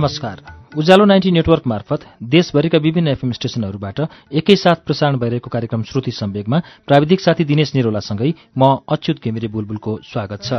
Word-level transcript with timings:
नमस्कार। 0.00 0.38
उज्यालो 0.80 1.04
ninety 1.04 1.30
network 1.30 1.62
मार्फत 1.66 2.04
देशभरिका 2.24 2.78
विभिन्न 2.78 3.08
एफएम 3.08 3.32
स्टेशनहरूबाट 3.32 4.00
एकैसाथ 4.32 4.78
प्रसारण 4.86 5.16
भइरहेको 5.18 5.50
कार्यक्रम 5.50 5.82
श्रुति 5.82 6.10
सम्वेगमा 6.10 6.58
प्राविधिक 6.88 7.20
साथी 7.20 7.44
दिनेश 7.44 7.74
निरोलासँगै 7.74 8.32
म 8.58 8.62
अच्युत 8.88 9.16
घिमिरे 9.24 9.48
बुलबुलको 9.48 9.98
स्वागत 10.04 10.40
छ। 10.42 10.50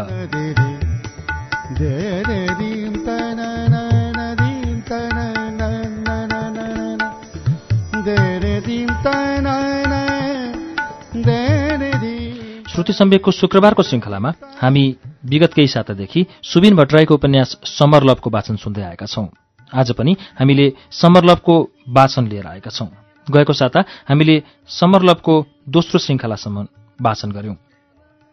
श्रुति 12.69 12.93
सम्वेकको 12.93 13.31
शुक्रबारको 13.31 13.83
श्रृङ्खलामा 13.83 14.33
हामी 14.61 14.85
विगत 15.23 15.53
केही 15.53 15.67
सातादेखि 15.67 16.25
सुबिन 16.43 16.75
भट्टराईको 16.75 17.13
उपन्यास 17.13 17.57
समर 17.63 18.03
लभको 18.03 18.29
वाचन 18.29 18.55
सुन्दै 18.55 18.81
आएका 18.81 19.05
छौं। 19.05 19.27
आज 19.73 19.91
पनि 19.91 20.15
हामीले 20.39 20.73
समर 20.91 21.23
लभको 21.23 21.55
वाचन 21.89 22.27
लिएर 22.27 22.47
आएका 22.47 22.69
छौं। 22.69 22.87
गएको 23.27 23.53
साता 23.53 23.83
हामीले 24.09 24.43
समर 24.67 25.01
लभको 25.03 25.45
दोस्रो 25.69 25.99
श्रृङ्खलासम्म 25.99 26.67
वाचन 27.01 27.31
गर्यौं। 27.31 27.55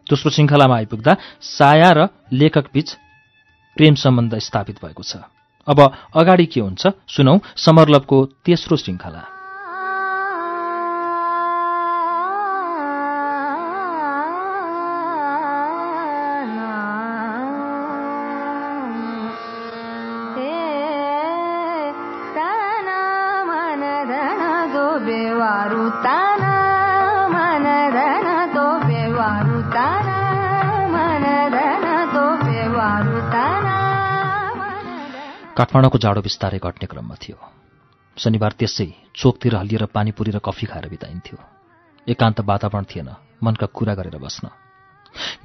दोस्रो 0.07 0.31
श्रृङ्खलामा 0.31 0.77
आइपुग्दा 0.77 1.17
साया 1.41 1.93
र 1.93 2.09
लेखक 2.33 2.73
बीच 2.75 2.93
प्रेम 3.77 3.95
सम्बन्ध 3.95 4.39
स्थापित 4.39 4.85
भएको 4.85 5.03
छ। 5.03 5.17
अब 5.69 5.81
अगाडि 6.17 6.47
के 6.47 6.61
हुन्छ 6.61 6.87
सुनौ 7.09 7.39
समरलभको 7.57 8.25
तेस्रो 8.45 8.77
श्रृङ्खला। 8.77 9.38
काठमाडौँको 35.57 35.99
जाडो 35.99 36.21
बिस्तारै 36.21 36.59
घट्ने 36.59 36.87
क्रममा 36.87 37.15
थियो। 37.15 37.37
शनिबार 38.19 38.53
त्यसै 38.53 38.95
चोकतिर 39.17 39.57
हल्लिएर 39.57 39.85
पानीपुरी 39.85 40.31
र 40.31 40.39
कफी 40.39 40.67
खाएर 40.67 40.89
बिताइन्थ्यो। 40.89 41.39
एकान्त 42.09 42.41
वातावरण 42.41 42.85
थिएन 42.85 43.11
मनका 43.43 43.67
कुरा 43.67 43.95
गरेर 43.95 44.19
बस्न। 44.19 44.49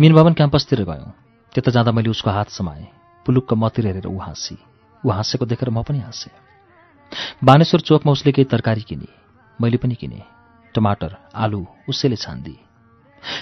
मिन 0.01 0.13
भवन 0.13 0.33
क्याम्पसतिर 0.33 0.83
गयौँ। 0.83 1.13
त्यता 1.53 1.71
जाँदा 1.71 1.91
मैले 1.91 2.09
उसको 2.09 2.29
हात 2.29 2.49
समाएँ। 2.49 2.87
पुलुक्क 3.25 3.53
मतिर 3.53 3.87
हेरेर 3.87 4.07
ऊ 4.07 4.19
हाँसी। 4.19 4.57
ऊ 5.05 5.09
हाँसेको 5.09 5.45
देखेर 5.45 5.69
म 5.69 5.83
पनि 5.83 5.99
हाँसेँ। 5.99 6.33
बानेश्वर 7.43 7.81
चोकमा 7.81 8.11
उसले 8.11 8.31
केही 8.31 8.45
तरकारी 8.45 8.81
किने। 8.81 9.22
मैले 9.61 9.77
पनि 9.77 9.95
किने। 9.95 10.21
टमाटर 10.75 11.17
आलु 11.35 11.65
उसैले 11.89 12.15
छान्दी। 12.15 12.55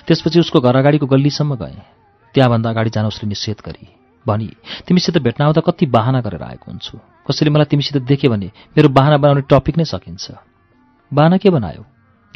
त्यसपछि 0.07 0.39
उसको 0.39 0.59
घर 0.59 0.75
अगाडिको 0.75 1.05
गल्लीसम्म 1.05 1.55
गएँ। 1.55 1.81
त्यहाँभन्दा 2.35 2.69
अगाडि 2.69 2.89
जान 2.89 3.05
उसले 3.05 3.27
निषेध 3.27 3.61
गरी 3.65 3.87
भनी 4.25 4.49
तिमीसित 4.87 5.17
भेट्न 5.17 5.43
आउँदा 5.43 5.61
कति 5.61 5.85
बाहना 5.85 6.21
गरेर 6.21 6.43
आएको 6.43 6.71
हुन्छु। 6.71 6.97
कसैले 7.27 7.51
मलाई 7.51 7.65
तिमीसित 7.65 8.03
देखे 8.03 8.29
भने 8.29 8.51
मेरो 8.77 8.89
बाहना 8.89 9.17
बनाउने 9.17 9.41
टपिक 9.41 9.77
नै 9.77 9.85
सकिन्छ। 9.85 10.31
बाहना 11.11 11.38
के 11.38 11.50
बनायो? 11.50 11.85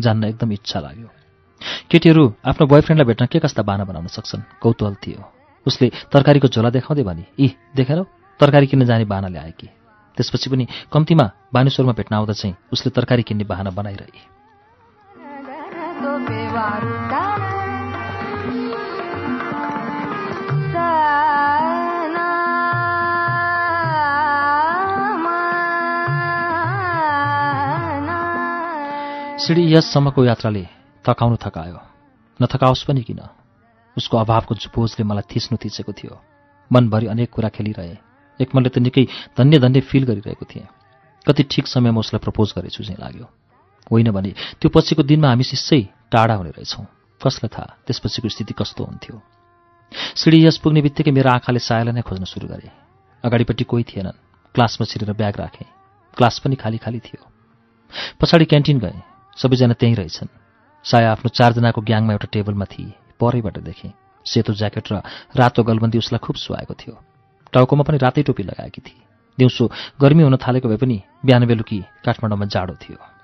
जान्न 0.02 0.24
एकदम 0.24 0.52
इच्छा 0.52 0.80
लाग्यो। 0.80 1.09
केटीहरू 1.91 2.34
आफ्नो 2.46 2.68
बोयफ्रेन्डलाई 2.68 3.08
भेट्न 3.08 3.25
के 3.25 3.40
कस्ता 3.40 3.62
बाहना 3.62 3.84
बनाउन 3.84 4.08
सक्छन्? 4.08 4.41
कौतूहल 4.62 4.96
थियो। 4.96 5.31
उसले 5.68 5.91
तरकारीको 6.12 6.47
झोला 6.47 6.69
देखाउँदै 6.69 7.03
भने 7.03 7.25
यी 7.40 7.47
देखेर 7.75 8.03
तरकारी 8.40 8.68
किन्न 8.68 8.85
जाने 8.85 9.06
बाहना 9.06 9.28
ल्याए 9.28 9.52
कि? 9.52 9.68
त्यसपछि 10.18 10.50
पनि 10.50 10.68
कम्तीमा 10.94 11.31
बानेश्वरमा 11.53 11.94
भेट्न 11.94 12.16
आउँदा 12.16 12.34
चाहिँ 12.34 12.56
उसले 12.74 12.90
तरकारी 12.90 13.24
किन्ने 13.24 13.44
बाहना 13.44 13.70
बनाइरहे। 13.70 14.36
सिडी 29.40 29.76
यससम्मको 29.76 30.26
यात्राले 30.26 30.68
थकाउनु 31.08 31.38
थकायो। 31.38 31.80
नथकाओस् 32.42 32.88
पनि 32.88 33.02
किन? 33.02 33.20
उसको 33.97 34.18
अभावको 34.18 34.56
बोझले 34.56 35.03
मलाई 35.03 35.36
थिच्नु 35.36 35.58
थिचेको 35.66 35.94
थियो। 35.94 36.22
मनभरि 36.72 37.08
अनेक 37.08 37.30
कुरा 37.30 37.50
खेलिरहे। 37.50 38.05
एक 38.41 38.56
मनले 38.56 38.69
त 38.69 38.78
निकै 38.78 39.07
धन्य 39.38 39.59
धन्य 39.59 39.81
फिल 39.81 40.03
गरिरहेको 40.03 40.46
थिएँ। 40.46 40.68
कति 41.28 41.44
ठिक 41.44 41.68
समयमा 41.68 42.00
उसलाई 42.00 42.19
प्रपोज 42.19 42.53
गरेछु 42.57 42.84
चाहिँ 42.84 43.00
लाग्यो। 43.00 43.25
होइन 43.91 44.12
भने 44.12 44.31
त्यो 44.62 44.69
पछिको 44.69 45.03
दिनमा 45.03 45.28
हामी 45.28 45.44
शिष्यै 45.44 45.81
टाढा 46.12 46.34
हुने 46.34 46.50
रहेछौँ। 46.50 46.85
कसलाई 47.22 47.50
थाहा? 47.50 47.78
त्यसपछिको 47.88 48.29
स्थिति 48.29 48.53
कस्तो 48.53 48.84
हुन्थ्यो? 48.84 49.22
सिडी 50.16 50.46
यस 50.46 50.57
पुग्ने 50.57 50.81
बित्तिकै 50.81 51.12
मेरो 51.12 51.29
आँखाले 51.29 51.59
सायालाई 51.59 51.94
नै 51.94 52.01
खोज्न 52.01 52.23
सुरु 52.25 52.47
गरेँ। 52.47 52.72
अगाडिपट्टि 53.23 53.63
कोही 53.63 53.84
थिएनन्। 53.84 54.19
क्लासमा 54.56 54.85
छिरेर 54.85 55.13
ब्याग 55.13 55.35
राखेँ। 55.38 55.67
क्लास 56.17 56.40
पनि 56.40 56.56
खाली 56.56 56.78
खाली 56.78 57.00
थियो। 57.00 57.22
पछाडि 58.22 58.46
क्यान्टिन 58.46 58.79
गएँ। 58.79 59.02
सबैजना 59.38 59.73
त्यहीँ 59.73 59.96
रहेछन्। 59.96 60.29
साया 60.85 61.12
आफ्नो 61.12 61.29
चारजनाको 61.29 61.81
ग्याङमा 61.81 62.13
एउटा 62.13 62.28
टेबलमा 62.31 62.66
थिए। 62.66 62.94
परैबाट 63.19 63.57
देखेँ। 63.59 63.94
सेतो 64.25 64.53
ज्याकेट 64.53 64.91
र 64.91 65.02
रातो 65.35 65.63
गलबन्दी 65.63 65.97
उसलाई 65.97 66.19
खुब 66.19 66.35
सुहाएको 66.35 66.73
थियो। 66.73 67.15
टाउकोमा 67.54 67.84
पनि 67.84 67.98
रातै 67.98 68.24
टोपी 68.24 68.44
लगाएकी 68.44 68.82
थिए। 68.82 69.02
दिउँसो 69.38 69.72
गर्मी 70.02 70.24
हुन 70.24 70.36
थालेको 70.38 70.70
भए 70.70 70.78
पनि 70.78 70.98
बिहान 71.26 71.46
बेलुकी 71.46 71.80
काठमाडौँमा 72.06 72.46
जाडो 72.46 72.74
थियो। 72.74 73.15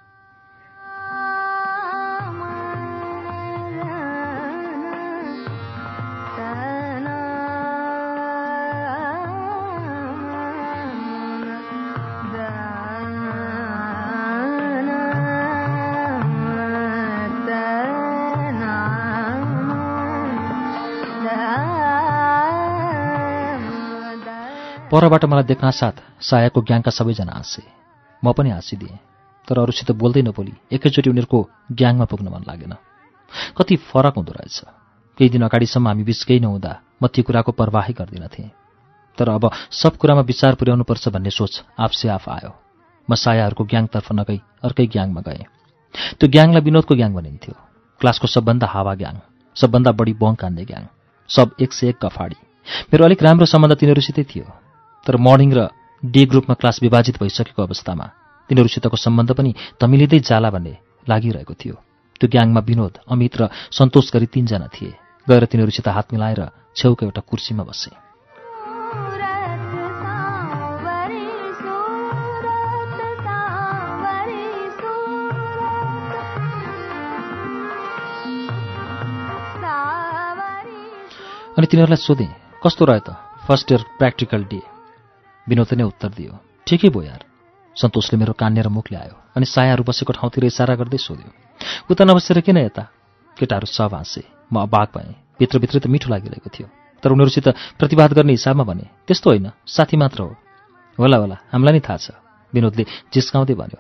परबाट 24.91 25.25
मलाई 25.25 25.44
देख्न 25.44 25.72
साथ 25.72 25.96
सायाको 26.19 26.62
ग्याङका 26.62 26.91
सबैजना 26.91 27.31
हाँसे। 27.31 27.63
म 28.24 28.31
पनि 28.35 28.50
हाँसिदिएँ 28.50 29.00
तर 29.47 29.59
अरूसित 29.59 29.91
बोल्दै 29.91 30.22
नबोली। 30.22 30.53
एकैचोटि 30.72 31.09
उनीहरूको 31.09 31.40
ग्याङमा 31.72 32.06
पुग्न 32.06 32.28
मन 32.28 32.44
लागेन। 32.44 32.74
कति 33.56 33.75
फरक 33.88 34.16
हुँदो 34.16 34.31
रहेछ। 34.31 34.57
केही 35.18 35.29
दिन 35.29 35.41
अगाडिसम्म 35.41 35.88
हामी 35.88 36.03
बिच 36.03 36.24
केही 36.24 36.40
नहुँदा 36.40 36.72
म 37.03 37.07
ती 37.07 37.22
कुराको 37.24 37.52
प्रवाहै 37.52 37.94
गर्दिनथेँ। 37.94 38.52
तर 39.18 39.29
अब 39.29 39.44
सब 39.72 39.96
कुरामा 39.96 40.22
विचार 40.22 40.56
पुर्याउनुपर्छ 40.56 41.08
भन्ने 41.08 41.29
सोच 41.29 41.53
आफसे 41.79 42.08
आफ 42.09 42.29
आयो। 42.29 42.52
म 43.08 43.16
सायाहरूको 43.16 43.63
ग्याङतर्फ 43.63 44.12
नगई 44.12 44.40
अर्कै 44.63 44.85
ग्याङमा 44.88 45.22
गएँ। 45.22 45.46
त्यो 46.19 46.28
ग्याङलाई 46.29 46.62
विनोदको 46.62 46.96
ग्याङ 46.96 47.12
भनिन्थ्यो। 47.13 47.56
क्लासको 48.02 48.28
सबभन्दा 48.28 48.68
हावा 48.68 48.94
ग्याङ 48.94 49.16
सबभन्दा 49.56 49.91
बढी 49.91 50.13
बङ्क 50.19 50.44
हान्ने 50.44 50.63
ग्याङ 50.66 50.84
सब 51.29 51.56
एक 51.59 51.72
से 51.73 51.90
एक 51.90 51.97
कफाडी। 52.03 52.38
मेरो 52.91 53.05
अलिक 53.05 53.23
राम्रो 53.23 53.46
सम्बन्ध 53.46 53.76
तिनीहरूसितै 53.79 54.23
थियो। 54.23 54.46
तर 55.06 55.16
मर्निङ 55.18 55.52
र 55.53 55.59
डे 56.06 56.26
ग्रुपमा 56.26 56.56
क्लास 56.56 56.80
विभाजित 56.82 57.16
भइसकेको 57.22 57.62
अवस्थामा 57.64 58.06
तिनीहरूसितको 58.50 58.98
सम्बन्ध 58.98 59.32
पनि 59.34 59.52
तमिलिँदै 59.80 60.20
जाला 60.20 60.50
भन्ने 60.50 60.78
लागिरहेको 61.09 61.53
थियो। 61.53 61.76
त्यो 62.20 62.30
ग्याङमा 62.30 62.62
विनोद 62.62 62.94
अमित 63.09 63.34
र 63.38 63.50
सन्तोष 63.72 64.14
गरी 64.14 64.26
तिनजना 64.26 64.68
थिए। 64.68 64.94
गएर 65.28 65.46
तिनीहरूसित 65.46 65.88
हात 65.88 66.14
मिलाएर 66.14 66.42
छेउको 66.76 67.06
एउटा 67.06 67.22
कुर्सीमा 67.22 67.64
बसे। 67.64 67.92
अनि 81.58 81.68
तिनीहरूलाई 81.68 82.02
सोधेँ 82.02 82.32
कस्तो 82.64 82.86
रह्यो 82.86 83.03
त? 83.06 83.09
First 83.48 83.72
year 83.72 83.82
practical 83.98 84.44
day. 84.44 84.71
विनोदले 85.47 85.76
नै 85.78 85.84
उत्तर 85.84 86.09
दियो 86.17 86.34
ठिकै 86.67 86.90
भयो 86.90 87.03
यार। 87.03 87.22
सन्तोषले 87.76 88.16
मेरो 88.20 88.34
कान्नेर 88.34 88.67
मुख 88.67 88.85
ल्यायो 88.91 89.16
अनि 89.35 89.46
सायाहरू 89.46 89.84
बसेको 89.84 90.11
ठाउँतिर 90.14 90.43
इसारा 90.46 90.76
गर्दै 90.76 90.97
सोध्यो 90.97 91.29
उता 91.90 92.03
नबसेर 92.03 92.40
किन 92.41 92.58
यता? 92.58 92.84
केटाहरू 93.38 93.67
सब 93.67 93.93
हाँसे। 93.96 94.23
म 94.53 94.55
अबाक 94.61 94.88
भएँ। 94.96 95.16
भित्रभित्रै 95.40 95.79
त 95.79 95.88
मिठो 95.88 96.08
लागिरहेको 96.11 96.49
थियो। 96.52 96.67
तर 97.03 97.09
उनीहरूसित 97.11 97.47
प्रतिवाद 97.79 98.11
गर्ने 98.14 98.34
हिसाबमा 98.34 98.64
भने 98.64 98.85
त्यस्तो 99.08 99.28
होइन। 99.29 99.47
साथी 99.66 99.97
मात्र 99.97 100.20
हो। 100.22 100.35
होला 100.99 101.17
होला। 101.17 101.38
हामीलाई 101.49 101.73
नै 101.73 101.82
थाहा 101.82 101.97
छ। 101.97 102.08
विनोदले 102.53 102.84
जिस्काउँदै 103.09 103.55
भन्यो 103.55 103.79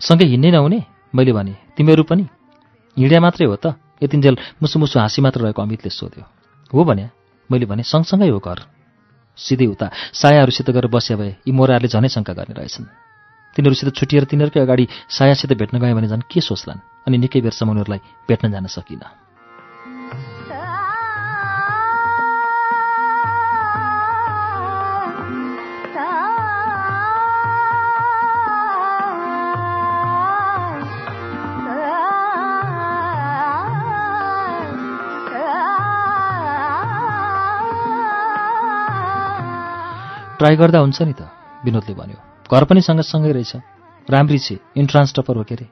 सँगै 0.00 0.26
हिँड्नै 0.32 0.50
नहुने? 0.50 0.80
मैले 1.14 1.32
भने 1.32 1.54
तिमीहरू 1.76 2.02
पनि? 2.02 2.24
हिँड्या 2.96 3.20
मात्रै 3.20 3.46
हो 3.46 3.56
त। 3.56 3.76
यतिन्जेल 4.02 4.36
मुसु 4.62 4.76
मुसु 4.78 4.96
हाँसी 4.98 5.20
मात्र 5.22 5.40
रहेको 5.44 5.62
अमितले 5.62 5.90
सोध्यो 5.90 6.24
हो 6.70 6.84
भन्या? 6.84 7.08
मैले 7.50 7.66
भने 7.66 7.82
सँगसँगै 7.82 8.28
हो 8.28 8.40
घर। 8.40 8.58
सिधै 9.38 9.66
उता 9.66 9.86
सायाहरूसित 10.12 10.70
गएर 10.70 10.86
बस्या 10.86 11.16
भए 11.16 11.32
यी 11.46 11.52
मोराहरूले 11.52 11.88
झनै 11.88 12.08
शङ्का 12.10 12.32
गर्ने 12.34 12.54
रहेछन्। 12.58 12.86
तिनीहरूसित 13.56 13.88
छुटिएर 13.94 14.24
तिनीहरूकै 14.30 14.60
अगाडि 14.60 14.84
सायासित 15.08 15.52
भेट्न 15.54 15.78
गएँ 15.78 15.94
भने 15.94 16.08
झन् 16.08 16.26
के 16.26 16.40
सोच्लान् 16.40 17.06
अनि 17.06 17.16
निकै 17.18 17.40
बेरसम्म 17.40 17.70
उनीहरूलाई 17.70 18.00
भेट्न 18.28 18.50
जान 18.50 18.66
सकिनँ। 18.66 19.27
ट्राई 40.38 40.56
गर्दा 40.56 40.78
हुन्छ 40.78 41.02
नि 41.02 41.14
त 41.18 41.26
विनोदले 41.64 41.94
भन्यो। 41.94 42.18
घर 42.46 42.64
पनि 42.64 42.80
सँगसँगै 42.80 43.32
रहेछ। 43.32 43.52
राम्री 44.08 44.38
छे 44.38 44.58
इन्ट्रान्स 44.76 45.14
टपर 45.14 45.36
हो 45.36 45.44
के 45.44 45.54
अरे 45.54 45.66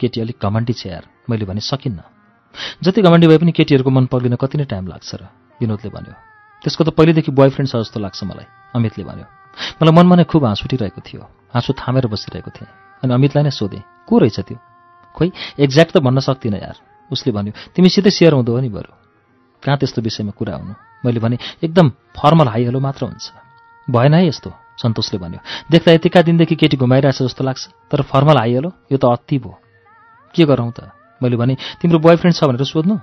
केटी 0.00 0.20
अलिक 0.20 0.36
घमण्डी 0.42 0.72
छ 0.72 0.86
यार 0.86 1.04
मैले 1.30 1.44
भने 1.46 1.60
सकिन्न। 1.62 2.02
जति 2.82 3.00
घमण्डी 3.02 3.26
भए 3.26 3.38
पनि 3.38 3.52
केटीहरूको 3.52 3.90
मन 3.90 4.06
पग्लिन 4.12 4.34
कति 4.36 4.58
नै 4.58 4.64
टाइम 4.66 4.86
लाग्छ 4.90 5.10
र 5.14 5.22
विनोदले 5.62 5.90
भन्यो। 5.90 6.14
त्यसको 6.62 6.84
त 6.84 6.90
पहिलेदेखि 6.92 7.30
बोयफ्रेन्ड 7.32 7.70
छ 7.70 7.74
जस्तो 7.80 8.00
लाग्छ 8.00 8.18
मलाई 8.26 8.46
अमितले 8.74 9.04
भन्यो। 9.04 9.26
मलाई 9.80 9.94
मनमा 9.94 10.14
नै 10.18 10.24
खुब 10.26 10.44
हाँस 10.44 10.62
उठिरहेको 10.66 11.00
थियो। 11.00 11.22
हाँसो 11.54 11.72
थामेर 11.72 12.06
बसिरहेको 12.12 12.50
थिएँ। 12.50 12.70
अनि 13.02 13.12
अमितलाई 13.14 13.44
नै 13.46 13.50
सोधेँ 13.50 13.82
को 14.04 14.14
रहेछ 14.18 14.38
त्यो? 14.40 14.58
खोइ 15.16 15.28
एक्ज्याक्ट 15.58 15.92
त 15.94 15.98
भन्न 16.02 16.20
सक्दिनँ 16.20 16.60
यार 16.60 16.76
उसले 17.10 17.30
भन्यो। 17.32 17.52
तिमीसितै 17.72 18.10
सेयर 18.10 18.32
हुँदो 18.34 18.52
हो 18.52 18.60
नि 18.60 18.68
बरु। 18.68 18.92
कहाँ 19.62 19.78
त्यस्तो 19.78 20.02
विषयमा 20.02 20.32
कुरा 20.36 20.54
हुनु? 20.56 20.74
मैले 21.04 21.20
भने 21.20 21.36
एकदम 21.62 21.88
फर्मल 22.16 22.48
हाई 22.48 22.64
हेलो 22.64 22.80
मात्र 22.80 23.06
हुन्छ। 23.06 23.41
भएन 23.90 24.14
है 24.14 24.26
यस्तो 24.26 24.50
सन्तोषले 24.82 25.18
भन्यो। 25.18 25.40
देख्दा 25.70 25.92
यतिका 25.92 26.22
दिनदेखि 26.22 26.54
केटी 26.56 26.76
घुमाइरहेछ 26.76 27.22
जस्तो 27.22 27.44
लाग्छ 27.44 27.62
तर 27.90 28.02
फर्मल 28.02 28.36
आइहाल्यो 28.38 28.70
यो 28.92 28.98
त 28.98 29.04
अति 29.04 29.38
भयो। 29.38 29.54
के 30.34 30.44
गरौँ 30.44 30.72
त? 30.72 30.90
मैले 31.22 31.36
भने 31.36 31.54
तिम्रो 31.80 31.98
बोयफ्रेन्ड 31.98 32.36
छ 32.36 32.44
भनेर 32.44 32.64
सोध्नु? 32.64 32.96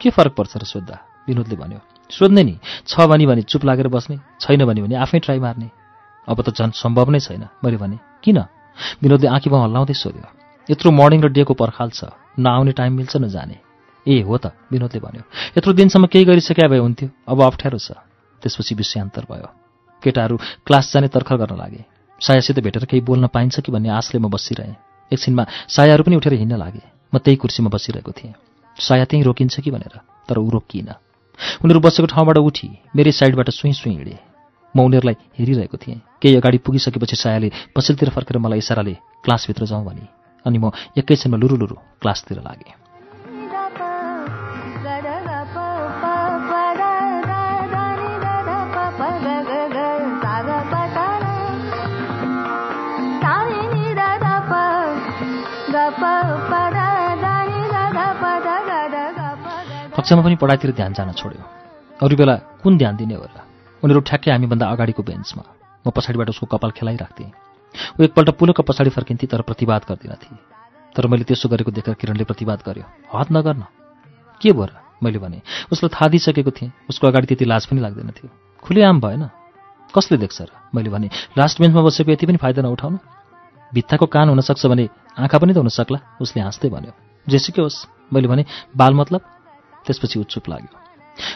के 0.00 0.10
फरक 0.10 0.34
पर्छ 0.34 0.56
र 0.56 0.64
सोद्धा? 0.64 0.96
विनोदले 1.26 1.56
भन्यो। 1.56 1.80
सोध्ने 2.10 2.42
नि 2.44 2.54
छ 2.86 3.00
भने 3.00 3.26
भने 3.26 3.42
चुप 3.42 3.64
लागेर 3.64 3.88
बस्ने 3.88 4.18
छैन 4.40 4.64
भने 4.64 4.82
भने 4.82 4.94
आफै 4.94 5.18
ट्राई 5.18 5.38
मार्ने। 5.38 5.70
अब 6.28 6.38
त 6.42 6.54
झन् 6.54 6.76
सम्भव 6.76 7.10
नै 7.10 7.20
छैन 7.20 7.48
मैले 7.64 7.76
भने। 7.76 7.98
किन? 8.22 8.38
विनोदले 9.02 9.26
आँखी 9.26 9.50
भाउ 9.50 9.62
हल्लाउँदै 9.66 9.94
सोध्यो। 9.94 10.26
यत्रो 10.68 10.90
मर्निङ 10.90 11.20
र 11.24 11.28
डेको 11.32 11.54
पर्खाल 11.54 11.90
छ 11.90 12.12
नआउने 12.38 12.72
टाइम 12.76 12.92
मिल्छ 12.92 13.16
न 13.16 13.26
जाने। 13.26 13.56
ए 14.06 14.22
हो 14.22 14.36
त 14.38 14.52
विनोदले 14.70 15.00
भन्यो। 15.00 15.22
यत्रो 15.58 15.72
दिनसम्म 15.72 16.06
केही 16.06 16.24
गरिसक्या 16.24 16.68
भए 16.68 16.78
हुन्थ्यो 16.78 17.08
अब 17.26 17.42
अप्ठ्यारो 17.42 17.78
छ। 17.78 17.98
त्यसपछि 18.42 18.74
विषयान्तर 18.74 19.26
भयो। 19.26 19.65
केटाहरू 20.06 20.36
क्लास 20.66 20.92
जाने 20.92 21.08
तर्खर 21.10 21.36
गर्न 21.36 21.56
लागे। 21.58 21.84
सायासित 22.20 22.58
भेटेर 22.64 22.84
केही 22.84 23.00
बोल्न 23.02 23.26
पाइन्छ 23.26 23.60
कि 23.60 23.72
भन्ने 23.72 23.88
आशले 23.90 24.20
म 24.20 24.30
बसिरहेँ। 24.30 24.74
एकछिनमा 25.12 25.44
सायाहरू 25.68 26.02
पनि 26.02 26.16
उठेर 26.16 26.34
हिँड्न 26.34 26.56
लागे। 26.56 26.82
म 27.12 27.18
त्यही 27.18 27.36
कुर्सीमा 27.36 27.70
बसिरहेको 27.70 28.12
थिएँ। 28.12 28.34
साया 28.76 29.04
त्यहीँ 29.04 29.24
रोकिन्छ 29.24 29.60
कि 29.60 29.70
भनेर 29.70 30.00
तर 30.28 30.38
ऊ 30.38 30.50
रोकिएन। 30.50 30.88
उनीहरू 31.64 31.80
बसेको 31.80 32.06
ठाउँबाट 32.06 32.38
उठी 32.38 32.68
मेरै 32.96 33.12
साइडबाट 33.12 33.50
सुई 33.50 33.72
सुई 33.72 33.92
हिँडे। 33.92 34.16
म 34.74 34.80
उनीहरूलाई 34.80 35.16
हेरिरहेको 35.38 35.76
थिएँ। 35.76 36.00
केही 36.22 36.36
अगाडि 36.36 36.58
पुगिसकेपछि 36.58 37.16
सायाले 37.16 37.50
पछिल्तिर 37.76 38.08
फर्केर 38.10 38.38
मलाई 38.38 38.58
इसाराले 38.58 38.94
क्लासभित्र 39.24 39.66
जाउँ 39.66 39.84
भने। 39.84 40.04
अनि 40.44 40.58
म 40.58 40.70
एकैछिनमा 40.96 41.36
लुरु 41.36 41.56
लुरु 41.56 41.76
क्लासतिर 42.00 42.40
लागेँ। 42.40 42.85
कक्षामा 60.06 60.22
पनि 60.22 60.38
पढाइतिर 60.38 60.70
ध्यान 60.70 60.92
जान 60.94 61.10
छोड्यो। 61.18 61.42
अरू 61.98 62.14
बेला 62.14 62.34
कुन 62.62 62.78
ध्यान 62.78 62.94
दिने 62.94 63.18
होला? 63.18 63.42
उनीहरू 63.82 64.00
ठ्याक्कै 64.06 64.30
हामीभन्दा 64.30 64.66
अगाडिको 64.70 65.02
बेन्चमा। 65.02 65.42
म 65.82 65.90
पछाडिबाट 65.90 66.30
उसको 66.30 66.46
कपाल 66.46 66.70
खेलाइराख्थेँ। 66.78 67.26
ऊ 67.98 68.00
एकपल्ट 68.06 68.30
पुलुक 68.38 68.62
पछाडि 68.62 68.90
फर्किन्थे 68.94 69.26
तर 69.26 69.42
प्रतिवाद 69.42 69.82
गर्दिनथे 69.82 70.30
तर 70.94 71.06
मैले 71.10 71.26
त्यसो 71.26 71.50
गरेको 71.50 71.74
देखेर 71.74 71.94
किरणले 71.98 72.22
प्रतिवाद 72.22 72.58
गर्यो। 72.62 72.86
हत 73.10 73.28
नगर्न। 73.34 73.62
के 74.38 74.54
भयो 74.54 74.66
र 74.70 74.78
मैले 75.02 75.18
भने 75.18 75.42
उसलाई 75.74 75.90
थाहा 75.90 76.06
दिइसकेको 76.14 76.50
थिएँ। 76.54 76.70
उसको 76.86 77.02
अगाडि 77.10 77.26
त्यति 77.26 77.44
लाज 77.50 77.66
पनि 77.66 77.80
लाग्दैन 77.82 78.10
थियो। 78.14 78.30
खुलेआम 78.62 79.02
भएन। 79.02 79.26
कसले 79.90 80.22
देख्छ 80.22 80.38
र? 80.46 80.54
मैले 80.70 80.90
भने 80.94 81.10
लास्ट 81.34 81.58
बेन्चमा 81.58 81.82
बसेको 81.82 82.14
यति 82.14 82.26
पनि 82.30 82.38
फाइदा 82.38 82.62
नउठाउनु। 82.62 82.98
भित्ताको 83.74 84.06
कान 84.06 84.30
हुनसक्छ 84.30 84.70
भने 84.70 84.86
आँखा 85.18 85.38
पनि 85.42 85.50
त 85.50 85.58
हुनसक्ला 85.58 85.98
उसले 86.22 86.46
हाँस्दै 86.46 86.70
भन्यो 86.70 86.94
जेसुकै 87.26 87.62
होस्। 87.66 88.06
मैले 88.14 88.30
भने 88.30 88.46
बाल 88.70 88.94
मतलब? 88.94 89.34
त्यसपछि 89.86 90.24
चुप 90.24 90.48
लाग्यो। 90.48 90.74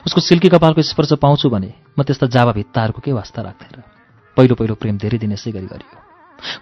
उसको 0.06 0.20
सिल्की 0.20 0.48
कपालको 0.48 0.82
स्पर्श 0.82 1.12
पाउँछु 1.22 1.48
भने 1.50 1.70
म 1.98 2.02
त्यस्ता 2.02 2.26
जावा 2.26 2.52
भित्ताहरूको 2.52 3.00
के 3.00 3.12
वास्ता 3.12 3.42
राख्थेँ 3.42 3.82
पहिलो 4.36 4.54
पहिलो 4.54 4.74
प्रेम 4.74 4.98
धेरै 4.98 5.18
दिन 5.18 5.32
यसै 5.32 5.50
गरी 5.52 5.66
गरियो। 5.66 5.98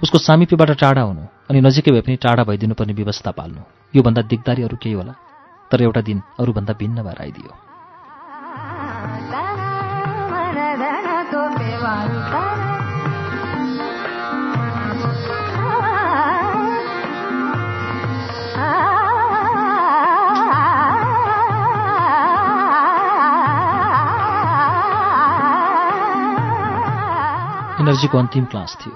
उसको 0.02 0.19
सामिप्यबाट 0.19 0.70
टाढा 0.79 1.02
हुनु 1.02 1.23
अनि 1.50 1.61
नजिकै 1.61 1.90
भए 1.93 2.02
पनि 2.02 2.17
टाढा 2.17 2.43
भइदिनुपर्ने 2.44 2.93
व्यवस्था 2.93 3.31
पाल्नु 3.31 3.62
योभन्दा 3.94 4.23
दिगदारी 4.31 4.62
अरू 4.62 4.76
केही 4.76 4.94
होला। 4.94 5.14
तर 5.70 5.82
एउटा 5.82 6.00
दिन 6.00 6.19
अरूभन्दा 6.40 6.73
भिन्न 6.73 7.02
भएर 7.02 7.19
आइदियो। 7.23 7.68
एनर्जीको 27.79 28.19
अन्तिम 28.19 28.44
क्लास 28.44 28.77
थियो। 28.81 28.93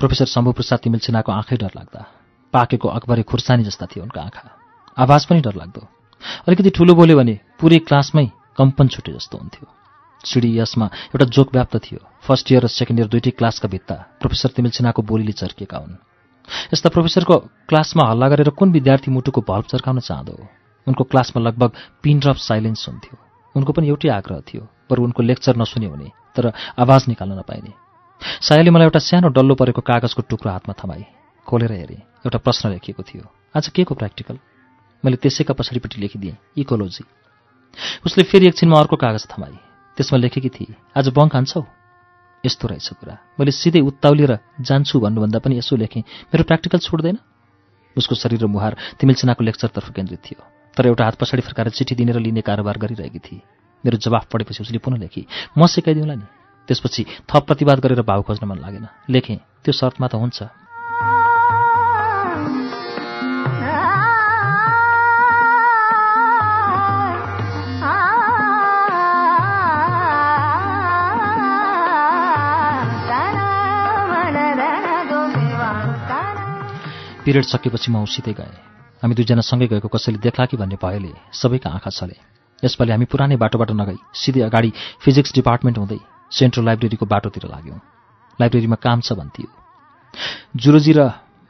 प्रोफेसर 0.00 0.26
शम्भुप्रसाद 0.26 0.78
तिमिल 0.78 1.00
सिन्हाको 1.02 1.32
आँखै 1.32 1.56
डर 1.58 1.72
लाग्दा 1.74 2.00
पाकेको 2.54 2.88
अकबरे 2.88 3.22
खुर्सानी 3.26 3.64
जस्ता 3.64 3.86
थियो 3.90 4.02
उनका 4.04 4.20
आँखा। 4.22 4.46
आवाज 4.96 5.24
पनि 5.26 5.40
डर 5.42 5.54
लाग्दो 5.54 5.82
अलिकति 6.46 6.70
ठुलो 6.70 6.94
बोल्यो 6.94 7.16
भने 7.18 7.34
पुरै 7.58 7.78
क्लासमै 7.82 8.26
कम्पन 8.54 8.88
छुटे 8.88 9.12
जस्तो 9.12 9.38
हुन्थ्यो। 9.38 9.66
सिडी 10.24 10.50
यसमा 10.58 10.86
एउटा 11.10 11.26
जोक 11.26 11.48
व्याप्त 11.52 11.76
थियो। 11.76 12.00
फर्स्ट 12.22 12.52
इयर 12.52 12.62
र 12.64 12.68
सेकेन्ड 12.70 12.98
इयर 13.00 13.08
दुइटै 13.10 13.30
क्लासका 13.34 13.68
भित्ता 13.68 13.94
प्रोफेसर 14.22 14.50
तिमिल 14.54 14.70
सिन्हाको 14.70 15.02
बोलीले 15.02 15.34
चर्किएका 15.34 15.78
हुन्। 15.78 15.98
यस्ता 16.70 16.88
प्रोफेसरको 16.94 17.36
क्लासमा 17.66 18.02
हल्ला 18.10 18.28
गरेर 18.30 18.50
कुन 18.54 18.72
विद्यार्थी 18.72 19.10
मुटुको 19.10 19.40
भल्भ 19.42 19.66
चर्काउन 19.74 19.98
चाहँदो? 20.00 20.34
उनको 20.86 21.02
क्लासमा 21.10 21.42
लगभग 21.42 21.70
पिन 22.02 22.16
ड्रप 22.22 22.38
साइलेन्स 22.38 22.88
हुन्थ्यो। 22.88 23.14
उनको 23.54 23.70
पनि 23.74 23.88
एउटै 23.90 24.08
आग्रह 24.14 24.40
थियो। 24.46 24.62
बरु 24.86 25.02
उनको 25.02 25.22
लेक्चर 25.22 25.56
नसुन्यो 25.58 25.90
भने 25.90 26.08
तर 26.36 26.52
आवाज 26.78 27.02
निकाल्न 27.08 27.42
नपाइने। 27.42 27.82
सायाले 28.40 28.70
मलाई 28.70 28.86
एउटा 28.86 28.98
सानो 28.98 29.28
डल्लो 29.28 29.54
परेको 29.54 29.80
कागजको 29.80 30.22
टुक्रो 30.28 30.50
हातमा 30.50 30.74
थमाई। 30.74 31.04
खोलेर 31.46 31.72
हेरेँ। 31.72 32.00
एउटा 32.24 32.38
प्रश्न 32.38 32.70
लेखिएको 32.70 33.02
थियो। 33.02 33.24
आज 33.56 33.68
के 33.68 33.84
को 33.84 33.94
प्र्याक्टिकल 33.94 34.38
मैले 35.04 35.16
त्यसैका 35.16 35.54
पछाडिपट्टि 35.54 36.00
लेखिदिएँ। 36.00 36.36
इकोलोजी 36.56 37.04
उसले 38.06 38.22
फेरि 38.24 38.46
एकछिनमा 38.48 38.78
अर्को 38.80 38.96
कागज 38.96 39.26
थमाई। 39.28 39.56
त्यसमा 39.96 40.18
लेखेकी 40.18 40.48
थिए 40.48 40.74
आज 40.96 41.08
बङ्क 41.08 41.34
हान्छौ? 41.34 41.62
यस्तो 42.44 42.68
रहेछ 42.68 42.88
कुरा। 43.00 43.14
मैले 43.40 43.50
सिधै 43.50 43.80
उत्ताउलिएर 43.80 44.32
जान्छु 44.60 45.00
भन्नुभन्दा 45.00 45.38
पनि 45.38 45.58
यसो 45.58 45.76
लेखेँ 45.76 46.02
मेरो 46.32 46.44
प्र्याक्टिकल 46.44 46.78
छोड्दैन? 46.78 47.18
उसको 47.96 48.14
शरीर 48.14 48.42
र 48.42 48.46
मुहार 48.46 48.76
तिमिलचनाको 48.98 49.44
लेक्चरतर्फ 49.44 49.90
केन्द्रित 49.92 50.20
थियो। 50.24 50.40
तर 50.76 50.86
एउटा 50.86 51.04
हात 51.04 51.14
पछाडि 51.14 51.42
फर्काएर 51.42 51.68
चिठी 51.70 51.94
दिनेर 51.94 52.18
लिने 52.18 52.40
कारोबार 52.40 52.78
गरिरहेकी 52.78 53.18
थिए। 53.18 53.40
मेरो 53.84 53.96
जवाफ 53.96 54.26
पढेपछि 54.32 54.62
उसले 54.62 54.78
पुनः 54.78 54.98
लेखी 54.98 55.26
म 55.58 55.66
सिकाइदिउँला 55.66 56.14
नि। 56.14 56.26
त्यसपछि 56.68 57.02
थप 57.28 57.42
प्रतिवाद 57.46 57.78
गरेर 57.80 58.02
भाउ 58.02 58.22
खोज्न 58.22 58.46
मन 58.46 58.58
लागेन। 58.58 58.86
लेखेँ 59.10 59.38
त्यो 59.64 59.72
शर्तमा 59.72 60.08
त 60.08 60.14
हुन्छ। 60.16 60.42
पिरियड 77.24 77.44
सकेपछि 77.44 77.88
म 77.88 78.04
उसितै 78.04 78.32
गएँ। 78.36 78.52
हामी 79.00 79.14
दुईजना 79.16 79.40
सँगै 79.40 79.66
गएको 79.72 79.88
कसैले 79.88 80.20
देख्ला 80.20 80.44
कि 80.44 80.56
भन्ने 80.60 80.76
भयले 80.76 81.12
सबैका 81.32 81.70
आँखा 81.70 81.90
छले। 81.90 82.16
यसपालि 82.60 82.90
हामी 82.92 83.04
पुरानै 83.08 83.36
बाटोबाट 83.40 83.70
नगई 83.72 83.96
सिधै 84.12 84.40
अगाडि 84.44 84.70
फिजिक्स 85.00 85.32
डिपार्टमेन्ट 85.34 85.78
हुँदै 85.78 86.13
सेन्ट्रल 86.30 86.64
लाइब्रेरीको 86.64 87.06
बाटोतिर 87.06 87.44
लाग्यौँ। 87.46 87.80
लाइब्रेरीमा 88.40 88.76
काम 88.76 89.00
छ 89.00 89.12
भन्थ्यो। 89.12 89.48
जुरोजी 90.56 90.92
र 90.92 91.00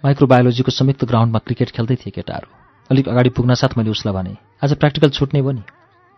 माइक्रोबायोलोजीको 0.04 0.70
संयुक्त 0.70 1.04
ग्राउन्डमा 1.04 1.38
क्रिकेट 1.38 1.70
खेल्दै 1.70 1.96
थिए 1.96 2.12
केटाहरू। 2.12 2.48
अलिक 2.90 3.08
अगाडि 3.08 3.30
पुग्न 3.30 3.54
साथ 3.54 3.78
मैले 3.78 3.90
उसलाई 3.90 4.14
भने 4.14 4.36
आज 4.64 4.72
प्र्याक्टिकल 4.76 5.10
छुट्ने 5.10 5.40
भयो 5.42 5.52
नि? 5.52 5.62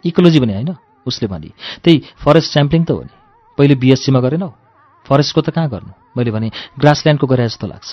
इकोलोजी 0.05 0.41
भने 0.41 0.55
होइन 0.55 0.77
उसले 1.07 1.27
भनी 1.29 1.51
त्यही 1.85 1.97
फरेस्ट 2.19 2.53
स्याम्पलिङ 2.53 2.83
त 2.85 2.91
हो 2.91 3.03
नि। 3.03 3.15
पहिले 3.59 3.75
बिएससीमा 3.75 4.21
गरेनौ। 4.21 4.51
फरेस्टको 5.07 5.41
त 5.41 5.51
कहाँ 5.55 5.69
गर्नु? 5.71 5.93
मैले 6.17 6.31
भने 6.31 6.51
ग्रासल्यान्डको 6.79 7.27
गरे 7.27 7.47
जस्तो 7.47 7.67
लाग्छ। 7.67 7.91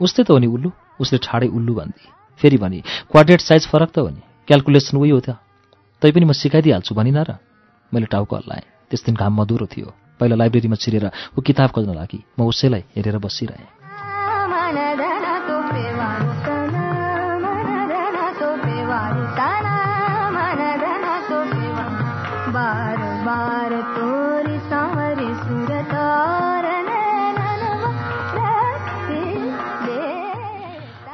उस्तै 0.00 0.22
त 0.22 0.30
हो 0.30 0.38
नि 0.38 0.46
उल्लु 0.46 0.70
उसले 1.02 1.18
ठाडै 1.18 1.48
उल्लु 1.50 1.72
भनिदिए 1.74 2.08
फेरि 2.40 2.56
भने 2.56 2.78
क्वाड्रेट 3.10 3.40
साइज 3.40 3.66
फरक 3.66 3.90
त 3.90 3.98
हो 3.98 4.08
नि। 4.10 4.22
क्यालकुलेसन 4.46 4.96
उही 4.98 5.10
हो 5.10 5.20
त। 5.20 5.38
तैपनि 6.02 6.24
म 6.26 6.32
सिकाइदिइहाल्छु 6.32 6.94
भनिन 6.94 7.18
र। 7.18 7.30
मैले 7.92 8.06
टाउको 8.06 8.36
हल्लाएँ। 8.36 8.73
त्यस 8.90 9.04
दिन 9.04 9.14
घाम 9.14 9.40
मधुरो 9.40 9.66
थियो। 9.66 9.94
पहिला 10.20 10.36
लाइब्रेरीमा 10.36 10.76
छिरेर 10.76 11.10
ऊ 11.38 11.42
किताब 11.42 11.70
खोज्न 11.70 11.94
लागि। 11.94 12.24
म 12.40 12.42
उसैलाई 12.42 12.84
हेरेर 12.96 13.18
बसिरहेँ। 13.18 13.68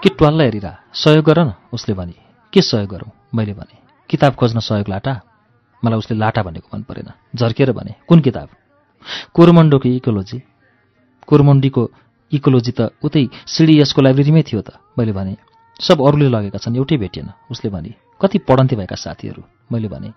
के 0.03 0.09
ट्वाललाई 0.09 0.47
हेरिरा? 0.47 0.77
सहयोग 0.95 1.25
गर 1.25 1.45
न 1.45 1.53
उसले 1.73 1.95
भने। 1.95 2.15
के 2.53 2.63
सहयोग 2.63 2.91
गरौँ? 2.91 3.11
मैले 3.35 3.53
भने। 3.53 3.79
किताब 4.11 4.35
खोज्न 4.35 4.59
सहयोग 4.59 4.89
लाटा? 4.89 5.21
मलाई 5.83 5.99
उसले 5.99 6.17
लाटा 6.19 6.43
भनेको 6.43 6.69
मन 6.73 6.83
परेन। 6.89 7.09
झर्केर 7.37 7.73
भने 7.73 7.95
कुन 8.09 8.21
किताब? 8.21 8.49
कोरमण्डोको 9.35 9.89
इकोलोजी। 9.89 10.39
कोरमण्डीको 11.29 11.83
इकोलोजी 12.33 12.73
त 12.73 12.81
उतै 13.03 13.25
सिडिएसको 13.47 14.01
लाइब्रेरीमै 14.03 14.43
थियो 14.43 14.61
त। 14.61 14.77
मैले 14.99 15.13
भने 15.13 15.37
सब 15.81 15.99
अरूले 16.05 16.29
लगेका 16.29 16.59
छन् 16.59 16.77
एउटै 16.77 16.97
भेटिएन। 16.97 17.29
उसले 17.51 17.71
भने 17.71 17.95
कति 18.21 18.39
पढन्थे 18.45 18.77
भएका 18.77 18.97
साथीहरू? 18.97 19.43
मैले 19.73 19.89
भने 19.89 20.13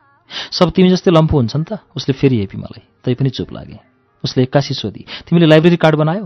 सब 0.51 0.71
तिमी 0.75 0.89
जस्तै 0.89 1.11
लम्फू 1.11 1.35
हुन्छन् 1.37 1.63
त? 1.63 1.79
उसले 1.95 2.13
फेरि 2.13 2.35
हेपी 2.43 2.57
मलाई 2.57 2.83
तैपनि 3.03 3.29
चुप 3.29 3.53
लागे। 3.53 3.79
उसले 4.23 4.43
एक्कासी 4.43 4.73
सोधी 4.73 5.05
तिमीले 5.27 5.47
लाइब्रेरी 5.47 5.77
कार्ड 5.77 5.95
बनायो? 5.95 6.25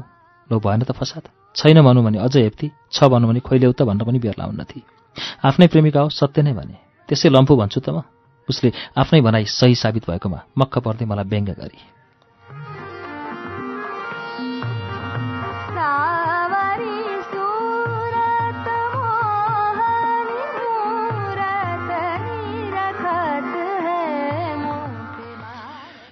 ल 0.50 0.58
भएन 0.58 0.82
त 0.82 0.92
फसाद। 0.92 1.30
छैन 1.56 1.82
भनौँ 1.82 2.04
भने 2.04 2.18
अझ 2.18 2.36
हेप्ती 2.38 2.68
छ 2.92 2.98
भनौँ 3.06 3.30
भने 3.30 3.40
खोइल्याउ 3.46 3.74
त 3.74 3.82
भनेर 3.86 4.06
पनि 4.08 4.20
बेर 4.20 4.36
लाउन्न 4.40 4.64
थिए 4.64 4.84
आफ्नै 5.46 5.68
प्रेमिका 5.68 6.00
हो 6.02 6.10
सत्य 6.10 6.42
नै 6.42 6.54
भने। 6.54 6.76
त्यसै 7.10 7.30
लम्फू 7.30 7.54
भन्छु 7.56 7.80
त 7.82 7.90
म। 7.90 8.02
उसले 8.50 8.74
आफ्नै 8.98 9.22
भनाइ 9.22 9.46
सही 9.46 9.76
साबित 9.76 10.10
भएकोमा 10.10 10.40
मक्ख 10.58 10.78
पर्दै 10.78 11.06
मलाई 11.06 11.26
व्यङ्ग 11.26 11.50
गरे। 11.50 11.98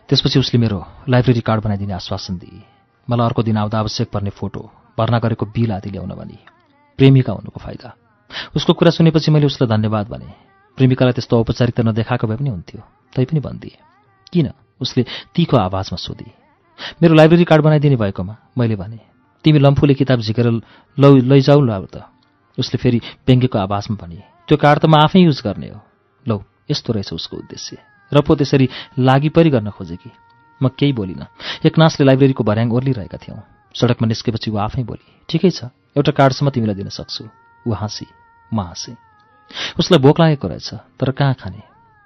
त्यसपछि 0.09 0.39
उसले 0.39 0.59
मेरो 0.59 0.85
लाइब्रेरी 1.09 1.41
कार्ड 1.41 1.63
बनाइदिने 1.63 1.93
आश्वासन 1.93 2.37
दिए। 2.37 2.61
मलाई 3.09 3.25
अर्को 3.25 3.43
दिन 3.43 3.57
आउँदा 3.57 3.79
आवश्यक 3.79 4.09
पर्ने 4.11 4.29
फोटो 4.29 4.69
भर्ना 4.97 5.19
गरेको 5.19 5.45
बिल 5.45 5.71
आदि 5.71 5.89
ल्याउन 5.89 6.09
भने। 6.09 6.37
प्रेमिका 6.97 7.33
हुनुको 7.33 7.59
फाइदा। 7.59 7.95
उसको 8.55 8.73
कुरा 8.73 8.91
सुनेपछि 8.91 9.31
मैले 9.31 9.45
उसलाई 9.45 9.77
धन्यवाद 9.77 10.07
भने। 10.07 10.54
प्रेमिकालाई 10.77 11.13
त्यस्तो 11.13 11.39
औपचारिकता 11.39 11.83
नदेखाएको 11.83 12.27
भए 12.27 12.35
पनि 12.35 12.49
हुन्थ्यो। 12.49 12.81
तैपनि 13.15 13.39
भनिदिए। 13.39 13.77
किन? 14.33 14.47
उसले 14.81 15.05
तीको 15.35 15.57
आवाजमा 15.57 15.97
सोधी। 15.97 16.31
मेरो 17.01 17.13
लाइब्रेरी 17.15 17.43
कार्ड 17.43 17.63
बनाइदिने 17.63 17.95
भएकोमा 17.95 18.35
मैले 18.57 18.75
भने 18.75 18.99
तिमी 19.45 19.59
लम्फूले 19.59 19.93
किताब 19.93 20.19
झिकेर 20.19 20.47
लौ 20.97 21.15
लैजाउ 21.15 21.61
ल 21.61 21.71
त। 21.85 22.03
उसले 22.59 22.77
फेरि 22.77 22.99
व्यङ्गेको 23.27 23.57
आवाजमा 23.59 23.95
भने 23.95 24.19
त्यो 24.47 24.57
कार्ड 24.57 24.79
त 24.79 24.85
म 24.85 24.95
आफै 24.99 25.19
युज 25.23 25.41
गर्ने 25.43 25.69
हो। 25.69 25.79
लौ 26.25 26.43
यस्तो 26.71 26.93
रहेछ 26.93 27.13
उसको 27.13 27.37
उद्देश्य। 27.37 27.77
र 28.11 28.21
पो 28.21 28.35
त्यसरी 28.35 28.69
लागि 28.99 29.29
परि 29.29 29.49
गर्न 29.49 29.69
खोजे 29.71 29.95
कि? 29.95 30.11
म 30.61 30.67
केही 30.75 30.93
बोलिनँ। 30.93 31.27
एकनासले 31.65 32.05
लाइब्रेरीको 32.05 32.43
भर्याङ 32.43 32.71
ओर्लिरहेका 32.71 33.17
थियौँ। 33.17 33.39
सडकमा 33.75 34.07
निस्केपछि 34.07 34.51
ऊ 34.51 34.57
आफै 34.59 34.83
बोली 34.83 35.07
ठिकै 35.29 35.51
छ 35.51 35.71
एउटा 35.95 36.11
कार्डसम्म 36.11 36.49
तिमीलाई 36.51 36.75
दिन 36.75 36.89
सक्छु। 36.91 37.23
ऊ 37.67 37.71
हाँसी 37.71 38.07
म 38.51 38.59
हाँसेँ। 38.59 38.95
उसलाई 39.79 39.99
भोक 39.99 40.19
लागेको 40.19 40.47
रहेछ 40.47 40.73
तर 40.73 41.11
कहाँ 41.11 41.33
खाने? 41.33 41.61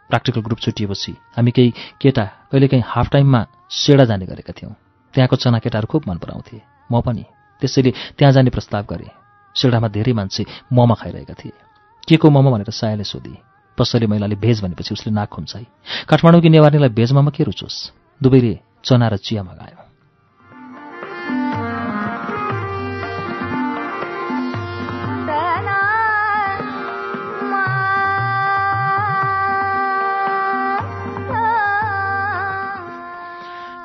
प्र्याक्टिकल 0.09 0.41
ग्रुप 0.41 0.59
छुटिएपछि 0.59 1.11
हामी 1.37 1.51
केही 1.51 1.73
केटा 2.01 2.23
कहिलेकाहीँ 2.51 2.83
हाफ 2.87 3.09
टाइममा 3.09 3.45
सेडा 3.69 4.05
जाने 4.05 4.25
गरेका 4.25 4.53
थियौँ। 4.53 4.73
त्यहाँको 5.13 5.35
चना 5.35 5.59
केटाहरू 5.59 5.87
खुब 5.87 6.03
मन 6.07 6.17
पराउँथे। 6.17 6.61
म 6.91 7.01
पनि 7.01 7.25
त्यसैले 7.61 7.91
त्यहाँ 8.17 8.33
जाने 8.33 8.49
प्रस्ताव 8.49 8.85
गरेँ। 8.89 9.09
सेडामा 9.55 9.87
धेरै 9.87 10.13
मान्छे 10.13 10.45
मोमो 10.73 10.95
खाइरहेका 10.95 11.33
थिए। 11.33 11.51
के 12.07 12.17
को 12.17 12.29
मोमो 12.29 12.51
भनेर 12.51 12.69
सायाले 12.69 13.03
सोधी। 13.03 13.37
पसले 13.77 14.07
महिलाले 14.07 14.35
भेज 14.35 14.63
भनेपछि 14.63 14.93
उसले 14.93 15.13
नाक 15.13 15.29
खुम्चाई। 15.29 15.67
काठमाडौँकी 16.09 16.49
नेवारीलाई 16.49 16.89
भेज 16.89 17.11
मोमो 17.11 17.31
के 17.31 17.43
रुचोस्? 17.43 17.91
दुवैले 18.23 18.59
चना 18.83 19.07
र 19.07 19.17
चिया 19.17 19.43
मगायो। 19.43 19.88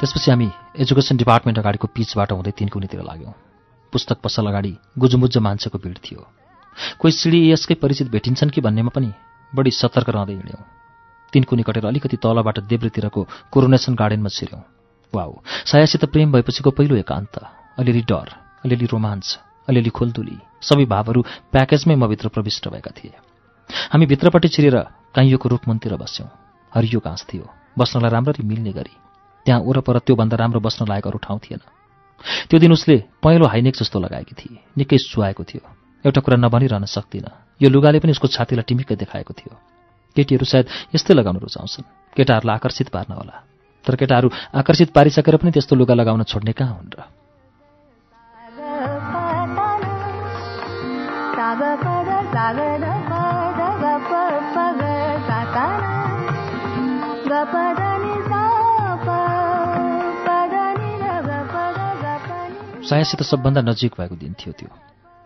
त्यसपछि 0.05 0.31
हामी 0.31 0.49
एजुकेसन 0.85 1.17
डिपार्टमेन्ट 1.17 1.59
अगाडिको 1.59 1.89
पिचबाट 1.89 2.33
हुँदै 2.37 2.53
तिनकुनीतिर 2.61 3.01
लाग्यौँ। 3.01 3.33
पुस्तक 3.93 4.21
पसल 4.21 4.47
अगाडि 4.47 4.73
गुजुमुज्ज 5.01 5.37
मान्छेको 5.41 5.79
भिड 5.81 5.97
थियो। 6.05 6.21
कोही 7.01 7.39
यसकै 7.49 7.75
परिचित 7.81 8.13
भेटिन्छन् 8.13 8.53
कि 8.53 8.61
भन्नेमा 8.61 8.93
पनि 8.93 9.09
बढी 9.53 9.71
सतर्क 9.73 10.09
रहँदै 10.13 10.35
हिँड्यौँ। 10.35 10.61
तिनकुनी 11.33 11.63
कटेर 11.65 11.87
अलिकति 11.89 12.17
तलबाट 12.21 12.59
देब्रेतिरको 12.69 13.21
कोरोनेसन 13.49 13.95
गार्डनमा 13.97 14.29
छिर्यौँ। 14.29 14.61
वाउ 15.13 15.33
सायासित 15.73 16.05
प्रेम 16.13 16.33
भएपछिको 16.37 16.71
पहिलो 16.77 17.01
एकान्त। 17.01 17.35
अलिअलि 17.81 18.03
डर 18.05 18.29
अलिअलि 18.61 18.87
रोमाञ्च 18.93 19.27
अलिअलि 19.69 19.89
खोलदुली 19.89 20.37
सबै 20.61 20.85
भावहरू 20.85 21.21
प्याकेजमै 21.49 21.97
म 21.97 22.13
भित्र 22.13 22.29
प्रविष्ट 22.29 22.69
भएका 22.69 22.93
थिए। 22.93 23.17
हामी 23.89 24.05
भित्रपट्टि 24.05 24.49
छिरेर 24.53 24.77
काइयोको 25.17 25.49
रुखमुन्तिर 25.49 25.97
बस्यौँ। 25.97 26.29
हरियो 26.73 27.01
घाँस 27.01 27.25
थियो। 27.25 27.49
बस्नलाई 27.79 28.11
राम्ररी 28.13 28.45
मिल्ने 28.45 28.73
गरी। 28.77 28.95
त्यहाँ 29.45 29.61
वरपर 29.61 29.99
त्योभन्दा 29.99 30.37
राम्रो 30.37 30.61
बस्न 30.61 30.87
लायक 30.89 31.07
अरू 31.07 31.19
ठाउँ 31.19 31.39
थिएन। 31.39 31.61
त्यो 32.51 32.61
दिन 32.61 32.73
उसले 32.73 33.05
पहेँलो 33.23 33.47
हाइनेक 33.47 33.75
जस्तो 33.77 34.01
लगाएकी 34.01 34.35
थिए। 34.35 34.59
निकै 34.79 34.99
सुहाएको 34.99 35.45
थियो। 35.45 35.63
एउटा 36.07 36.21
कुरा 36.21 36.37
नभनिरहन 36.37 36.85
सक्दिनँ। 36.85 37.59
यो 37.63 37.71
लुगाले 37.71 37.99
पनि 38.01 38.11
उसको 38.11 38.29
छातीलाई 38.29 38.65
टिमिक्कै 38.69 38.97
देखाएको 38.97 39.33
थियो। 39.35 39.57
केटीहरू 40.17 40.45
सायद 40.45 40.67
यस्तै 40.95 41.15
लगाउन 41.15 41.37
रुचाउँछन्। 41.37 42.15
केटाहरूलाई 42.17 42.55
आकर्षित 42.55 42.89
पार्न 42.89 43.13
होला। 43.13 43.37
तर 43.85 43.97
केटाहरू 43.97 44.31
आकर्षित 44.55 44.93
पारिसकेर 44.93 45.37
पनि 45.37 45.51
त्यस्तो 45.51 45.77
लुगा 45.77 45.95
लगाउन 45.95 46.23
छोड्ने 46.23 46.53
कहाँ 46.53 46.75
हुन् 46.75 46.93
र? 46.99 47.24
सायासित 62.85 63.23
सबभन्दा 63.23 63.61
नजिक 63.61 63.93
भएको 63.97 64.17
दिन 64.17 64.33
थियो 64.37 64.53
त्यो। 64.53 64.69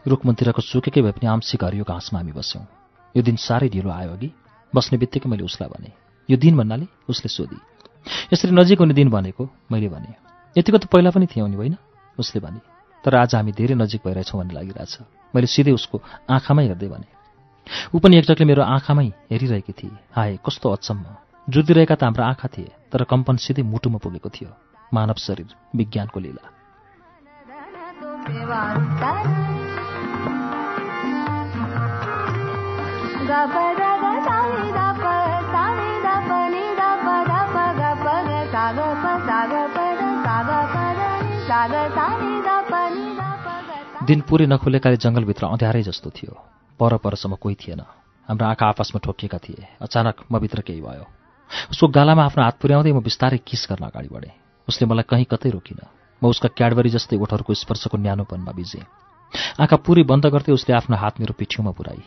रुखमन्तिरको 0.06 0.62
सुकेकै 0.62 1.02
भए 1.02 1.10
पनि 1.10 1.26
आंशिक 1.26 1.64
हरियो 1.64 1.84
घाँसमा 1.84 2.18
हामी 2.20 2.32
बस्यौँ। 2.32 2.62
यो 3.14 3.22
दिन 3.22 3.36
साह्रै 3.36 3.68
ढिलो 3.68 3.90
आयो 3.90 4.14
अघि। 4.14 4.30
बस्ने 4.72 4.98
बित्तिकै 4.98 5.26
मैले 5.26 5.42
उसलाई 5.42 5.68
भने 5.68 5.90
यो 6.28 6.36
दिन 6.38 6.54
भन्नाले 6.54 6.86
उसले 7.10 7.28
सोधी। 7.28 7.58
यसरी 8.32 8.54
नजिक 8.54 8.78
हुने 8.78 8.94
दिन 8.94 9.10
भनेको 9.10 9.42
मैले 9.72 9.88
भने। 9.90 10.14
यतिको 10.54 10.78
त 10.78 10.86
पहिला 10.86 11.10
पनि 11.10 11.26
थियौँ 11.26 11.48
नि 11.50 11.56
होइन? 11.56 11.74
उसले 12.18 12.38
भने 12.38 12.60
तर 13.04 13.14
आज 13.16 13.34
हामी 13.34 13.50
धेरै 13.50 13.74
नजिक 13.74 14.06
भइरहेछौँ 14.06 14.38
भन्ने 14.38 14.54
लागिरहेछ। 14.54 14.94
मैले 15.34 15.46
सिधै 15.50 15.74
उसको 15.74 15.98
आँखामै 16.30 16.62
हेर्दै 16.70 16.88
भने। 16.88 17.08
ऊ 17.90 17.98
पनि 17.98 18.18
एकटकले 18.18 18.46
मेरो 18.46 18.62
आँखामै 18.62 19.06
हेरिरहेकी 19.34 19.72
थिए। 19.74 19.98
हाए 20.14 20.38
कस्तो 20.46 20.66
अचम्म। 20.70 21.50
जुधिरहेका 21.50 21.94
त 21.98 22.02
हाम्रो 22.06 22.22
आँखा 22.22 22.48
थिए 22.54 22.70
तर 22.86 23.02
कम्पन 23.02 23.36
सिधै 23.42 23.62
मुटुमा 23.66 23.98
पुगेको 23.98 24.30
थियो। 24.30 24.50
मानव 24.94 25.18
शरीर 25.18 25.50
विज्ञानको 25.74 26.20
लीला। 26.20 26.57
दिन 44.06 44.20
पुरै 44.20 44.46
नखुलेकाले 44.46 44.96
जङ्गलभित्र 44.96 45.46
अँध्यारै 45.46 45.82
जस्तो 45.82 46.10
थियो। 46.10 46.36
पर 46.80 46.96
परसम्म 46.96 47.34
कोही 47.34 47.54
थिएन। 47.54 47.80
हाम्रो 48.28 48.46
आँखा 48.46 48.66
आपसमा 48.66 49.00
ठोकिएका 49.04 49.38
थिए। 49.38 49.68
अचानक 49.82 50.16
म 50.32 50.38
भित्र 50.38 50.60
केही 50.60 50.80
भयो। 50.80 51.06
उसको 51.70 51.88
गालामा 51.88 52.24
आफ्नो 52.24 52.44
हात 52.44 52.56
पुर्याउँदै 52.60 52.92
म 52.92 53.00
बिस्तारै 53.00 53.38
किस 53.38 53.66
गर्न 53.70 53.86
अगाडि 53.86 54.08
बढेँ। 54.12 54.32
उसले 54.68 54.88
मलाई 54.88 55.02
कहीँ 55.02 55.24
कतै 55.24 55.50
रोकिन। 55.50 55.78
म 56.22 56.28
उसका 56.28 56.48
क्याडबरी 56.58 56.90
जस्तै 56.90 57.16
ओठहरूको 57.16 57.54
स्पर्शको 57.54 57.96
न्यानोपनमा 57.98 58.52
बिजेँ। 58.52 58.84
आँखा 59.62 59.76
पुरै 59.84 60.02
बन्द 60.02 60.26
गर्दै 60.34 60.52
उसले 60.52 60.72
आफ्नो 60.74 60.96
हात 60.96 61.20
मेरो 61.20 61.32
पिठ्यौमा 61.38 61.72
पुऱ्याई। 61.78 62.02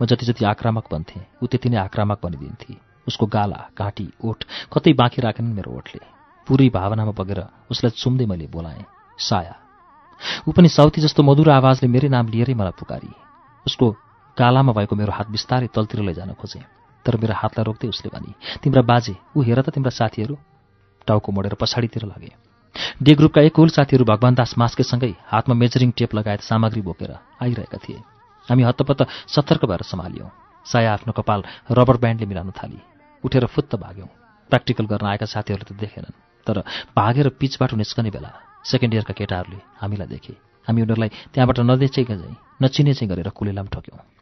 म 0.00 0.06
जति 0.06 0.26
जति 0.26 0.44
आक्रामक 0.44 0.86
बन्थेँ 0.92 1.22
ऊ 1.42 1.46
त्यति 1.46 1.68
नै 1.72 1.78
आक्रामक 1.86 2.18
बनिदिन्थे। 2.22 2.74
उसको 3.08 3.26
गाला 3.26 3.60
घाँटी 3.78 4.06
ओठ 4.24 4.38
कतै 4.72 4.92
बाँकी 4.92 5.22
राखेनन् 5.22 5.54
मेरो 5.54 5.70
ओठले। 5.72 6.02
पुरै 6.46 6.68
भावनामा 6.68 7.12
बगेर 7.16 7.40
उसलाई 7.70 7.92
चुम्दै 7.96 8.26
मैले 8.26 8.46
बोलाएँ 8.46 8.84
साया 9.18 9.54
ऊ 10.46 10.52
पनि 10.52 10.68
साउथी 10.68 11.00
जस्तो 11.00 11.22
मधुर 11.22 11.50
आवाजले 11.50 11.88
मेरै 11.88 12.08
नाम 12.08 12.26
लिएरै 12.28 12.54
मलाई 12.54 12.74
पुकारी। 12.78 13.10
उसको 13.66 13.86
गालामा 14.36 14.72
भएको 14.72 14.94
मेरो 14.96 15.12
हात 15.12 15.28
बिस्तारै 15.32 15.68
तलतिर 15.74 16.00
लैजान 16.02 16.32
खोजेँ 16.36 16.64
तर 17.04 17.16
मेरो 17.16 17.34
हातलाई 17.34 17.64
रोक्दै 17.64 17.88
उसले 17.88 18.08
भनी 18.14 18.30
तिम्रा 18.62 18.82
बाजे 18.82 19.14
ऊ 19.36 19.42
हेर 19.42 19.60
त 19.62 19.74
तिम्रा 19.74 19.90
साथीहरू। 19.90 20.34
टाउको 21.08 21.28
मोडेर 21.32 21.54
पछाडितिर 21.54 22.04
लागे। 22.04 22.30
डे 23.02 23.14
ग्रुपका 23.14 23.40
एक 23.40 23.56
हुल 23.56 23.68
साथीहरू 23.68 24.04
भगवान 24.04 24.34
दास 24.34 24.54
मास्केसँगै 24.58 25.12
हातमा 25.28 25.54
मेजरिङ 25.54 25.90
टेप 25.92 26.14
लगायत 26.14 26.40
सामग्री 26.40 26.80
बोकेर 26.80 27.12
आइरहेका 27.44 27.78
थिए। 27.78 28.00
हामी 28.48 28.62
हत्तपत्त 28.62 29.28
सतर्क 29.28 29.64
भएर 29.64 29.82
सम्हालियौँ। 29.84 30.30
साया 30.64 30.92
आफ्नो 30.94 31.12
कपाल 31.12 31.44
रबर 31.70 31.96
ब्यान्डले 32.00 32.26
मिलाउन 32.26 32.50
थाली। 32.56 32.80
उठेर 33.24 33.46
फुत्त 33.52 33.76
भाग्यौँ। 33.76 34.08
प्र्याक्टिकल 34.50 34.84
गर्न 34.88 35.06
आएका 35.12 35.26
साथीहरूले 35.28 35.68
त 35.68 35.76
देखेनन् 35.76 36.16
तर 36.46 36.56
भागेर 36.96 37.28
पिचबाट 37.36 37.74
निस्कने 37.76 38.10
बेला 38.16 38.32
सेकेन्ड 38.64 38.94
इयरका 38.94 39.12
केटाहरूले 39.12 39.60
हामीलाई 39.76 40.08
देखे। 40.08 40.34
हामी 40.64 40.80
उनीहरूलाई 40.80 41.10
त्यहाँबाट 41.36 41.58
नदेचेका 41.68 42.16
नचिने 42.64 42.92
चाहिँ 42.96 43.10
गरेर 43.12 43.28
कुलेलाम 43.28 43.66
ठोक्यौँ 43.68 44.15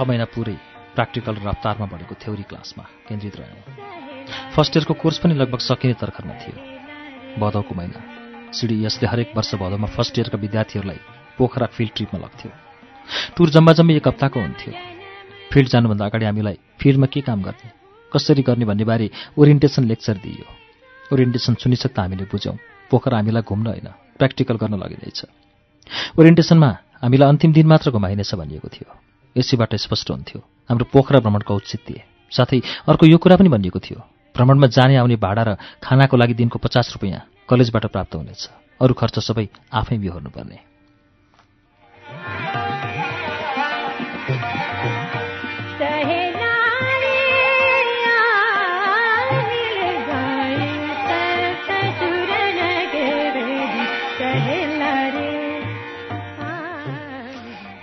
छ 0.00 0.06
महिना 0.08 0.24
पुरै 0.32 0.56
प्र्याक्टिकल 0.96 1.34
रफ्तारमा 1.44 1.86
बढेको 1.92 2.14
थ्योरी 2.16 2.44
क्लासमा 2.48 2.84
केन्द्रित 3.08 3.36
रह्यौँ। 3.36 3.60
फर्स्ट 4.56 4.76
इयरको 4.76 4.94
कोर्स 4.96 5.18
पनि 5.20 5.34
लगभग 5.36 5.60
सकिने 5.60 5.94
तर्खरमा 6.00 6.34
थियो। 6.40 6.56
भदौको 7.36 7.72
महिना। 7.76 8.00
सिडिएसले 8.56 9.08
हरेक 9.12 9.36
वर्ष 9.36 9.54
भदौमा 9.60 9.88
फर्स्ट 9.92 10.18
इयरका 10.18 10.38
विद्यार्थीहरूलाई 10.40 11.00
पोखरा 11.36 11.66
फिल्ड 11.76 11.92
ट्रिपमा 11.96 12.18
लग्थ्यो। 12.24 12.50
टुर 13.36 13.50
जम्मा 13.50 13.72
जम्मै 13.76 13.94
एक 14.00 14.08
हप्ताको 14.08 14.40
हुन्थ्यो। 14.40 14.72
फिल्ड 15.52 15.68
जानुभन्दा 15.68 16.04
अगाडि 16.08 16.24
हामीलाई 16.24 16.56
फिल्डमा 16.80 17.06
के 17.12 17.20
काम 17.20 17.42
गर्ने? 17.44 17.68
कसरी 18.12 18.42
गर्ने 18.42 18.64
भन्ने 18.64 18.84
बारे 18.88 19.10
ओरिएन्टेसन 19.36 19.84
लेक्चर 19.84 20.16
दिइयो। 20.24 20.46
ओरिएन्टेसन 21.12 21.54
सुनिसक्दा 21.60 22.00
हामीले 22.02 22.24
बुझ्यौँ। 22.24 22.56
पोखरा 22.90 23.16
हामीलाई 23.20 23.44
घुम्न 23.44 23.66
होइन 23.66 23.88
प्र्याक्टिकल 24.16 24.56
गर्न 24.56 24.74
लगिँदैछ। 24.80 25.20
ओरिएन्टेसनमा 26.16 26.70
हामीलाई 27.04 27.28
अन्तिम 27.28 27.52
दिन 27.52 27.66
मात्र 27.68 27.90
घुमाइनेछ 27.92 28.34
भनिएको 28.34 28.68
थियो। 28.72 28.88
यसैबाट 29.36 29.74
स्पष्ट 29.76 30.10
हुन्थ्यो। 30.10 30.40
हाम्रो 30.70 30.84
पोखरा 30.92 31.20
भ्रमणको 31.20 31.54
औचित्य 31.54 32.02
साथै 32.32 32.60
अर्को 32.88 33.06
यो 33.06 33.18
कुरा 33.18 33.36
पनि 33.36 33.48
भनिएको 33.48 33.78
थियो। 33.78 33.98
भ्रमणमा 34.34 34.66
जाने 34.66 34.96
आउने 34.96 35.16
भाडा 35.16 35.42
र 35.42 35.50
खानाको 35.82 36.16
लागि 36.16 36.34
दिनको 36.34 36.58
पचास 36.58 36.94
रुपियाँ 36.94 37.20
कलेजबाट 37.48 37.86
प्राप्त 37.86 38.14
हुनेछ। 38.14 38.42
अरू 38.80 38.92
खर्च 38.94 39.18
सबै 39.18 39.46
आफै 39.72 39.96
बिहोर्नुपर्ने। 39.98 40.58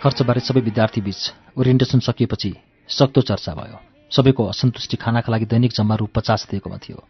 खर्चबारे 0.08 0.39
सबै 0.39 0.62
विद्यार्थी 0.63 1.02
बीच 1.04 1.20
ओरिएन्टेसन 1.60 2.00
सकिएपछि 2.00 2.52
सक्दो 2.89 3.22
चर्चा 3.28 3.52
भयो। 3.60 3.78
सबैको 4.08 4.43
असन्तुष्टि 4.48 4.96
खानाका 4.96 5.28
लागि 5.28 5.46
दैनिक 5.52 5.72
जम्मा 5.76 5.96
रु 6.00 6.08
पचास 6.08 6.48
दिएकोमा 6.48 6.78
थियो। 6.80 7.04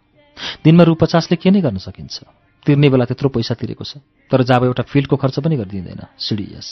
दिनमा 0.66 0.84
रु 0.84 0.98
पचासले 0.98 1.38
के 1.38 1.50
नै 1.54 1.62
गर्न 1.62 1.78
सकिन्छ? 1.78 2.26
तिर्ने 2.66 2.90
बेला 2.90 3.06
त्यत्रो 3.06 3.30
पैसा 3.30 3.54
तिरेको 3.54 3.86
छ 3.86 4.02
तर 4.32 4.42
जब 4.42 4.64
एउटा 4.66 4.84
फिल्डको 4.90 5.14
खर्च 5.14 5.46
पनि 5.46 5.56
गरिदिँदैन 5.62 6.02
सिडिएस। 6.18 6.68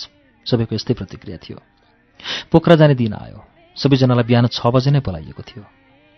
सबैको 0.49 0.73
यस्तै 0.73 0.93
प्रतिक्रिया 0.97 1.37
थियो। 1.37 1.61
पोखरा 2.49 2.75
जाने 2.81 2.97
दिन 2.97 3.13
आयो। 3.13 3.45
सबैजनालाई 3.77 4.25
बिहान 4.25 4.49
छ 4.49 4.65
बजे 4.65 4.89
नै 4.89 5.05
बोलाइएको 5.05 5.43
थियो। 5.45 5.61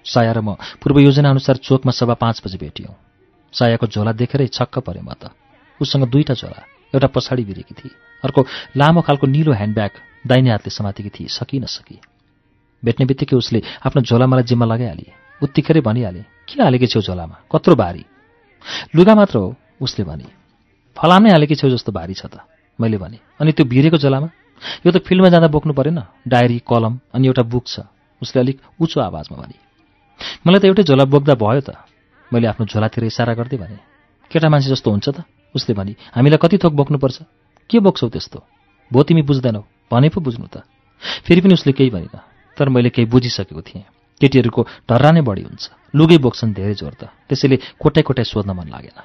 साया 0.08 0.32
र 0.32 0.40
म 0.40 0.56
पूर्व 0.80 1.04
योजना 1.04 1.36
अनुसार 1.36 1.60
चोकमा 1.60 1.92
सभा 1.92 2.16
पाँच 2.16 2.48
बजे 2.48 2.58
भेटियौँ। 2.64 2.96
सायाको 3.52 3.92
झोला 3.92 4.16
देखेरै 4.16 4.48
छक्क 4.56 4.88
परे 4.88 5.04
म 5.04 5.12
त। 5.20 5.36
उसँग 5.84 6.08
दुईवटा 6.08 6.34
झोला। 6.40 6.77
एउटा 6.94 7.08
पछाडि 7.08 7.44
बिरेकी 7.44 7.74
थिए। 7.74 7.92
अर्को 8.24 8.46
लामो 8.78 9.02
खालको 9.02 9.28
निलो 9.28 9.52
ह्यान्डब्याग 9.54 9.92
दाहिने 10.28 10.50
हातले 10.52 10.72
समातेकी 10.72 11.10
थिए। 11.10 11.28
सकि। 11.28 11.60
नसकी 11.60 12.00
भेट्ने 12.84 13.06
बित्तिकै 13.06 13.36
उसले 13.36 13.60
आफ्नो 13.86 14.02
झोला 14.02 14.26
मलाई 14.28 14.44
जिम्मा 14.44 14.66
लगाइहाले। 14.66 15.06
उत्तिखेरै 15.42 15.82
भनिहाले 15.82 16.22
के 16.48 16.64
हालेकी 16.64 16.88
छेउ 16.88 17.02
झोलामा? 17.02 17.36
कत्रो 17.52 17.76
भारी? 17.76 18.04
लुगा 18.96 19.14
मात्र 19.16 19.38
हो 19.38 19.56
उसले 19.82 20.06
भने। 20.06 20.26
फलाम 20.98 21.28
हालेकी 21.28 21.56
छेउ 21.56 21.70
जस्तो 21.70 21.92
भारी 21.92 22.14
छ 22.14 22.26
त 22.26 22.42
मैले 22.80 22.98
भने। 22.98 23.18
अनि 23.42 23.52
त्यो 23.52 23.66
भिरेको 23.66 23.98
झोलामा? 23.98 24.30
यो 24.86 24.92
त 24.92 24.98
फिल्डमा 25.06 25.30
जाँदा 25.30 25.48
बोक्नु 25.54 25.74
परेन। 25.74 26.00
डायरी 26.28 26.58
कलम 26.66 26.94
अनि 27.14 27.28
एउटा 27.28 27.44
बुक 27.44 27.66
छ। 27.68 27.86
उसले 28.22 28.42
अलिक 28.42 28.58
उचो 28.82 28.98
आवाजमा 29.02 29.38
भने। 29.38 29.58
मलाई 30.46 30.60
त 30.60 30.66
एउटै 30.66 30.84
झोला 30.84 31.06
बोक्दा 31.06 31.34
भयो 31.38 31.62
त 31.62 31.78
मैले 32.34 32.48
आफ्नो 32.48 32.66
झोलातिर 32.66 33.04
इसारा 33.06 33.34
गर्दै 33.34 33.58
भने। 33.58 33.78
केटा 34.32 34.50
मान्छे 34.50 34.70
जस्तो 34.74 34.90
हुन्छ 34.90 35.10
त? 35.10 35.18
उसले 35.58 35.76
भने 35.76 35.96
हामीलाई 36.16 36.40
कति 36.42 36.58
थोक 36.58 36.74
बोक्नुपर्छ? 36.74 37.18
के 37.70 37.80
बोक्छौ 37.80 38.10
त्यस्तो? 38.10 38.40
भो 38.94 39.04
तिमी 39.04 39.22
बुझ्दैनौ। 39.22 39.64
भने 39.92 40.10
पो 40.10 40.22
बुझ्नु 40.22 40.48
त। 40.48 40.58
फेरि 41.28 41.42
पनि 41.42 41.54
उसले 41.54 41.74
केही 41.74 41.90
भनेन। 41.90 42.20
तर 42.58 42.70
मैले 42.70 42.90
केही 42.90 43.06
बुझिसकेको 43.06 43.62
थिएँ। 43.62 43.84
केटीहरूको 44.22 44.68
ढर्रा 44.92 45.12
नै 45.12 45.22
बढी 45.22 45.42
हुन्छ। 45.42 45.70
लुगै 45.96 46.18
बोक्छन् 46.18 46.54
धेरै 46.54 46.74
जोर 46.74 46.94
त। 46.94 47.04
त्यसैले 47.30 47.58
कोटाइ 47.80 48.04
कोटाइ 48.04 48.26
सोध्न 48.26 48.52
मन 48.52 48.68
लागेन। 48.68 49.02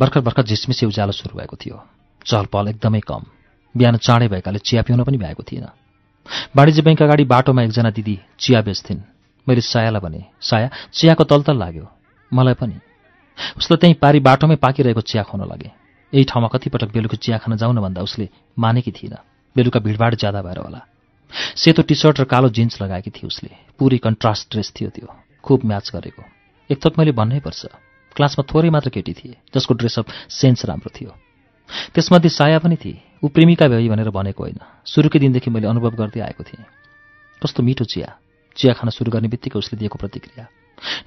भर्खर 0.00 0.20
भर्खर 0.20 0.42
झिसमिसी 0.42 0.86
उज्यालो 0.86 1.12
सुरु 1.12 1.38
भएको 1.38 1.56
थियो। 1.56 1.76
चहल 2.26 2.46
पहल 2.46 2.68
एकदमै 2.68 3.00
कम। 3.00 3.22
बिहान 3.76 3.96
चाँडै 3.96 4.28
भएकाले 4.28 4.58
चिया 4.58 4.82
पिउन 4.82 5.04
पनि 5.04 5.18
भ्याएको 5.18 5.42
थिएन। 5.42 5.66
वाणिज्य 6.56 6.82
बैङ्क 6.82 7.02
अगाडि 7.02 7.24
बाटोमा 7.24 7.62
एकजना 7.62 7.90
दिदी 7.90 8.18
चिया 8.38 8.60
बेच्थिन्। 8.60 9.00
मैले 9.48 9.60
सायालाई 9.60 10.00
भने 10.00 10.24
साया 10.40 10.70
चियाको 10.92 11.24
तलतल 11.24 11.56
लाग्यो। 11.58 11.86
मलाई 12.34 12.54
पनि। 12.54 12.80
उसले 13.56 13.76
त्यहीँ 13.76 13.94
पारी 13.94 14.20
बाटोमै 14.20 14.56
पाकिरहेको 14.56 15.00
चिया 15.00 15.22
खुवाउन 15.22 15.48
लागे। 15.48 15.70
यही 16.14 16.24
ठाउँमा 16.24 16.48
कतिपटक 16.48 16.90
बेलुका 16.92 17.16
चिया 17.16 17.38
खान 17.38 17.56
जाउन 17.56 17.78
भन्दा 17.80 18.02
उसले 18.02 18.28
मानेकी 18.58 18.90
थिएन। 18.90 19.16
बेलुका 19.56 19.80
भिडभाड 19.80 20.14
ज्यादा 20.14 20.42
भएर 20.42 20.58
होला। 20.58 20.80
सेतो 21.56 21.82
टी 21.82 21.94
सर्ट 21.94 22.20
र 22.20 22.24
कालो 22.24 22.48
जिन्स 22.48 22.82
लगाएकी 22.82 23.10
थिए 23.10 23.26
उसले। 23.26 23.50
पुरै 23.78 23.98
कन्ट्रास्ट 23.98 24.50
ड्रेस 24.50 24.72
थियो 24.80 24.90
त्यो। 24.90 25.14
खुब 25.44 25.60
म्याच 25.64 25.90
गरेको। 25.94 26.22
एक 26.70 26.84
थोक 26.84 26.98
मैले 26.98 27.12
भन्नै 27.12 27.40
पर्छ। 27.40 27.66
क्लासमा 28.16 28.44
थोरै 28.54 28.70
मात्र 28.70 28.90
केटी 28.90 29.12
थिए 29.12 29.36
जसको 29.54 29.74
ड्रेसअप 29.74 30.06
सेन्स 30.30 30.64
राम्रो 30.64 30.90
थियो। 31.00 31.14
त्यसमध्ये 31.94 32.30
साया 32.30 32.58
पनि 32.58 32.76
थिए। 32.76 33.02
ऊ 33.24 33.28
प्रेमिका 33.28 33.68
भई 33.68 33.88
भनेर 33.88 34.10
भनेको 34.10 34.42
होइन। 34.42 34.58
सुरुकै 34.84 35.18
दिनदेखि 35.18 35.50
मैले 35.50 35.66
अनुभव 35.66 35.90
गर्दै 35.90 36.20
आएको 36.20 36.44
थिएँ। 36.44 36.64
कस्तो 37.42 37.62
मिठो 37.62 37.84
चिया। 37.84 38.16
चिया 38.56 38.72
खान 38.72 38.90
सुरु 38.90 39.10
गर्ने 39.10 39.28
बित्तिकै 39.28 39.58
उसले 39.58 39.78
दिएको 39.78 39.98
प्रतिक्रिया। 39.98 40.46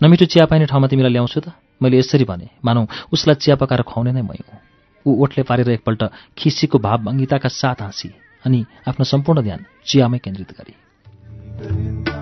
नमिठो 0.03 0.25
चिया 0.25 0.45
पाइने 0.45 0.65
ठाउँमा 0.65 0.87
तिमीलाई 0.87 1.11
ल्याउँछु 1.11 1.39
त? 1.39 1.53
मैले 1.81 1.97
यसरी 1.97 2.23
भने 2.23 2.49
मानौ 2.65 2.87
उसलाई 3.13 3.35
चिया 3.35 3.55
पकाएर 3.55 3.81
खुवाउने 3.81 4.11
नै 4.11 4.21
मै 4.21 4.35
हुँ। 4.35 4.59
ऊ 5.05 5.23
ओठले 5.23 5.43
पारेर 5.43 5.69
एकपल्ट 5.69 6.03
खिसीको 6.37 6.79
भाव 6.79 6.97
भङ्गिताका 6.97 7.49
साथ 7.49 7.81
हाँसी 7.81 8.09
अनि 8.45 8.65
आफ्नो 8.87 9.03
सम्पूर्ण 9.05 9.41
ध्यान 9.41 9.65
चियामै 9.85 10.17
केन्द्रित 10.17 10.51
गरे। 10.51 12.18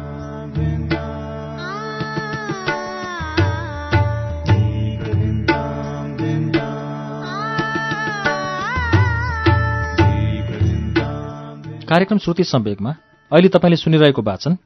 कार्यक्रम 11.90 12.18
श्रुति 12.18 12.44
सम्वेकमा 12.44 12.96
अहिले 13.34 13.50
तपाईँले 13.50 13.76
सुनिरहेको 13.76 14.22
वाचन 14.22 14.58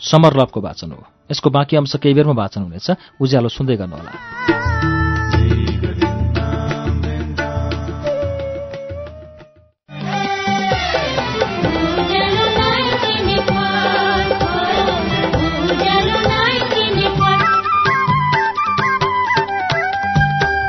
समर 0.00 0.40
लभको 0.40 0.60
वाचन 0.60 0.90
हो। 0.90 1.06
यसको 1.30 1.50
बाँकी 1.50 1.76
अंश 1.76 1.96
केही 1.96 2.14
बेरमा 2.14 2.32
वाचन 2.32 2.62
हुनेछ। 2.62 2.90
उज्यालो 3.20 3.48
सुन्दै 3.48 3.76
गर्नुहोला। 3.76 4.12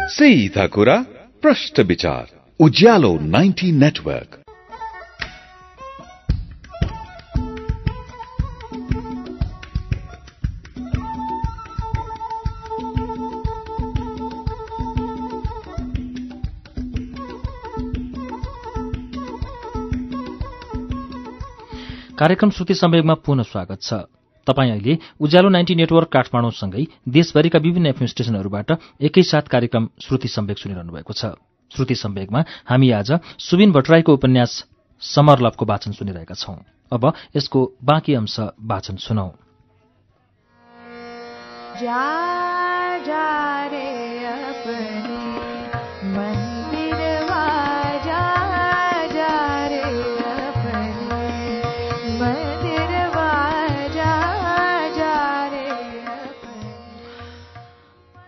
सीधा 0.10 0.68
कुरा 0.68 1.06
प्रश्न 1.42 1.84
विचार। 1.84 2.28
उज्यालो 2.60 3.18
90 3.18 3.72
नेटवर्क। 3.72 4.39
कार्यक्रम 22.20 22.50
श्रुति 22.50 22.74
सम्वेगमा 22.74 23.14
पुनः 23.14 23.44
स्वागत 23.44 23.80
छ। 23.82 23.94
तपाईँ 24.48 24.72
अहिले 24.72 24.98
उज्यालो 25.20 25.50
नाइन्टी 25.50 25.76
नेटवर्क 25.76 26.08
काठमाडौँसँगै 26.08 26.84
देशभरिका 27.08 27.60
विभिन्न 27.60 27.88
एफएम 27.88 28.08
स्टेशनहरूबाट 28.08 28.72
एकैसाथ 29.02 29.48
कार्यक्रम 29.48 29.88
श्रुति 30.04 30.28
सम्वेक 30.28 30.58
सुनिरहनु 30.58 30.92
भएको 30.92 31.14
छ। 31.14 31.40
श्रुति 31.72 31.96
सम्वेगमा 31.96 32.44
हामी 32.68 32.92
आज 32.92 33.12
सुबिन 33.40 33.72
भट्टराईको 33.72 34.14
उपन्यास 34.14 34.52
समरलभको 35.02 35.66
वाचन 35.66 35.92
सुनिरहेका 35.92 36.36
छौं। 36.36 36.60
अब 36.92 37.14
यसको 37.36 37.60
बाँकी 37.84 38.14
अंश 38.14 38.40
वाचन 38.40 38.96
सुनौ। 39.00 39.28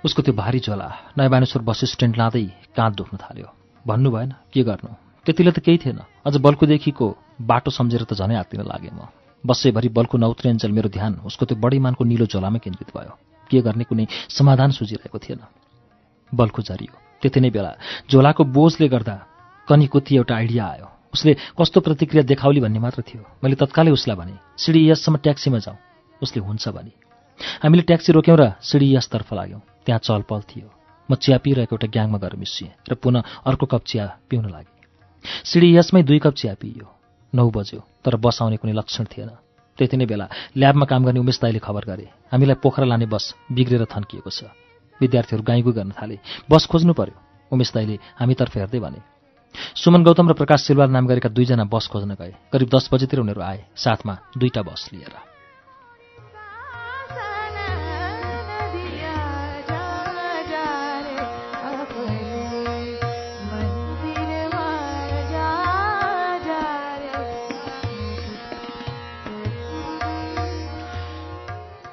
उसको 0.06 0.22
त्यो 0.22 0.34
भारी 0.34 0.60
झोला 0.60 0.88
नयाँ 1.18 1.30
बानेश्वर 1.30 1.62
बस 1.62 1.86
स्ट्यान्ड 1.94 2.18
लाँदै 2.18 2.46
काँध 2.74 2.94
दुख्न 2.96 3.18
थाल्यो। 3.18 3.48
भन्नु 3.86 4.10
भएन 4.12 4.32
के 4.54 4.64
गर्नु? 4.64 4.90
त्यतिले 5.26 5.52
त 5.52 5.60
केही 5.62 5.78
थिएन। 5.78 6.00
अझ 6.26 6.36
बल्कुदेखिको 6.42 7.08
बाटो 7.42 7.70
सम्झेर 7.72 8.04
त 8.10 8.14
झनै 8.18 8.36
हात्तिन 8.36 8.62
लागेँ 8.66 8.94
म। 8.98 9.06
बस्सैभरि 9.44 9.90
बल्कु 9.94 10.18
नउत्रिन्जेल 10.18 10.72
मेरो 10.74 10.90
ध्यान 10.90 11.14
उसको 11.26 11.46
त्यो 11.46 11.62
बडीमानको 11.62 12.04
निलो 12.06 12.26
झोलामै 12.26 12.60
केन्द्रित 12.66 12.90
भयो। 12.98 13.14
के 13.50 13.62
गर्ने 13.62 13.84
कुनै 13.86 14.06
समाधान 14.30 14.72
सुझिरहेको 14.74 15.18
थिएन। 15.22 15.42
बल्खु 16.32 16.62
झरियो। 16.62 16.94
त्यति 17.22 17.40
नै 17.40 17.50
बेला 17.54 17.72
झोलाको 18.10 18.44
बोझले 18.58 18.88
गर्दा 18.90 19.16
कनिकोती 19.68 20.16
एउटा 20.18 20.36
आइडिया 20.36 20.66
आयो। 20.66 20.88
उसले 21.14 21.32
कस्तो 21.54 21.80
प्रतिक्रिया 21.86 22.24
देखाउली 22.26 22.60
भन्ने 22.66 22.80
मात्र 22.82 23.02
थियो। 23.06 23.22
मैले 23.44 23.56
तत्कालै 23.62 23.92
उसलाई 23.94 24.18
भने 24.18 24.34
सिडी 24.58 24.82
यससम्म 24.90 25.18
ट्याक्सीमा 25.22 25.60
जाउँ 25.62 25.78
उसले 26.22 26.42
हुन्छ 26.42 26.70
भने 26.74 27.01
हामीले 27.64 27.84
ट्याक्सी 27.84 28.12
रोक्यौँ 28.14 28.38
र 28.38 28.44
सिडी 28.62 28.88
यसतर्फ 28.96 29.34
लाग्यौँ। 29.34 29.62
त्यहाँ 29.86 30.00
चलपल 30.00 30.42
थियो। 30.50 30.70
म 31.10 31.16
चिया 31.16 31.38
पिइरहेको 31.44 31.76
एउटा 31.76 31.88
ग्याङमा 31.88 32.18
गएर 32.18 32.36
मिसिएँ 32.36 32.72
र 32.88 32.96
पुनः 32.96 33.22
अर्को 33.46 33.66
कप 33.66 33.84
चिया 33.84 34.06
पिउन 34.30 34.46
लागेँ। 34.48 34.80
सिडी 35.44 35.68
यसमै 35.78 36.04
दुई 36.04 36.20
कप 36.20 36.34
चिया 36.34 36.54
पिइयो। 36.56 36.88
नौ 37.34 37.50
बज्यो 37.50 37.80
तर 38.04 38.16
बस 38.16 38.42
आउने 38.42 38.58
कुनै 38.58 38.74
लक्षण 38.74 39.06
थिएन। 39.12 39.32
त्यति 39.78 39.98
नै 39.98 40.06
बेला 40.06 40.26
ल्याबमा 40.56 40.86
काम 40.86 41.02
गर्ने 41.06 41.20
उमेश 41.20 41.40
दाईले 41.42 41.60
खबर 41.60 41.84
गरे 41.88 42.08
हामीलाई 42.32 42.58
पोखरा 42.60 42.86
लाने 42.86 43.06
बस 43.08 43.34
बिग्रेर 43.52 43.86
थन्किएको 43.88 44.30
छ। 44.30 44.52
विद्यार्थीहरू 45.02 45.44
गाईगु 45.44 45.72
गर्न 45.72 45.92
थाले। 45.98 46.20
बस 46.46 46.66
खोज्नु 46.68 46.94
पर्यो। 46.94 47.18
उमेश 47.52 47.72
दाईले 47.74 47.96
हामीतर्फ 48.20 48.54
हेर्दै 48.58 48.80
भने 48.80 49.00
सुमन 49.76 50.04
गौतम 50.04 50.30
र 50.30 50.34
प्रकाश 50.38 50.60
सिलवाल 50.64 50.90
नाम 50.92 51.08
गरेका 51.08 51.30
दुईजना 51.30 51.66
बस 51.68 51.88
खोज्न 51.92 52.16
गए। 52.16 52.34
करिब 52.54 52.70
दस 52.72 52.88
बजेतिर 52.94 53.20
उनीहरू 53.20 53.42
आए। 53.42 53.60
साथमा 53.76 54.14
दुईटा 54.38 54.62
बस 54.62 54.90
लिएर। 54.94 55.31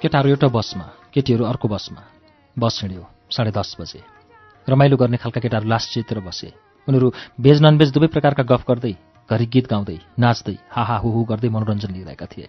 केटाहरू 0.02 0.28
एउटा 0.28 0.48
बसमा 0.48 0.84
केटीहरू 1.14 1.44
अर्को 1.44 1.68
बसमा। 1.68 2.02
बस 2.56 2.78
हिँड्यो 2.82 3.02
साढे 3.30 3.50
दस 3.50 3.76
बजे। 3.80 4.00
रमाइलो 4.68 4.96
गर्ने 4.96 5.16
खालका 5.16 5.40
केटाहरू 5.40 5.68
लास्ट 5.68 5.92
चितिर 5.94 6.20
बसे। 6.22 6.52
उनीहरू 6.88 7.12
भेज 7.40 7.62
ननभेज 7.62 7.90
दुवै 7.92 8.06
प्रकारका 8.06 8.42
गफ 8.46 8.62
गर्दै 8.68 8.94
घरि 9.30 9.46
गीत 9.46 9.66
गाउँदै 9.66 9.98
नाच्दै 10.18 10.54
हाहा 10.70 10.96
हुहु 11.02 11.24
गर्दै 11.30 11.48
मनोरञ्जन 11.50 11.90
लिइरहेका 11.92 12.26
थिए। 12.30 12.48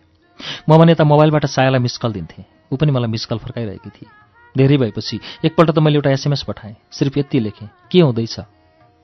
म 0.70 0.78
भने 0.78 0.94
त 0.94 1.02
मोबाइलबाट 1.02 1.46
सायालाई 1.50 1.82
मिस 1.82 1.98
कल 1.98 2.14
दिन्थेँ। 2.14 2.46
ऊ 2.70 2.76
पनि 2.78 2.92
मलाई 2.94 3.10
मिस 3.10 3.26
कल 3.26 3.38
फर्काइरहेकी 3.42 3.90
थिए। 3.98 4.10
धेरै 4.56 4.78
भएपछि 4.78 5.20
एकपल्ट 5.46 5.70
त 5.74 5.80
मैले 5.82 5.98
एउटा 5.98 6.10
एसएमएस 6.14 6.44
पठाएँ 6.46 6.76
सिर्फ 6.94 7.18
यति 7.18 7.40
लेखेँ 7.40 7.70
के 7.90 8.00
हुँदैछ? 8.02 8.40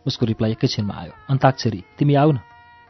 उसको 0.06 0.26
रिप्लाई 0.26 0.52
एकैछिनमा 0.54 0.94
आयो 0.94 1.14
अन्ताक्षरी 1.34 1.84
तिमी 1.98 2.14
आऊ 2.14 2.32
न। 2.32 2.40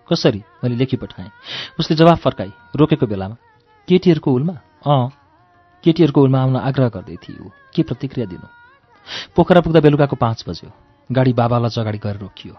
कसरी? 0.08 0.44
मैले 0.64 0.76
लेखी 0.76 0.98
पठाएँ। 1.00 1.32
उसले 1.80 1.96
जवाफ 1.96 2.20
फर्काई 2.20 2.52
रोकेको 2.76 3.08
बेलामा 3.08 3.36
केटीहरूको 3.88 4.32
हुलमा? 4.32 4.56
अँ 4.84 5.25
केटीहरूको 5.86 6.22
हुलमा 6.22 6.40
आउन 6.42 6.56
आग्रह 6.58 6.90
गर्दै 6.90 7.18
ऊ 7.46 7.50
के 7.74 7.84
प्रतिक्रिया 7.84 8.26
दिनु? 8.26 8.48
पोखरा 9.36 9.62
पुग्दा 9.62 9.80
बेलुकाको 9.80 10.16
पाँच 10.16 10.46
बज्यो। 10.48 10.70
गाडी 11.12 11.34
बाबालाई 11.34 11.82
अगाडि 11.82 11.98
गएर 11.98 12.18
रोकियो। 12.18 12.54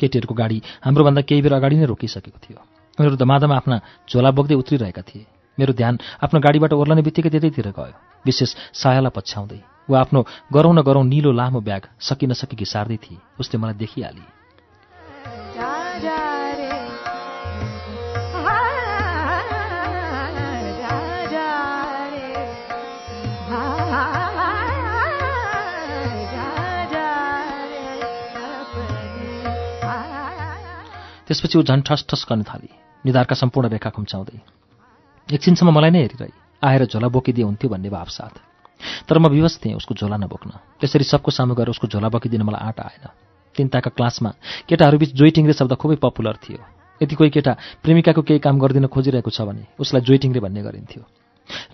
केटीहरूको 0.00 0.34
गाडी 0.34 0.62
हाम्रोभन्दा 0.82 1.20
केही 1.22 1.42
बेर 1.42 1.54
अगाडि 1.54 1.76
नै 1.76 1.86
रोकिसकेको 1.86 2.38
थियो। 2.42 2.58
उनीहरू 2.98 3.16
धमाधमा 3.16 3.56
आफ्ना 3.56 3.76
झोला 4.10 4.30
बोक्दै 4.30 4.54
उत्रिरहेका 4.54 5.02
थिए। 5.02 5.26
मेरो 5.58 5.72
ध्यान 5.72 5.94
आफ्नो 6.22 6.40
गाडीबाट 6.40 6.72
ओर्लने 6.72 7.02
बित्तिकै 7.02 7.30
त्यतैतिर 7.30 7.70
गयो। 7.70 7.94
विशेष 8.26 8.50
सायालाई 8.74 9.14
पछ्याउँदै। 9.14 9.60
ऊ 9.90 9.94
आफ्नो 9.94 10.26
गरौँ 10.52 10.74
न 10.74 10.82
गरौँ 10.82 11.04
निलो 11.06 11.32
लामो 11.32 11.60
ब्याग 11.60 11.82
सकि 12.00 12.26
नसकी 12.26 12.56
घिसार्दै 12.56 12.96
थिए। 12.96 13.18
उसले 13.40 13.56
मलाई 13.62 13.74
देखिहाली। 13.74 14.26
त्यसपछि 31.32 31.58
ऊ 31.58 31.62
झन् 31.64 31.80
ठस 31.80 32.04
ठस 32.04 32.28
गर्न 32.28 32.42
थाली। 32.44 32.68
निधारका 33.04 33.34
सम्पूर्ण 33.34 33.72
रेखा 33.72 33.90
खुम्चाउँदै 33.96 34.38
एकछिनसम्म 35.28 35.72
मलाई 35.72 35.90
नै 35.90 36.00
हेरिरहे 36.04 36.28
आएर 36.60 36.84
झोला 36.92 37.08
बोकिदिए 37.08 37.44
हुन्थ्यो 37.48 37.72
भन्ने 37.72 37.88
भाव 37.88 38.08
साथ। 38.12 38.36
तर 39.08 39.16
म 39.16 39.32
विवश 39.32 39.56
थिएँ 39.64 39.80
उसको 39.80 39.96
झोला 39.96 40.20
नबोक्न। 40.20 40.76
त्यसरी 40.76 41.04
सबको 41.08 41.30
सामु 41.32 41.56
गएर 41.56 41.72
उसको 41.72 41.88
झोला 41.88 42.08
बोकिदिन 42.12 42.42
मलाई 42.44 42.60
आँट 42.68 42.78
आएन। 42.84 43.04
तिनताका 43.56 43.90
क्लासमा 43.96 44.30
केटाहरूबीच 44.68 45.10
जोइटिङ्रे 45.16 45.56
शब्द 45.56 45.72
खुबै 45.72 45.96
पपुलर 46.04 46.36
थियो। 46.36 46.60
यदि 47.00 47.14
कोही 47.16 47.30
केटा 47.32 47.52
प्रेमिकाको 47.80 48.22
केही 48.28 48.40
काम 48.44 48.60
गरिदिन 48.60 48.86
खोजिरहेको 48.92 49.30
छ 49.32 49.48
भने 49.48 49.64
उसलाई 49.80 50.04
जोइटिङ्रे 50.04 50.40
भन्ने 50.44 50.60
गरिन्थ्यो। 50.68 51.02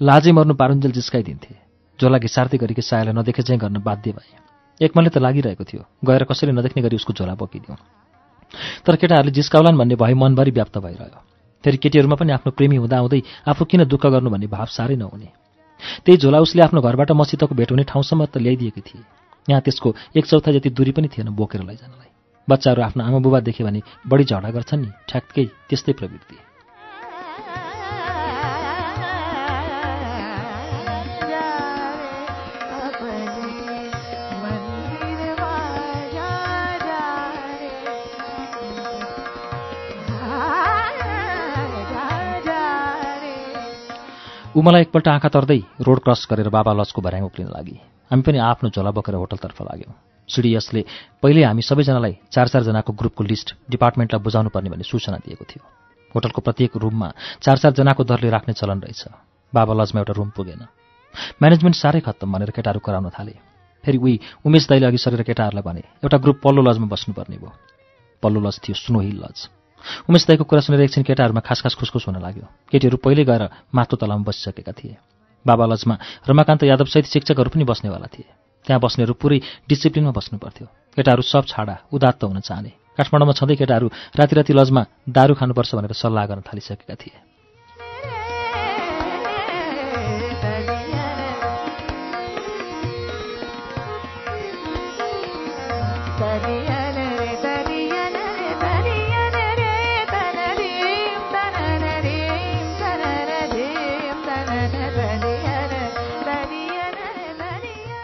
लाजै 0.07 0.33
मर्नु 0.39 0.55
पारुन्जेल 0.55 0.93
जिस्काइदिन्थे। 0.95 1.53
झोला 1.99 2.19
घिसार्दै 2.23 2.59
गरेकी 2.63 2.83
सायालाई 2.87 3.15
नदेखे 3.19 3.43
चाहिँ 3.43 3.59
गर्न 3.59 3.83
बाध्य 3.83 4.15
भए। 4.15 4.87
एकमनले 4.87 5.11
त 5.11 5.19
लागिरहेको 5.19 5.65
थियो 5.67 5.83
गएर 6.07 6.23
कसैले 6.31 6.55
नदेख्ने 6.55 6.81
गरी 6.87 6.97
उसको 7.03 7.13
झोला 7.19 7.35
बोकिदिउँ। 7.35 8.07
तर 8.85 8.97
केटाहरूले 8.97 9.33
जिस्काउलान् 9.33 9.79
भन्ने 9.79 9.95
भए 9.95 10.15
मनभरि 10.15 10.51
व्याप्त 10.51 10.79
भइरह्यो। 10.79 11.21
फेरि 11.65 11.77
केटीहरूमा 11.77 12.17
पनि 12.17 12.33
आफ्नो 12.33 12.51
प्रेमी 12.53 12.77
हुँदाहुँदै 12.77 13.21
आफू 13.51 13.65
किन 13.65 13.85
दुःख 13.85 14.07
गर्नु 14.07 14.31
भन्ने 14.31 14.47
भाव 14.47 14.67
साह्रै 14.67 14.97
नहुने। 14.97 15.29
त्यही 16.05 16.19
झोला 16.19 16.39
उसले 16.41 16.63
आफ्नो 16.63 16.81
घरबाट 16.81 17.11
मसितको 17.13 17.55
भेट 17.55 17.71
हुने 17.71 17.85
ठाउँसम्म 17.85 18.25
त 18.25 18.39
ल्याइदिएकी 18.39 18.81
थिए। 18.81 19.03
यहाँ 19.51 19.63
त्यसको 19.63 19.95
एक 20.17 20.25
चौथा 20.27 20.53
जति 20.53 20.71
दूरी 20.71 20.93
पनि 20.93 21.09
थिएन 21.09 21.29
बोकेर 21.35 21.63
लैजानलाई। 21.63 22.11
बच्चाहरू 22.49 22.83
आफ्नो 22.83 23.05
आमा 23.05 23.19
बुबा 23.19 23.41
देखे 23.41 23.65
भने 23.65 23.83
बढी 24.09 24.25
झगडा 24.25 24.51
गर्छन् 24.51 24.81
नि 24.81 24.91
ठ्याक्कै 25.09 25.45
त्यस्तै 25.69 25.93
प्रवृत्ति। 25.93 26.48
ऊ 44.59 44.63
मलाई 44.63 44.83
एकपल्ट 44.83 45.09
आँखा 45.09 45.29
तर्दै 45.31 45.87
रोड 45.87 45.99
क्रस 46.03 46.27
गरेर 46.27 46.49
बाबा 46.51 46.73
लजको 46.75 46.99
भर्याङ 46.99 47.23
उक्लिन 47.31 47.49
लागि। 47.55 47.77
हामी 48.11 48.23
पनि 48.27 48.39
आफ्नो 48.43 48.75
झोला 48.75 48.91
बोकेर 48.91 49.15
होटलतर्फ 49.15 49.59
लाग्यौँ। 49.63 49.95
सिडिएसले 50.29 50.83
पहिले 51.23 51.47
हामी 51.47 51.63
सबैजनालाई 51.63 52.15
चार 52.35 52.49
चारजनाको 52.51 52.91
ग्रुपको 52.91 53.23
लिस्ट 53.23 53.55
डिपार्टमेन्टलाई 53.71 54.19
बुझाउनु 54.19 54.51
पर्ने 54.51 54.71
भन्ने 54.75 54.83
सूचना 54.83 55.23
दिएको 55.23 55.45
थियो। 55.47 55.63
होटलको 56.11 56.41
प्रत्येक 56.43 56.75
रुममा 56.75 57.09
चार 57.39 57.57
चारजनाको 57.63 58.03
दरले 58.03 58.31
राख्ने 58.35 58.55
चलन 58.59 58.83
रहेछ। 58.83 59.03
बाबा 59.55 59.73
लजमा 59.79 59.99
एउटा 60.03 60.15
रुम 60.19 60.31
पुगेन। 60.35 60.63
म्यानेजमेन्ट 61.39 61.77
साह्रै 61.79 62.03
खत्तम 62.03 62.33
भनेर 62.35 62.51
केटाहरू 62.51 62.83
कराउन 62.83 63.15
थाले। 63.15 63.39
फेरि 63.85 63.99
उही 64.03 64.43
उमेश 64.43 64.67
दाइले 64.67 64.87
अघि 64.91 64.99
सरेर 64.99 65.23
केटाहरूलाई 65.23 65.63
भने 65.63 65.83
एउटा 66.03 66.19
ग्रुप 66.19 66.39
पल्लो 66.43 66.67
लजमा 66.67 66.91
बस्नुपर्ने 66.91 67.39
भयो। 67.39 67.55
पल्लो 68.23 68.43
लज 68.43 68.59
थियो 68.59 68.75
स्नो 68.75 69.07
हिल 69.07 69.23
लज। 69.23 69.39
उमेश 70.09 70.23
दाईको 70.27 70.45
कुरा 70.45 70.61
सुनेर 70.61 70.81
एकछिन 70.87 71.03
केटाहरूमा 71.05 71.41
खास 71.41 71.61
खास 71.63 71.75
खुसखुस 71.79 72.07
हुन 72.09 72.19
लाग्यो। 72.19 72.47
केटीहरू 72.71 72.97
पहिल्यै 72.99 73.25
गएर 73.25 73.43
माथो 73.71 73.97
तलामा 73.97 74.25
बसिसकेका 74.25 74.73
थिए। 74.73 74.97
बाबा 75.47 75.65
लजमा 75.67 75.95
रमाकान्त 76.29 76.63
यादवसहित 76.65 77.07
शिक्षकहरू 77.07 77.51
पनि 77.51 77.65
बस्नेवाला 77.65 78.09
थिए। 78.11 78.29
त्यहाँ 78.67 78.81
बस्नेहरू 78.81 79.15
पुरै 79.15 79.39
डिसिप्लिनमा 79.69 80.13
बस्नु 80.13 80.39
पर्थ्यो 80.39 80.67
केटाहरू 80.97 81.23
सब 81.23 81.45
छाडा 81.47 81.77
उदात्त 81.93 82.25
हुन 82.25 82.41
चाहने। 82.41 82.71
काठमाडौँमा 82.97 83.33
छँदै 83.39 83.57
केटाहरू 83.57 83.87
राति 84.19 84.35
राति 84.37 84.53
लजमा 84.53 84.83
दारू 85.09 85.35
खानुपर्छ 85.39 85.71
भनेर 85.75 85.93
सल्लाह 85.95 86.25
गर्न 86.27 86.43
थालिसकेका 86.43 86.95
थिए। 86.95 87.28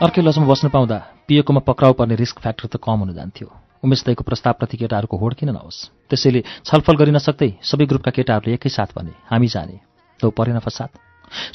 अर्कै 0.05 0.21
लजमा 0.21 0.45
बस्न 0.45 0.69
पाउँदा 0.69 0.97
पिएकोमा 1.25 1.61
पक्राउ 1.64 1.93
पर्ने 1.97 2.14
रिस्क 2.21 2.37
फ्याक्टर 2.45 2.69
त 2.69 2.77
कम 2.77 3.09
हुन 3.09 3.17
जान्थ्यो। 3.17 3.49
उमेश 3.81 4.05
दाईको 4.05 4.21
प्रस्तावप्रति 4.21 4.77
केटाहरूको 4.77 5.17
होड 5.17 5.33
किन 5.33 5.57
नहोस्? 5.57 5.79
त्यसैले 6.12 6.40
छलफल 6.61 6.97
गरिन 7.01 7.17
सक्दै 7.25 7.64
सबै 7.64 7.88
ग्रुपका 7.88 8.12
केटाहरूले 8.12 8.53
एकैसाथ 8.53 8.93
भने 8.93 9.17
हामी 9.33 9.49
जाने। 9.49 9.81
त 10.21 10.29
परेन 10.29 10.61
फसाद। 10.61 10.90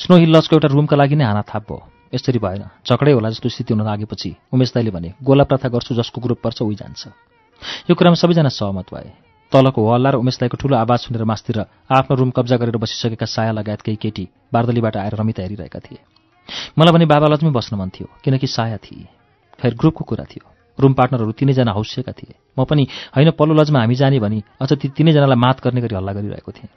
स्नो 0.02 0.18
हिल 0.18 0.34
लजको 0.34 0.58
एउटा 0.58 0.68
रुमका 0.74 0.96
लागि 0.98 1.16
नै 1.16 1.26
हाना 1.30 1.46
थाप 1.46 1.64
भयो 1.70 1.78
यसरी 2.10 2.40
भएन। 2.42 2.66
झगडै 2.90 3.14
होला 3.14 3.30
जस्तो 3.30 3.50
स्थिति 3.54 3.70
हुन 3.70 3.86
लागेपछि 3.86 4.30
उमेश 4.50 4.74
दाईले 4.74 4.92
भने 4.98 5.10
गोला 5.22 5.46
प्रथा 5.46 5.70
गर्छु 5.70 5.94
जसको 5.94 6.18
ग्रुप 6.18 6.42
पर्छ 6.42 6.66
उही 6.66 6.76
जान्छ। 6.82 7.06
यो 7.86 7.94
कुरामा 7.94 8.18
सबैजना 8.18 8.50
सहमत 8.50 8.90
भए। 8.90 9.14
तलको 9.54 9.78
हल्ला 9.78 10.10
र 10.10 10.16
उमेश 10.18 10.42
दाईको 10.42 10.58
ठुलो 10.58 10.74
आवाज 10.74 11.00
सुनेर 11.06 11.22
मास्तिर 11.22 11.58
आफ्नो 11.86 12.14
रुम 12.18 12.34
कब्जा 12.34 12.58
गरेर 12.58 12.82
बसिसकेका 12.82 13.30
साया 13.30 13.54
लगायत 13.54 13.82
केही 13.86 13.98
केटी 14.02 14.26
बार्दलीबाट 14.50 14.98
आएर 14.98 15.14
रमिता 15.22 15.46
हेरिरहेका 15.46 15.82
थिए। 15.86 16.02
मलाई 16.80 16.94
भने 16.94 17.06
बाबा 17.06 17.28
लजमै 17.28 17.52
बस्न 17.52 17.76
मन 17.78 17.90
थियो 17.90 18.08
किनकि 18.24 18.48
साया 18.48 18.78
थिए। 18.78 19.08
खैर 19.60 19.74
ग्रुपको 19.76 20.04
कुरा 20.06 20.24
थियो। 20.24 20.46
रुम 20.80 20.94
पार्टनरहरू 20.94 21.32
तिनैजना 21.32 21.72
हौसिएका 21.72 22.12
थिए। 22.12 22.36
म 22.60 22.64
पनि 22.64 22.88
होइन 23.16 23.32
पल्लो 23.32 23.54
लजमा 23.54 23.80
हामी 23.80 23.96
जाने 23.96 24.20
भनी 24.20 24.44
अझ 24.62 24.74
ती 24.74 24.88
तिनैजनालाई 24.90 25.38
मात 25.38 25.64
गर्ने 25.64 25.82
गरी 25.82 25.96
हल्ला 25.96 26.14
गरिरहेको 26.14 26.52
थिएँ। 26.52 26.70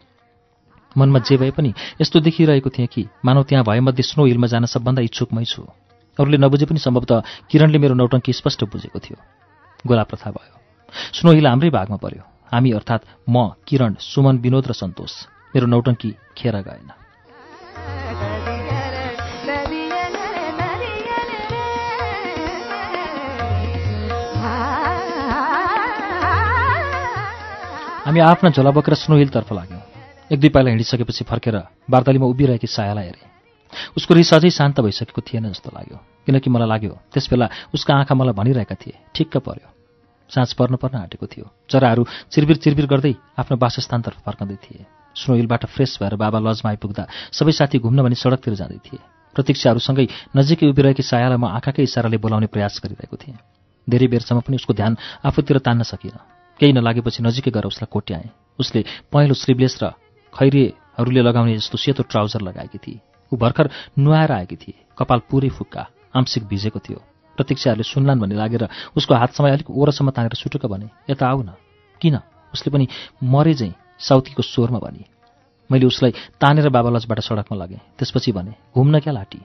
मनमा 0.96 1.18
जे 1.18 1.36
भए 1.36 1.50
पनि 1.50 1.74
यस्तो 2.00 2.20
देखिरहेको 2.20 2.70
थिएँ 2.70 2.86
कि 2.86 3.08
मानव 3.24 3.42
त्यहाँ 3.42 3.64
भएमध्ये 3.64 4.02
स्नो 4.02 4.24
हिलमा 4.26 4.46
जान 4.46 4.64
सबभन्दा 4.66 5.02
इच्छुकमै 5.02 5.44
छु। 5.44 5.62
अरूले 6.18 6.36
नबुझे 6.36 6.66
पनि 6.66 6.78
सम्भवतः 6.78 7.22
किरणले 7.50 7.78
मेरो 7.78 7.94
नौटङ्की 7.94 8.32
स्पष्ट 8.32 8.64
बुझेको 8.64 8.98
थियो। 8.98 9.16
गोला 9.86 10.02
प्रथा 10.02 10.30
भयो। 10.30 10.54
स्नो 11.14 11.32
हिल 11.32 11.46
हाम्रै 11.46 11.70
भागमा 11.70 11.96
पर्यो। 11.96 12.22
हामी 12.52 12.70
अर्थात् 12.72 13.06
म 13.28 13.56
किरण 13.66 13.94
सुमन 14.00 14.38
विनोद 14.38 14.66
र 14.68 14.72
सन्तोष। 14.72 15.12
मेरो 15.54 15.66
नौटङ्की 15.66 16.10
खेर 16.36 16.56
गएन। 16.60 17.01
हामी 28.12 28.20
आफ्ना 28.20 28.50
झोला 28.52 28.70
बोकेर 28.76 28.94
स्नो 28.94 29.16
हिलतर्फ 29.16 29.52
लाग्यौँ। 29.52 29.80
एक 30.28 30.40
दुई 30.40 30.48
पाइला 30.52 30.68
हिँडिसकेपछि 30.68 31.24
फर्केर 31.24 31.56
बार्दलीमा 31.88 32.26
उभिरहेकी 32.28 32.68
सायालाई 32.68 33.04
हेरेँ। 33.08 33.24
उसको 33.96 34.12
रिस 34.12 34.32
अझै 34.36 34.50
शान्त 34.52 34.84
भइसकेको 34.84 35.20
थिएन 35.24 35.48
जस्तो 35.48 35.72
लाग्यो 35.72 35.96
किनकि 36.28 36.50
मलाई 36.52 36.68
लाग्यो 36.68 36.92
त्यसबेला 37.08 37.48
उसका 37.72 37.94
आँखा 37.96 38.12
मलाई 38.12 38.36
भनिरहेका 38.36 38.76
थिए 38.76 39.16
ठिक्क 39.16 39.36
पर्यो। 39.40 39.68
साँझ 40.28 40.52
पर्न 40.60 40.76
पर्न 40.76 41.08
आँटेको 41.08 41.24
थियो। 41.24 41.48
चराहरू 41.72 42.04
चिरबिर 42.28 42.56
चिरबिर 42.60 42.86
गर्दै 42.92 43.14
आफ्नो 43.40 43.56
वासस्थानतर्फ 43.56 44.20
फर्कँदै 44.28 44.56
थिए। 44.60 44.84
स्नो 45.16 45.32
हिलबाट 45.32 45.64
फ्रेस 45.72 45.96
भएर 45.96 46.14
बाबा 46.20 46.38
लजमा 46.44 46.68
आइपुग्दा 46.68 47.08
सबै 47.32 47.52
साथी 47.56 47.80
घुम्न 47.80 48.04
भनी 48.04 48.16
सडकतिर 48.20 48.54
जाँदै 48.60 48.80
थिए। 48.92 49.00
प्रतीक्षाहरूसँगै 49.36 50.06
नजिकै 50.36 50.68
उभिरहेकी 50.68 51.00
सायालाई 51.00 51.40
म 51.40 51.48
आँखाकै 51.48 51.88
इसाराले 51.88 52.20
बोलाउने 52.20 52.52
प्रयास 52.52 52.76
गरिरहेको 52.84 53.16
थिएँ। 53.16 53.40
धेरै 53.88 54.06
बेरसम्म 54.12 54.44
पनि 54.44 54.60
उसको 54.60 54.76
ध्यान 54.76 55.00
आफूतिर 55.24 55.64
तान्न 55.64 55.88
सकिनँ 55.88 56.20
केही 56.60 56.72
नलागेपछि 56.72 57.22
नजिकै 57.22 57.50
गएर 57.50 57.66
उसलाई 57.66 57.88
कोट्याएँ। 57.90 58.28
उसले 58.58 58.84
पहेँलो 59.12 59.34
स्लिभलेस 59.34 59.78
र 59.82 59.92
खैरेहरूले 60.32 61.22
लगाउने 61.22 61.56
जस्तो 61.56 61.76
सेतो 61.78 62.02
ट्राउजर 62.04 62.40
लगाएकी 62.40 62.78
थिए। 62.78 63.00
ऊ 63.32 63.36
भर्खर 63.36 63.70
नुहाएर 63.98 64.32
आएकी 64.32 64.56
थिए। 64.56 64.74
कपाल 64.98 65.20
पुरै 65.24 65.48
फुक्का 65.48 65.82
आंशिक 66.12 66.44
भिजेको 66.44 66.78
थियो। 66.78 67.00
प्रतीक्षाहरूले 67.38 67.84
सुन्लान् 67.84 68.20
भन्ने 68.20 68.36
लागेर 68.36 68.68
उसको 68.92 69.14
हात 69.14 69.32
समय 69.32 69.50
अलिक 69.56 69.70
ओरसम्म 69.70 70.10
तानेर 70.12 70.34
सुटुक 70.36 70.66
भने 70.66 70.88
यता 71.08 71.24
आऊ 71.24 71.42
न। 71.42 71.56
किन? 72.00 72.20
उसले 72.52 72.68
पनि 72.68 72.86
मरे 73.24 73.54
झैँ 73.54 73.72
साउथीको 73.98 74.42
स्वरमा 74.44 74.78
भने। 74.78 75.04
मैले 75.70 75.86
उसलाई 75.86 76.12
तानेर 76.36 76.68
बाबालजबाट 76.68 77.20
सडकमा 77.20 77.56
लगेँ। 77.56 77.80
त्यसपछि 77.96 78.32
भने 78.32 78.52
घुम्न 78.76 79.00
क्या 79.00 79.12
लाटी? 79.12 79.40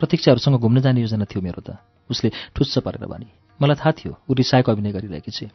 प्रतीक्षाहरूसँग 0.00 0.56
घुम्न 0.56 0.80
जाने 0.80 1.00
योजना 1.00 1.24
थियो 1.28 1.42
मेरो 1.44 1.60
त। 1.60 1.76
उसले 2.10 2.32
ठुस्स 2.56 2.78
परेर 2.80 3.04
भने 3.04 3.28
मलाई 3.60 3.76
थाहा 3.76 3.92
थियो 3.92 4.12
ऊ 4.16 4.32
रिसाएको 4.32 4.72
अभिनय 4.72 4.92
गरिरहेकी 4.96 5.30
छे। 5.30 5.50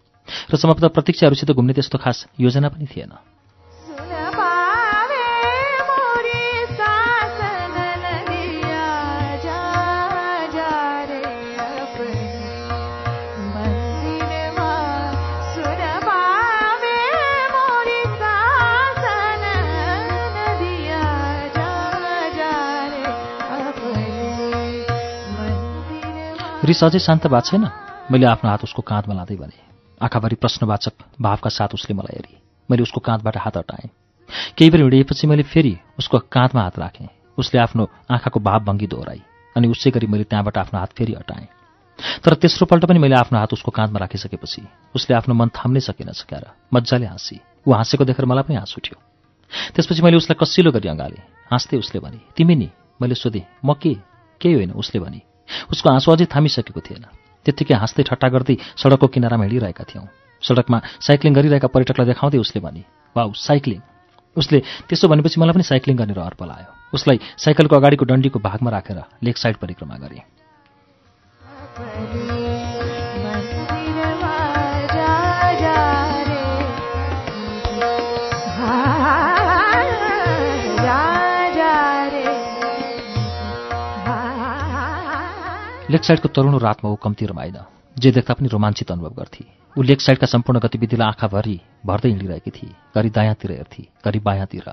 र 0.51 0.57
सम्भवतः 0.57 0.87
प्रतीक्षाहरूसित 0.87 1.51
घुम्ने 1.51 1.73
त्यस्तो 1.73 1.97
खास 1.97 2.27
योजना 2.39 2.69
पनि 2.69 2.87
थिएन। 2.87 3.13
रिस 26.61 26.83
अझै 26.83 26.99
शान्त 26.99 27.27
भएको 27.27 27.41
छैन? 27.41 27.63
मैले 28.11 28.25
आफ्नो 28.31 28.49
हात 28.49 28.63
उसको 28.63 28.81
काँधमा 28.85 29.13
लाँदै 29.17 29.35
भने। 29.35 29.70
आँखाभरि 30.01 30.35
प्रश्नवाचक 30.35 30.93
भावका 31.21 31.49
साथ 31.49 31.73
उसले 31.73 31.93
मलाई 31.95 32.15
हेरी। 32.15 32.37
मैले 32.69 32.83
उसको 32.83 32.99
काँधबाट 32.99 33.37
हात 33.37 33.57
हटाएँ। 33.57 33.89
केही 34.57 34.69
बेर 34.71 34.81
हिँडिएपछि 34.81 35.27
मैले 35.27 35.43
फेरि 35.43 35.77
उसको 35.99 36.19
काँधमा 36.31 36.61
हात 36.61 36.79
राखेँ। 36.79 37.07
उसले 37.37 37.59
आफ्नो 37.59 37.89
आँखाको 38.11 38.39
भावभङ्गी 38.39 38.87
दोहोऱ्याई 38.87 39.21
अनि 39.55 39.67
उसै 39.67 39.91
गरी 39.91 40.07
मैले 40.07 40.23
त्यहाँबाट 40.23 40.57
आफ्नो 40.57 40.79
हात 40.79 40.91
फेरि 40.97 41.13
हटाएँ। 41.13 41.47
तर 42.23 42.33
तेस्रो 42.33 42.65
पल्ट 42.65 42.85
पनि 42.85 42.99
मैले 42.99 43.15
आफ्नो 43.15 43.39
हात 43.39 43.53
उसको 43.53 43.71
काँधमा 43.71 43.99
राखिसकेपछि 43.99 44.61
उसले 44.95 45.15
आफ्नो 45.15 45.33
मन 45.35 45.49
थाम्नै 45.53 45.79
सकेन 45.79 46.11
सकेर 46.11 46.45
मजाले 46.73 47.05
हाँसी। 47.05 47.39
ऊ 47.67 47.71
हाँसेको 47.71 48.05
देखेर 48.05 48.25
मलाई 48.25 48.43
पनि 48.43 48.55
हाँस 48.55 48.73
उठ्यो। 48.77 48.97
त्यसपछि 49.75 50.01
मैले 50.01 50.17
उसलाई 50.17 50.37
कसिलो 50.41 50.71
गरी 50.71 50.89
अँगालेँ। 50.89 51.23
हाँस्दै 51.51 51.77
उसले 51.77 51.99
भने 52.01 52.19
तिमी 52.35 52.55
नि? 52.55 52.69
मैले 53.01 53.15
सोधेँ 53.15 53.45
म 53.65 53.73
के? 53.73 53.93
केही 54.41 54.55
होइन? 54.55 54.71
उसले 54.71 54.99
भने 55.01 55.21
उसको 55.71 55.89
आँसु 55.89 56.11
अझै 56.11 56.25
थामिसकेको 56.25 56.81
थिएन। 56.81 57.05
त्यत्तिकै 57.45 57.75
हाँस्दै 57.75 58.03
ठट्टा 58.09 58.27
गर्दै 58.27 58.55
सडकको 58.77 59.07
किनारामा 59.07 59.43
हिँडिरहेका 59.45 59.83
थियौँ। 59.89 60.07
सडकमा 60.41 60.77
साइक्लिङ 61.01 61.31
गरिरहेका 61.33 61.67
पर्यटकलाई 61.69 62.07
देखाउँदै 62.11 62.37
उसले 62.41 62.59
भने 62.61 62.81
वाउ 63.15 63.29
साइक्लिङ। 63.37 63.79
उसले 64.35 64.59
त्यसो 64.89 65.05
भनेपछि 65.07 65.37
मलाई 65.41 65.53
पनि 65.53 65.63
साइक्लिङ 65.63 65.95
गर्ने 65.97 66.13
रहर 66.13 66.33
पलायो। 66.39 66.69
उसलाई 66.95 67.17
साइकलको 67.37 67.75
अगाडिको 67.75 68.05
डन्डीको 68.05 68.39
भागमा 68.39 68.69
राखेर 68.71 68.99
लेक 69.23 69.37
साइड 69.37 69.55
परिक्रमा 69.57 69.95
गरेँ। 70.01 70.23
लेक 85.91 86.03
साइडको 86.03 86.27
तरुणो 86.31 86.57
रातमा 86.57 86.89
ऊ 86.89 86.95
कम्ती 87.03 87.25
रमाइन 87.27 87.57
जे 87.99 88.11
देख्दा 88.15 88.33
पनि 88.39 88.47
रोमाञ्चित 88.47 88.91
अनुभव 88.91 89.13
गर्थे। 89.19 89.43
ऊ 89.75 89.81
लेक 89.83 90.01
साइडका 90.01 90.27
सम्पूर्ण 90.27 90.59
गतिविधिलाई 90.63 91.07
आँखाभरि 91.07 91.59
भर्दै 91.85 92.09
हिँडिरहेकी 92.09 92.51
थिए। 92.51 92.71
घरि 92.95 93.09
दायाँतिर 93.11 93.51
हेर्थे 93.51 93.83
घरि 93.99 94.19
बायाँतिर। 94.23 94.67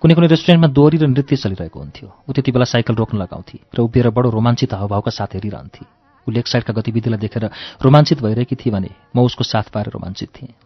कुनै 0.00 0.14
कुनै 0.16 0.28
रेस्टुरेन्टमा 0.32 0.68
दोहोरी 0.72 0.96
र 0.96 1.06
नृत्य 1.12 1.36
चलिरहेको 1.36 1.78
हुन्थ्यो। 1.78 2.08
ऊ 2.08 2.32
त्यति 2.32 2.50
बेला 2.56 2.64
साइकल 2.72 2.94
रोक्न 2.96 3.16
लगाउँथे 3.20 3.58
र 3.76 3.78
उभिएर 3.84 4.08
बडो 4.16 4.30
रोमाञ्चित 4.32 4.72
हावभावका 4.80 5.10
साथ 5.12 5.36
हेरिरहन्थे। 5.36 5.84
ऊ 6.24 6.30
लेक 6.32 6.46
साइडका 6.48 6.72
गतिविधिलाई 6.72 7.20
देखेर 7.20 7.44
रोमाञ्चित 7.84 8.22
भइरहेकी 8.24 8.56
थिए 8.56 8.72
भने 8.72 8.90
म 9.12 9.28
उसको 9.28 9.44
साथ 9.44 9.68
पाएर 9.76 9.92
रोमाञ्चित 9.92 10.30
थिएँ। 10.32 10.56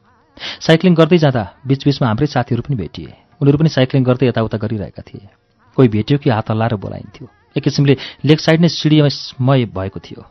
साइक्लिङ 0.66 0.94
गर्दै 0.94 1.18
जाँदा 1.18 1.42
बिचबिचमा 1.66 2.06
हाम्रै 2.08 2.26
साथीहरू 2.30 2.62
पनि 2.62 2.76
भेटिए। 2.78 3.10
उनीहरू 3.42 3.58
पनि 3.58 3.68
साइक्लिङ 3.74 4.02
गर्दै 4.06 4.26
यताउता 4.30 4.56
गरिरहेका 4.62 5.02
थिए। 5.02 5.26
कोही 5.74 5.88
भेट्यो 5.88 6.18
कि 6.22 6.30
हात 6.30 6.50
हल्लाएर 6.50 6.78
बोलाइन्थ्यो। 6.78 7.39
एक 7.56 7.62
किसिमले 7.64 7.96
लेक 8.24 8.40
साइड 8.40 8.60
नै 8.60 8.68
सिँढीमय 8.68 9.64
भएको 9.74 10.00
थियो। 10.00 10.22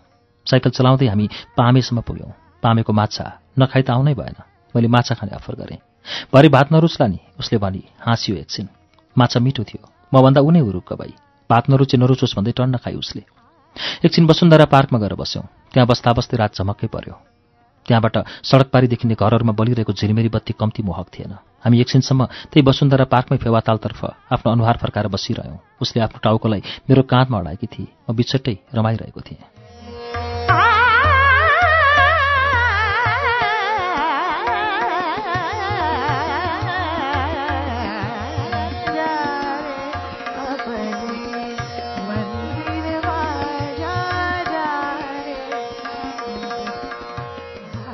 साइकल 0.47 0.69
चलाउँदै 0.69 1.07
हामी 1.07 1.29
पामेसम्म 1.57 2.01
पुग्यौँ। 2.01 2.31
पामेको 2.63 2.93
माछा 2.93 3.25
नखाइ 3.59 3.81
त 3.81 3.89
आउनै 3.91 4.13
भएन। 4.13 4.35
मैले 4.75 4.87
माछा 4.87 5.15
खाने 5.15 5.35
अफर 5.35 5.55
गरेँ। 5.55 5.77
भरे 6.33 6.49
भात 6.49 6.71
नरुच्ला 6.71 7.07
नि 7.07 7.19
उसले 7.39 7.57
भनी 7.59 7.83
हाँसियो 7.99 8.37
एकछिन। 8.37 8.67
माछा 9.17 9.39
मिठो 9.39 9.63
थियो। 9.63 9.83
मभन्दा 10.13 10.41
उनै 10.41 10.61
उरुक्क 10.61 10.93
भई। 10.93 11.13
भात 11.49 11.69
नरुचे 11.69 11.97
नरुचोस् 11.97 12.35
भन्दै 12.35 12.51
टन्न 12.51 12.77
खाइ 12.77 12.95
उसले। 12.95 13.23
एकछिन 14.05 14.25
वसुन्धरा 14.25 14.65
पार्कमा 14.65 14.99
गएर 14.99 15.13
बस्यौँ। 15.13 15.43
त्यहाँ 15.73 15.87
बस्दा 15.87 16.13
बस्दै 16.13 16.37
रात 16.37 16.55
झमक्कै 16.55 16.87
पर्यो। 16.87 17.15
त्यहाँबाट 17.87 18.17
सडक 18.43 18.69
पारी 18.73 18.87
देखिने 18.87 19.15
घरहरूमा 19.15 19.53
बलिरहेको 19.59 19.93
झिरमेरी 19.93 20.29
बत्ती 20.29 20.53
कम्ती 20.59 20.83
मोहक 20.83 21.07
थिएन। 21.13 21.33
हामी 21.63 21.79
एकछिनसम्म 21.81 22.25
त्यही 22.51 22.65
वसुन्धरा 22.67 23.05
पार्कमै 23.05 23.37
फेवातालतर्फ 23.37 23.99
आफ्नो 24.33 24.51
अनुहार 24.51 24.77
फर्काएर 24.81 25.07
बसिरह्यौँ। 25.07 25.59
उसले 25.81 26.01
आफ्नो 26.01 26.19
टाउकोलाई 26.23 26.61
मेरो 26.89 27.01
काँधमा 27.03 27.37
अडाएकी 27.39 27.67
थिए 27.67 27.87
म 28.09 28.15
बिछट्टै 28.15 28.55
रमाइरहेको 28.75 29.21
थिएँ। 29.21 29.58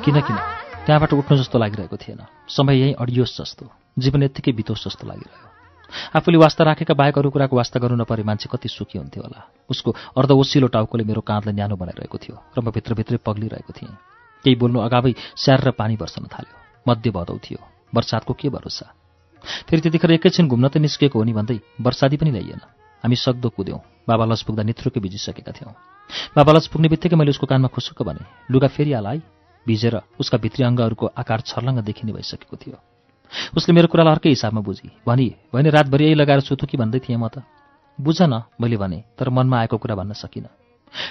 किन 0.06 0.38
त्यहाँबाट 0.86 1.12
उठ्नु 1.18 1.36
जस्तो 1.38 1.58
लागिरहेको 1.58 1.96
थिएन। 1.98 2.22
समय 2.46 2.74
यहीँ 2.78 2.94
अडियोस् 2.94 3.36
जस्तो 3.42 3.66
जीवन 3.98 4.22
यत्तिकै 4.22 4.52
बितोस् 4.54 4.84
जस्तो 4.86 5.02
लागिरह्यो। 5.02 5.46
आफूले 6.14 6.38
वास्ता 6.38 6.62
राखेका 6.62 6.94
बाहेक 6.94 7.18
अरू 7.18 7.30
कुराको 7.34 7.56
वास्ता 7.56 7.82
गर्नु 7.82 7.98
नपरे 7.98 8.22
मान्छे 8.22 8.46
कति 8.46 8.68
सुखी 8.70 8.98
हुन्थ्यो 8.98 9.22
होला। 9.22 9.40
उसको 9.66 9.90
अर्ध 10.14 10.30
ओसिलो 10.30 10.66
टाउकोले 10.70 11.04
मेरो 11.04 11.20
काँधलाई 11.26 11.54
न्यानो 11.58 11.74
बनाइरहेको 11.74 12.18
थियो 12.22 12.36
र 12.54 12.58
म 12.62 12.70
भित्रभित्रै 12.70 13.18
पग्लिरहेको 13.18 13.72
थिएँ। 13.74 13.90
केही 14.46 14.54
बोल्नु 14.54 14.78
अगावै 14.86 15.12
स्याहार 15.34 15.64
र 15.66 15.70
पानी 15.74 15.98
बर्सन 15.98 16.30
थाल्यो। 16.30 16.54
मध्य 16.86 17.10
भदौ 17.10 17.38
थियो। 17.42 17.58
बर्सातको 17.90 18.32
के 18.38 18.48
भरोसा? 18.54 18.86
फेरि 19.66 19.80
त्यतिखेर 19.82 20.10
एकैछिन 20.22 20.46
घुम्न 20.46 20.70
त 20.70 20.78
निस्किएको 20.86 21.18
हो 21.18 21.24
नि 21.26 21.34
भन्दै 21.34 21.58
बर्सादी 21.82 22.16
पनि 22.16 22.30
ल्याइएन। 22.30 22.62
हामी 23.02 23.16
सक्दो 23.18 23.48
कुद्यौँ। 23.50 24.06
बाबा 24.06 24.24
लज 24.30 24.42
पुग्दा 24.46 24.62
नित्रुकै 24.62 25.02
भिजिसकेका 25.02 25.50
थियौँ। 25.50 25.74
बाबा 26.34 26.50
लज 26.54 26.66
पुग्ने 26.70 26.88
बित्तिकै 26.94 27.16
मैले 27.18 27.30
उसको 27.34 27.46
कानमा 27.50 27.68
खुसुक्क 27.74 28.02
भने 28.06 28.22
लुगा 28.50 28.70
फेरि 28.70 28.92
आला 28.94 29.10
है? 29.10 29.35
भिजेर 29.66 30.00
उसका 30.20 30.38
भित्री 30.38 30.64
अङ्गहरूको 30.64 31.06
आकार 31.16 31.40
छर्लङ्ग 31.40 31.78
देखिने 31.84 32.12
भइसकेको 32.12 32.56
थियो। 32.56 32.78
उसले 33.56 33.74
मेरो 33.74 33.88
कुरालाई 33.90 34.14
अर्कै 34.14 34.28
हिसाबमा 34.28 34.60
बुझी। 34.60 34.90
भनी 35.06 35.26
भने 35.52 35.70
रातभरि 35.70 36.04
यही 36.04 36.14
लगाएर 36.14 36.40
सुतु 36.40 36.66
कि 36.66 36.76
भन्दै 36.76 36.98
थिएँ 37.02 37.18
म 37.18 37.28
त? 37.28 37.42
बुझ 37.98 38.22
न 38.22 38.42
मैले 38.60 38.76
भने 38.76 38.98
तर 39.18 39.28
मनमा 39.28 39.58
आएको 39.60 39.76
कुरा 39.76 39.94
भन्न 39.94 40.12
सकिनँ। 40.12 40.48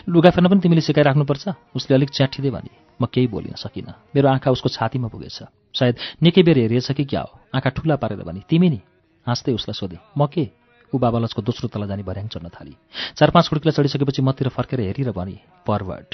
लुगा 0.10 0.30
फेर्न 0.30 0.48
पनि 0.50 0.60
तिमीले 0.62 0.82
सिकाइराख्नुपर्छ 0.82 1.76
उसले 1.76 1.96
अलिक 1.96 2.10
च्याठिँदै 2.10 2.50
भने 2.50 2.72
म 3.02 3.06
केही 3.12 3.28
बोलिन 3.28 3.60
सकिनँ। 3.60 4.15
मेरो 4.15 4.28
आँखा 4.30 4.52
उसको 4.52 4.70
छातीमा 4.70 5.08
पुगेछ। 5.12 5.44
सायद 5.76 5.96
निकै 6.24 6.44
बेर 6.44 6.58
हेरिएछ 6.58 6.91
कि 6.91 7.04
क्या 7.06 7.22
हो? 7.22 7.32
आँखा 7.52 7.70
ठुला 7.76 7.96
पारेर 8.00 8.24
भने 8.24 8.48
तिमी 8.50 8.70
नि? 8.70 8.80
हाँस्दै 9.28 9.54
उसलाई 9.54 9.76
सोधेँ 9.76 10.00
म 10.18 10.26
के? 10.32 10.50
ऊ 10.94 10.98
बाबालजको 10.98 11.41
दोस्रो 11.41 11.68
तला 11.68 11.86
जाने 11.91 12.04
भर्याङ 12.08 12.28
चढ्न 12.32 12.48
थाली। 12.56 12.76
चार 13.18 13.30
पाँच 13.36 13.46
खुड्किला 13.50 13.74
चढिसकेपछि 13.76 14.22
मतिर 14.22 14.48
फर्केर 14.48 14.80
हेरेर 14.80 15.12
भने 15.12 15.36
परवर्ड 15.68 16.10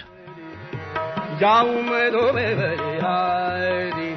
जाऊं 1.42 1.82
मैं 1.82 2.12
धोबे 2.12 2.50
बलिहारी। 2.56 4.10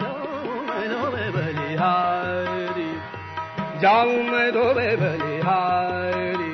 जाऊं 0.00 0.58
मैं 0.62 0.84
धोबे 0.92 1.26
बलिहारी। 1.30 2.90
जाऊं 3.80 4.18
मैं 4.24 4.48
धोबे 4.52 4.90
बलिहारी। 4.96 6.52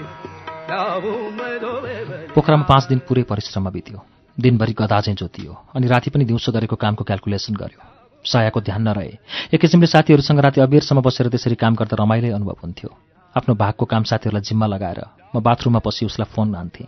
पोखरामा 2.32 2.62
पाँच 2.62 2.84
दिन 2.84 2.98
पुरै 2.98 3.22
परिश्रममा 3.22 3.70
बित्यो। 3.70 3.98
दिनभरि 4.40 4.72
गदा 4.78 5.00
चाहिँ 5.00 5.16
जोतियो 5.16 5.52
अनि 5.74 5.86
राति 5.86 6.10
पनि 6.10 6.24
दिउँसो 6.24 6.52
गरेको 6.52 6.76
कामको 6.76 7.04
क्यालकुलेसन 7.04 7.54
गर्यो। 7.54 7.80
सायाको 8.24 8.60
ध्यान 8.60 8.82
नरहे। 8.82 9.18
एक 9.54 9.60
किसिमले 9.60 9.86
साथीहरूसँग 9.86 10.38
राति 10.38 10.60
अबेरसम्म 10.60 11.02
बसेर 11.02 11.28
त्यसरी 11.28 11.54
काम 11.54 11.74
गर्दा 11.74 11.96
रमाइलै 11.98 12.30
अनुभव 12.30 12.56
हुन्थ्यो। 12.62 12.90
आफ्नो 13.36 13.54
भागको 13.54 13.84
काम 13.84 14.02
साथीहरूलाई 14.02 14.42
जिम्मा 14.42 14.66
लगाएर 14.66 15.00
म 15.34 15.40
बाथरुममा 15.42 15.78
पछि 15.78 16.06
उसलाई 16.06 16.30
फोन 16.30 16.54
हान्थेँ 16.54 16.86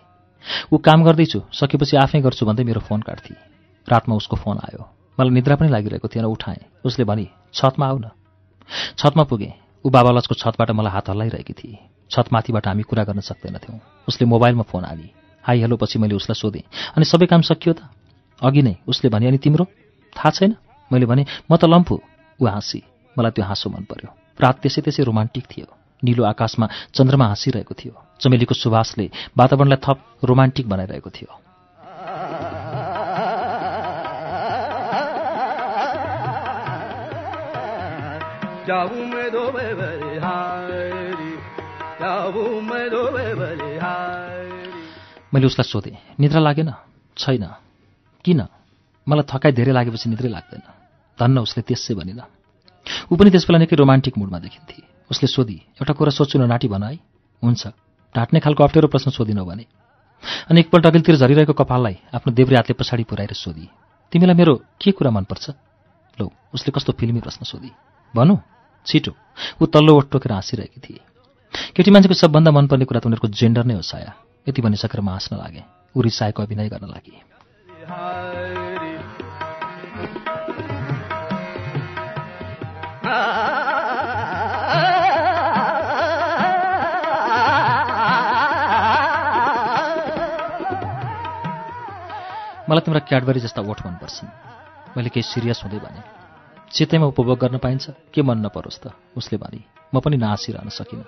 ऊ 0.72 0.78
काम 0.78 1.04
गर्दैछु 1.04 1.40
सकेपछि 1.52 1.96
आफै 1.96 2.20
गर्छु 2.20 2.46
भन्दै 2.46 2.64
मेरो 2.64 2.80
फोन 2.80 3.00
काट्थे। 3.00 3.34
रातमा 3.88 4.14
उसको 4.14 4.36
फोन 4.36 4.58
आयो। 4.58 4.82
मलाई 5.18 5.32
निद्रा 5.32 5.56
पनि 5.56 5.68
लागिरहेको 5.68 6.08
थिएन 6.08 6.24
उठाएँ। 6.24 6.84
उसले 6.84 7.04
भनी 7.04 7.28
छतमा 7.54 7.86
आऊ 7.86 7.98
न। 7.98 8.10
छतमा 8.98 9.24
पुगेँ। 9.24 9.52
ऊ 9.84 9.88
बाबालजको 9.90 10.34
छतबाट 10.34 10.70
मलाई 10.70 10.92
हात 10.92 11.08
हल्लाइरहेकी 11.10 11.52
थिए। 11.52 11.78
छतमाथिबाट 12.10 12.66
हामी 12.66 12.82
कुरा 12.82 13.04
गर्न 13.04 13.20
सक्दैनथ्यौँ। 13.20 13.80
उसले 14.08 14.26
मोबाइलमा 14.26 14.62
फोन 14.62 14.84
हाली। 14.84 15.10
हाई 15.44 15.60
हेलो 15.60 15.76
पछि 15.76 15.98
मैले 15.98 16.14
उसलाई 16.14 16.34
सोधेँ 16.34 16.62
अनि 16.96 17.04
सबै 17.04 17.26
काम 17.26 17.42
सकियो 17.42 17.72
त? 17.72 17.80
अघि 18.42 18.62
नै 18.62 18.74
उसले 18.88 19.10
भने 19.10 19.26
अनि 19.26 19.38
तिम्रो? 19.38 19.64
थाहा 20.16 20.30
छैन। 20.30 20.56
मैले 20.90 21.06
भने 21.06 21.26
म 21.50 21.56
त 21.56 21.64
लम्फु। 21.64 22.00
ऊ 22.40 22.44
हाँसी। 22.46 22.82
मलाई 23.16 23.30
त्यो 23.30 23.44
हाँसो 23.44 23.70
मन 23.70 23.84
पर्यो 23.84 24.10
रात 24.40 24.56
त्यसै 24.62 24.80
त्यसै 24.82 25.02
रोमान्टिक 25.02 25.44
थियो। 25.46 25.77
निलो 26.04 26.24
आकाशमा 26.24 26.66
चन्द्रमा 26.94 27.26
हाँसिरहेको 27.26 27.74
थियो। 27.74 27.94
चमेलीको 28.20 28.54
सुवासले 28.54 29.10
वातावरणलाई 29.36 29.80
थप 29.84 29.98
रोमान्टिक 30.24 30.68
बनाइरहेको 30.68 31.10
थियो। 31.10 31.30
मैले 45.34 45.46
उसलाई 45.46 45.68
सोधेँ 45.68 45.96
निद्रा 46.20 46.40
लागेन? 46.40 46.70
छैन। 47.16 47.44
किन? 48.24 48.40
मलाई 49.08 49.24
थकाइ 49.32 49.52
धेरै 49.52 49.72
लागेपछि 49.72 50.08
निद्रै 50.08 50.30
लाग्दैन। 50.30 50.62
धन्न 51.20 51.38
उसले 51.38 51.62
त्यसै 51.62 51.94
भनिन 51.94 52.20
ऊ 53.12 53.16
पनि 53.16 53.30
त्यसबेला 53.30 53.58
निकै 53.58 53.76
रोमान्टिक 53.76 54.18
मुडमा 54.18 54.38
देखिन्थे। 54.38 54.97
उसले 55.10 55.26
सोधी 55.26 55.54
एउटा 55.54 55.92
कुरा 55.92 56.10
सोच्नु 56.10 56.44
न 56.44 56.48
नाटी 56.48 56.68
भन 56.68 56.82
है? 56.82 56.98
हुन्छ। 57.42 57.66
ढाँट्ने 58.14 58.40
खालको 58.40 58.64
अप्ठ्यारो 58.64 58.88
प्रश्न 58.88 59.10
सोधिनौ 59.10 59.44
भने? 59.44 59.64
अनि 60.50 60.60
एकपल्ट 60.60 60.86
अघिल्तिर 60.86 61.16
झरिरहेको 61.16 61.52
कपाललाई 61.52 61.96
आफ्नो 62.14 62.32
देब्रे 62.32 62.56
हातले 62.56 62.74
पछाडि 62.74 63.04
पुऱ्याएर 63.04 63.32
सोधी 63.32 63.68
तिमीलाई 64.12 64.36
मेरो 64.36 64.54
के 64.80 64.90
कुरा 64.90 65.10
मनपर्छ? 65.10 65.50
लो 66.18 66.32
उसले 66.54 66.72
कस्तो 66.74 66.92
फिल्मी 66.92 67.20
प्रश्न 67.20 67.44
सोधी। 67.44 67.70
भनौँ 68.14 68.38
छिटो। 68.86 69.12
ऊ 69.62 69.66
तल्लो 69.66 69.96
ओठ 69.96 70.10
टोकेर 70.10 70.32
हाँसिरहेकी 70.32 70.80
थिए। 70.80 71.00
केटी 71.76 71.90
मान्छेको 71.90 72.14
सबभन्दा 72.14 72.50
मनपर्ने 72.50 72.84
कुरा 72.84 73.00
त 73.00 73.06
उनीहरूको 73.06 73.28
जेन्डर 73.28 73.64
नै 73.64 73.74
हो 73.74 73.82
साया। 73.82 74.14
यति 74.48 74.62
भनिसकेर 74.62 75.00
म 75.00 75.08
हाँस्न 75.08 75.36
लागे। 75.36 75.62
ऊ 75.96 76.00
रिसाएको 76.02 76.42
अभिनय 76.42 76.68
गर्न 76.68 76.86
लागि। 76.88 77.14
मलाई 92.68 92.84
तिम्रो 92.84 93.00
क्याडबरी 93.00 93.40
जस्ता 93.40 93.64
ओठ 93.64 93.80
मनपर्छन् 93.86 94.28
मैले 94.96 95.08
केही 95.08 95.24
सिरियस 95.24 95.64
हुँदै 95.64 95.80
भने 95.80 96.00
चितैमा 96.68 97.06
उपभोग 97.08 97.38
गर्न 97.40 97.56
पाइन्छ 97.64 98.12
के 98.12 98.20
मन 98.20 98.44
नपरोस् 98.44 98.80
त? 98.84 98.92
उसले 99.16 99.40
भने 99.40 99.64
म 99.88 100.00
पनि 100.04 100.16
नहाँसिरहन 100.20 100.68
सकिनँ। 100.68 101.04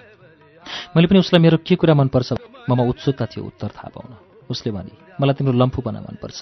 मैले 0.96 1.06
पनि 1.06 1.18
उसलाई 1.20 1.40
मेरो 1.44 1.60
के 1.60 1.76
कुरा 1.76 1.94
मनपर्छ 2.00 2.32
ममा 2.64 2.82
उत्सुकता 2.88 3.26
थियो 3.28 3.44
उत्तर 3.44 3.68
थाहा 3.76 3.88
पाउन। 3.92 4.16
उसले 4.48 4.72
भने 4.72 4.92
मलाई 5.20 5.34
तिम्रो 5.36 5.52
लम्फुपना 5.52 6.00
मनपर्छ। 6.00 6.40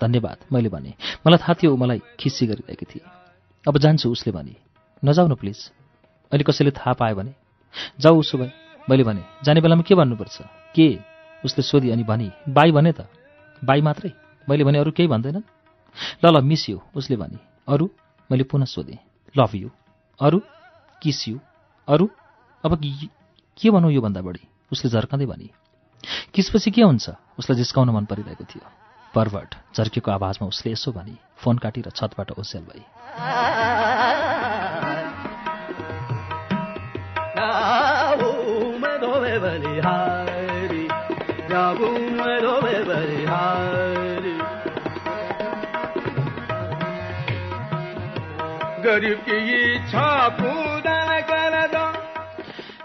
धन्यवाद। 0.00 0.38
मैले 0.52 0.68
भने 0.72 0.96
मलाई 1.20 1.38
थाहा 1.38 1.54
थियो 1.60 1.76
मलाई 1.76 2.00
खिसी 2.16 2.46
गरिरहेकी 2.48 2.86
थिए। 2.88 3.04
अब 3.68 3.76
जान्छु। 3.76 4.08
उसले 4.08 4.32
भने 4.32 4.56
नजाऊ 5.04 5.28
न 5.28 5.34
प्लिज। 5.36 5.58
अहिले 6.32 6.44
कसैले 6.48 6.70
थाहा 6.72 6.92
पायो 6.96 7.14
भने? 7.16 7.32
जाऊ 8.00 8.24
उसो 8.24 8.38
भए। 8.40 8.50
मैले 8.88 9.04
भने 9.04 9.22
जाने 9.44 9.60
बेलामा 9.60 9.84
के 9.84 9.94
भन्नुपर्छ? 9.94 10.36
के? 10.74 10.88
उसले 11.44 11.62
सोधी 11.62 11.90
अनि 11.92 12.04
भनी 12.08 12.32
बाई 12.48 12.72
भने 12.72 12.92
त। 12.92 13.04
बाई 13.60 13.80
मात्रै? 13.80 14.25
मैले 14.48 14.64
भने 14.64 14.78
अरू 14.78 14.90
केही 14.90 15.08
भन्दैनन्? 15.08 15.42
ल 16.24 16.36
ल 16.36 16.42
मिस 16.42 16.68
यु 16.68 16.80
उसले 16.96 17.16
भने। 17.16 17.38
अरू? 17.68 17.90
मैले 18.30 18.44
पुनः 18.44 18.64
सोधेँ। 18.64 18.98
लभ 19.36 19.54
यु 19.54 19.70
अरू? 20.20 20.42
किस 21.02 21.28
यु 21.28 21.38
अरू? 21.88 22.10
अब 22.64 22.80
कि- 23.58 23.70
भनौँ 23.72 23.92
योभन्दा 23.92 24.22
बढी? 24.22 24.48
उसले 24.72 24.90
झर्कँदै 24.90 25.26
भने। 25.26 25.50
किसपछि 26.34 26.70
के 26.70 26.82
हुन्छ? 26.82 27.10
उसलाई 27.38 27.56
जिस्काउन 27.56 27.90
मन 27.90 28.04
परिरहेको 28.04 28.44
थियो। 28.44 28.70
पर्वर्ट 29.14 29.54
झर्केको 29.76 30.10
आवाजमा 30.10 30.48
उसले 30.48 30.72
यसो 30.72 30.92
भने। 30.92 31.16
फोन 31.36 31.58
काटेर 31.58 31.90
छतबाट 31.90 32.30
ओसेल 32.30 32.62
भई 32.62 32.84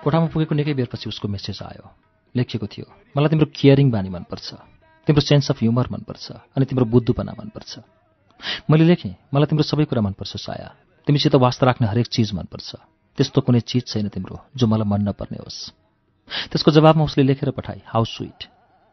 कोठामा 0.03 0.27
पुगेको 0.27 0.53
निकै 0.55 0.73
बेरपछि 0.73 1.07
उसको 1.07 1.27
मेसेज 1.27 1.59
आयो। 1.63 1.85
लेखिएको 2.35 2.67
थियो 2.67 2.85
मलाई 3.15 3.29
तिम्रो 3.29 3.47
केयरिङ 3.55 3.87
बानी 3.91 4.09
मनपर्छ 4.09 4.47
तिम्रो 5.07 5.21
सेन्स 5.21 5.51
अफ 5.51 5.63
ह्युमर 5.63 5.87
मनपर्छ 5.91 6.25
अनि 6.51 6.65
तिम्रो 6.67 6.85
बुद्धुपना 6.85 7.31
मनपर्छ। 7.39 7.79
मैले 8.67 8.83
लेखेँ 8.91 9.15
मलाई 9.31 9.47
तिम्रो 9.47 9.63
सबै 9.63 9.85
कुरा 9.87 10.01
मनपर्छ 10.01 10.35
साया। 10.35 10.69
तिमीसित 11.07 11.35
वास्ता 11.35 11.63
राख्ने 11.65 11.87
हरेक 11.87 12.07
चिज 12.11 12.33
मनपर्छ। 12.35 12.69
त्यस्तो 13.17 13.39
कुनै 13.41 13.63
चिज 13.63 13.87
छैन 13.87 14.07
तिम्रो 14.11 14.35
जो 14.55 14.67
मलाई 14.67 14.87
मन 14.91 15.01
नपर्ने 15.07 15.39
होस्। 15.39 15.71
त्यसको 16.51 16.71
जवाबमा 16.71 17.03
उसले 17.07 17.23
लेखेर 17.23 17.55
पठाए 17.55 17.81
हाउ 17.87 18.03
स्विट 18.03 18.50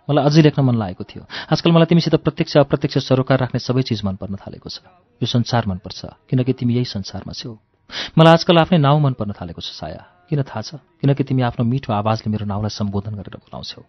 मलाई 0.09 0.25
अझै 0.25 0.43
लेख्न 0.43 0.61
मन 0.65 0.77
लागेको 0.81 1.05
थियो। 1.05 1.23
आजकल 1.53 1.71
मलाई 1.71 1.87
तिमीसित 1.87 2.15
प्रत्यक्ष 2.25 2.57
अप्रत्यक्ष 2.65 2.97
सरोकार 3.05 3.39
राख्ने 3.45 3.61
सबै 3.61 3.83
चिज 3.85 4.01
मन 4.05 4.17
पर्न 4.17 4.41
थालेको 4.41 4.69
छ। 4.69 4.81
यो 5.21 5.27
संसार 5.29 5.69
मनपर्छ 5.69 6.01
किनकि 6.29 6.53
तिमी 6.53 6.75
यही 6.75 6.89
संसारमा 6.89 7.33
छौ। 7.37 7.61
मलाई 8.17 8.33
आजकल 8.33 8.59
आफ्नै 8.59 8.79
नाउँ 8.81 9.01
मन 9.01 9.13
पर्न 9.13 9.33
थालेको 9.37 9.61
छ 9.61 9.77
साया। 9.77 10.29
किन 10.29 10.43
थाहा 10.43 10.61
छ? 10.61 10.71
किनकि 11.01 11.25
तिमी 11.25 11.43
आफ्नो 11.45 11.65
मिठो 11.65 11.93
आवाजले 11.93 12.29
मेरो 12.33 12.45
नाउँलाई 12.45 12.73
सम्बोधन 12.73 13.15
गरेर 13.21 13.37
बोलाउँछौ। 13.37 13.83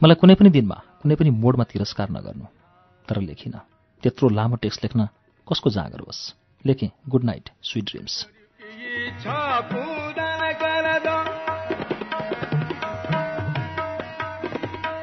मलाई 0.00 0.16
कुनै 0.16 0.34
पनि 0.36 0.50
दिनमा 0.52 0.76
कुनै 1.00 1.14
पनि 1.16 1.30
मोडमा 1.32 1.64
तिरस्कार 1.64 2.08
नगर्नु। 2.12 2.46
तर 3.08 3.20
लेखिनँ। 3.20 3.60
त्यत्रो 4.02 4.28
लामो 4.28 4.56
टेक्स्ट 4.56 4.84
लेख्न 4.84 5.08
कसको 5.46 5.68
जाँगर 5.70 6.00
होस्? 6.04 6.20
लेखेँ 6.64 6.90
गुड 7.08 7.24
नाइट 7.24 7.48
स्विट 7.62 7.84
ड्रिम्स। 7.84 8.14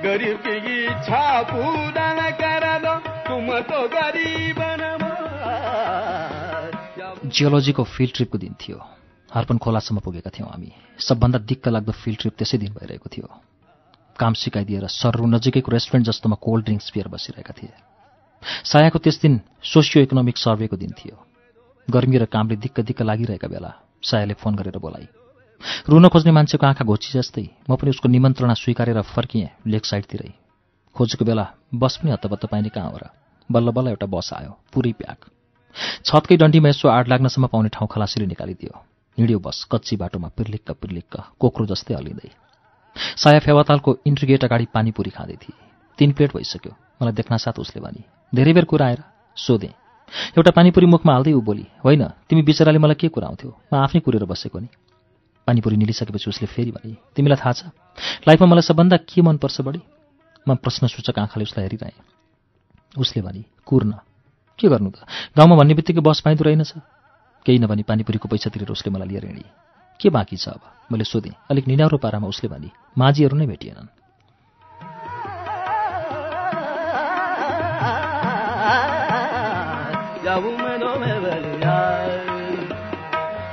गरीब 0.04 0.48
इच्छा 0.48 1.24
तुम 3.28 3.48
जियोलोजीको 7.30 7.84
फिल्ड 7.84 8.14
ट्रिपको 8.16 8.38
दिन 8.38 8.54
थियो। 8.62 8.78
हर्पन 9.34 9.58
खोलासम्म 9.58 10.00
पुगेका 10.00 10.30
थियौँ 10.30 10.50
हामी। 10.50 10.72
सबभन्दा 11.00 11.40
दिक्क 11.40 11.68
लाग्दो 11.68 11.92
फिल्ड 11.92 12.20
ट्रिप 12.20 12.34
त्यसै 12.38 12.58
दिन 12.58 12.72
भइरहेको 12.74 13.10
थियो। 13.10 13.28
काम 14.20 14.34
सिकाइदिएर 14.34 14.88
सरहरू 14.92 15.26
नजिकैको 15.26 15.72
रेस्टुरेन्ट 15.72 16.08
जस्तोमा 16.08 16.36
कोल्ड 16.36 16.64
ड्रिङ्क्स 16.66 16.90
पिएर 16.90 17.08
बसिरहेका 17.08 17.54
थिए। 17.58 17.74
सायाको 18.44 19.00
त्यस 19.00 19.22
दिन 19.22 19.42
सोसियो 19.64 20.04
इकोनोमिक 20.04 20.38
सर्वेको 20.38 20.78
दिन 20.78 20.92
थियो। 21.00 21.16
गर्मी 21.88 22.18
र 22.18 22.26
कामले 22.26 22.56
दिक्क 22.56 22.80
दिक्क 22.80 23.02
लागिरहेका 23.02 23.48
बेला 23.48 23.72
सायाले 24.04 24.34
फोन 24.34 24.56
गरेर 24.56 24.78
बोलाइ 24.78 25.23
रुन 25.90 26.08
खोज्ने 26.08 26.32
मान्छेको 26.32 26.66
आँखा 26.68 26.84
घोची 26.86 27.10
जस्तै। 27.14 27.48
म 27.70 27.76
पनि 27.76 27.90
उसको 27.90 28.10
निमन्त्रणा 28.10 28.54
स्वीकारेर 28.54 29.02
फर्किएँ 29.04 29.50
लेक 29.68 29.86
साइडतिरै। 29.86 30.32
खोजेको 30.96 31.26
बेला 31.26 31.46
बस 31.74 31.94
पनि 32.02 32.12
हत्तपत्त 32.12 32.46
पाइने 32.52 32.70
कहाँ 32.70 32.92
हो 32.92 32.98
र? 32.98 33.04
बल्ल 33.50 33.72
बल्ल 33.72 33.88
एउटा 33.90 34.08
बस 34.08 34.30
आयो 34.34 34.52
पुरै 34.74 34.92
प्याक। 35.00 35.20
छतकै 36.06 36.36
डन्डीमा 36.38 36.70
यसो 36.70 36.88
आड 36.88 37.08
लाग्नसम्म 37.08 37.48
पाउने 37.48 37.70
ठाउँ 37.70 37.88
खलासीले 37.90 38.26
निकालिदियो। 38.26 38.74
हिँड्यो 39.18 39.40
बस 39.40 39.68
कच्ची 39.72 39.96
बाटोमा 39.98 40.30
पिर्लिक्क 40.38 40.72
पिर्लिक्क 40.82 41.14
कोक्रो 41.40 41.66
जस्तै 41.66 41.94
हल्लिँदै 41.94 42.30
साया 43.18 43.40
फेवातालको 43.40 43.90
इन्ट्रिगेट 44.06 44.44
अगाडि 44.44 44.66
पानीपुरी 44.74 45.10
खाँदै 45.10 45.38
थिए। 45.42 45.58
तिन 46.00 46.12
प्लेट 46.14 46.32
भइसक्यो। 46.34 46.72
मलाई 47.02 47.14
देख्न 47.14 47.38
साथ 47.38 47.58
उसले 47.60 47.82
भनी 47.82 48.02
धेरै 48.34 48.54
बेर 48.54 48.66
कुरा 48.66 48.86
आएर 48.86 49.02
सोधेँ। 49.38 49.74
एउटा 50.38 50.52
पानीपुरी 50.52 50.86
मुखमा 50.86 51.14
हाल्दै 51.14 51.34
ऊ 51.34 51.42
बोली 51.42 51.66
होइन 51.84 52.04
तिमी 52.30 52.42
बिचराले 52.46 52.78
मलाई 52.78 52.98
के 53.02 53.08
कुराउँथ्यो 53.10 53.50
म 53.50 53.74
आफै 53.82 54.00
कुरेर 54.06 54.26
बसेको 54.26 54.60
नि। 54.60 54.70
पानीपुरी 55.48 55.76
निलिसकेपछि 55.78 56.30
उसले 56.30 56.48
फेरि 56.48 56.72
भने 56.72 56.96
तिमीलाई 57.16 57.38
थाहा 57.38 57.54
छ 57.54 57.62
लाइफमा 58.28 58.48
मलाई 58.48 58.62
सबभन्दा 58.64 58.98
के 59.04 59.22
मनपर्छ 59.22 59.62
बढी 59.62 59.82
म 60.48 60.56
प्रश्नसूचक 60.56 61.20
आँखाले 61.20 61.44
उसलाई 61.44 61.64
हेरिरहेँ। 61.66 61.96
उसले 63.00 63.22
भने 63.24 63.44
कुर्न 63.66 63.92
के 64.60 64.68
गर्नु 64.68 64.90
त? 64.92 65.08
गाउँमा 65.38 65.56
भन्ने 65.56 65.74
बित्तिकै 65.74 66.02
बस 66.04 66.20
पाइँदो 66.26 66.44
रहेनछ। 66.44 66.72
केही 67.46 67.60
नभनी 67.60 67.84
पानीपुरीको 67.84 68.28
पैसा 68.28 68.50
तिरेर 68.52 68.72
उसले 68.72 68.92
मलाई 68.92 69.08
लिएर 69.08 69.26
हिँडी 69.26 69.46
के 70.00 70.10
बाँकी 70.10 70.36
छ 70.38 70.48
अब? 70.48 70.62
मैले 70.92 71.04
सोधेँ। 71.04 71.36
अलिक 71.52 71.68
निनाउरो 71.68 71.98
पारामा 71.98 72.28
उसले 72.28 72.48
भने 72.52 72.70
माझीहरू 72.98 73.36
नै 73.36 73.48
भेटिएनन्। 73.48 73.88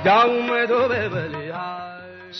जाऊं 0.03 1.40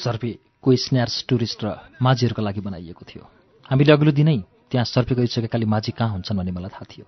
सर्पे 0.01 0.31
कोही 0.61 0.77
स्न्यार्स 0.77 1.15
टुरिस्ट 1.29 1.59
र 1.63 1.67
माझीहरूका 2.01 2.41
लागि 2.41 2.61
बनाइएको 2.61 3.03
थियो। 3.05 3.23
हामीले 3.69 3.91
अघिल्लो 3.93 4.11
दिनै 4.11 4.37
त्यहाँ 4.69 4.85
सर्पे 4.85 5.13
गइसकेकाले 5.15 5.65
माझी 5.65 5.91
कहाँ 5.93 6.11
हुन्छन् 6.11 6.37
भन्ने 6.37 6.51
मलाई 6.51 6.71
थाहा 6.73 6.85
थियो। 6.89 7.05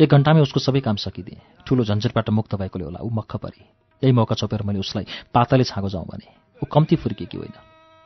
एक 0.00 0.08
घन्टामै 0.08 0.40
उसको 0.40 0.60
सबै 0.60 0.80
काम 0.80 0.96
सकिदिएँ। 0.96 1.64
ठुलो 1.66 1.84
झन्झटबाट 1.84 2.28
मुक्त 2.30 2.54
भएकोले 2.56 2.84
होला 2.84 3.00
ऊ 3.00 3.10
मक्ख 3.10 3.36
परे। 3.36 3.64
यही 4.02 4.12
मौका 4.12 4.34
चोपेर 4.34 4.62
मैले 4.62 4.80
उसलाई 4.80 5.04
पाताले 5.32 5.64
छाँगो 5.64 5.88
जाउँ 5.88 6.06
भने। 6.08 6.28
ऊ 6.62 6.64
कम्ती 6.66 6.96
फुर्केकी 6.96 7.36
होइन? 7.36 7.56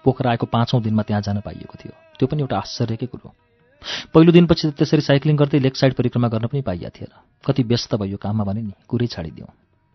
पोखरा 0.04 0.30
आएको 0.30 0.46
पाँचौँ 0.46 0.82
दिनमा 0.82 1.02
त्यहाँ 1.02 1.22
जान 1.22 1.40
पाइएको 1.40 1.74
थियो। 1.78 1.94
त्यो 2.18 2.26
पनि 2.26 2.40
एउटा 2.42 2.56
आश्चर्यकै 2.58 3.06
कुरो 3.06 3.30
पहिलो 4.14 4.32
दिनपछि 4.32 4.70
त 4.70 4.74
त्यसरी 4.78 5.02
साइक्लिङ 5.02 5.36
गर्दै 5.36 5.58
लेक 5.58 5.76
साइड 5.76 5.94
परिक्रमा 5.94 6.28
गर्न 6.28 6.46
पनि 6.46 6.62
पाइया 6.62 6.90
थिएन। 6.90 7.12
कति 7.44 7.62
व्यस्त 7.62 7.94
भयो 7.94 8.16
काममा 8.16 8.44
भने 8.44 8.62
नि 8.62 8.72
कुरै 8.88 9.06
छाडिदिउँ। 9.06 9.50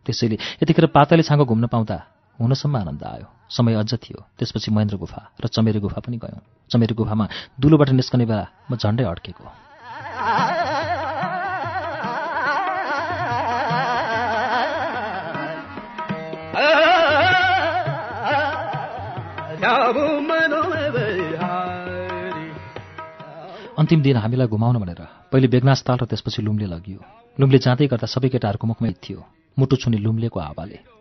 त्यसैले 0.05 0.37
यतिखेर 0.59 0.85
पाताले 0.91 1.23
छाँगो 1.23 1.45
घुम्न 1.45 1.67
पाउँदा 1.67 1.97
हुनसम्म 2.39 2.75
आनन्द 2.77 3.03
आयो। 3.03 3.27
समय 3.49 3.73
अझ 3.75 3.91
थियो। 3.93 4.19
त्यसपछि 4.39 4.71
महेन्द्र 4.71 4.97
गुफा 4.97 5.21
र 5.43 5.47
चमेरे 5.47 5.79
गुफा 5.79 5.99
पनि 5.99 6.17
गयौँ। 6.17 6.41
चमेरे 6.71 6.95
गुफामा 6.95 7.25
दुलोबाट 7.59 7.89
निस्कने 7.91 8.25
बेला 8.25 8.45
म 8.71 8.75
झन्डै 8.75 9.03
अड्केको। 9.03 9.45
अन्तिम 23.77 24.01
दिन 24.01 24.17
हामीलाई 24.17 24.47
घुमाउन 24.47 24.77
भनेर 24.77 25.01
पहिले 25.31 25.47
बेगनासताल 25.47 25.97
र 26.01 26.05
त्यसपछि 26.05 26.41
लुम्ले 26.41 26.65
लगियो। 26.65 26.99
लुम्ले 27.39 27.57
जाँदै 27.57 27.87
गर्दा 27.91 28.07
सबै 28.07 28.29
केटाहरूको 28.29 28.67
मुखमा 28.67 28.89
थियो। 29.03 29.19
मुटु 29.57 29.75
छुने 29.75 29.97
लुम्लेको 29.97 30.39
हावाले 30.39 31.00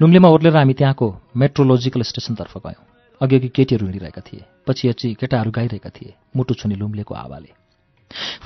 लुम्लेमा 0.00 0.28
ओर्लेर 0.28 0.56
हामी 0.56 0.74
त्यहाँको 0.74 1.06
मेट्रोलोजिकल 1.36 2.02
स्टेसनतर्फ 2.02 2.56
गयौँ। 2.58 2.84
अघि 3.20 3.36
अघि 3.36 3.48
केटीहरू 3.48 3.84
हिँडिरहेका 3.86 4.22
थिए 4.22 4.44
पछि 4.66 4.88
अची 4.88 5.14
केटाहरू 5.14 5.50
गाइरहेका 5.50 5.90
थिए 5.90 6.14
मुटु 6.36 6.54
छुने 6.54 6.74
लुम्लेको 6.74 7.14
हावाले 7.14 7.50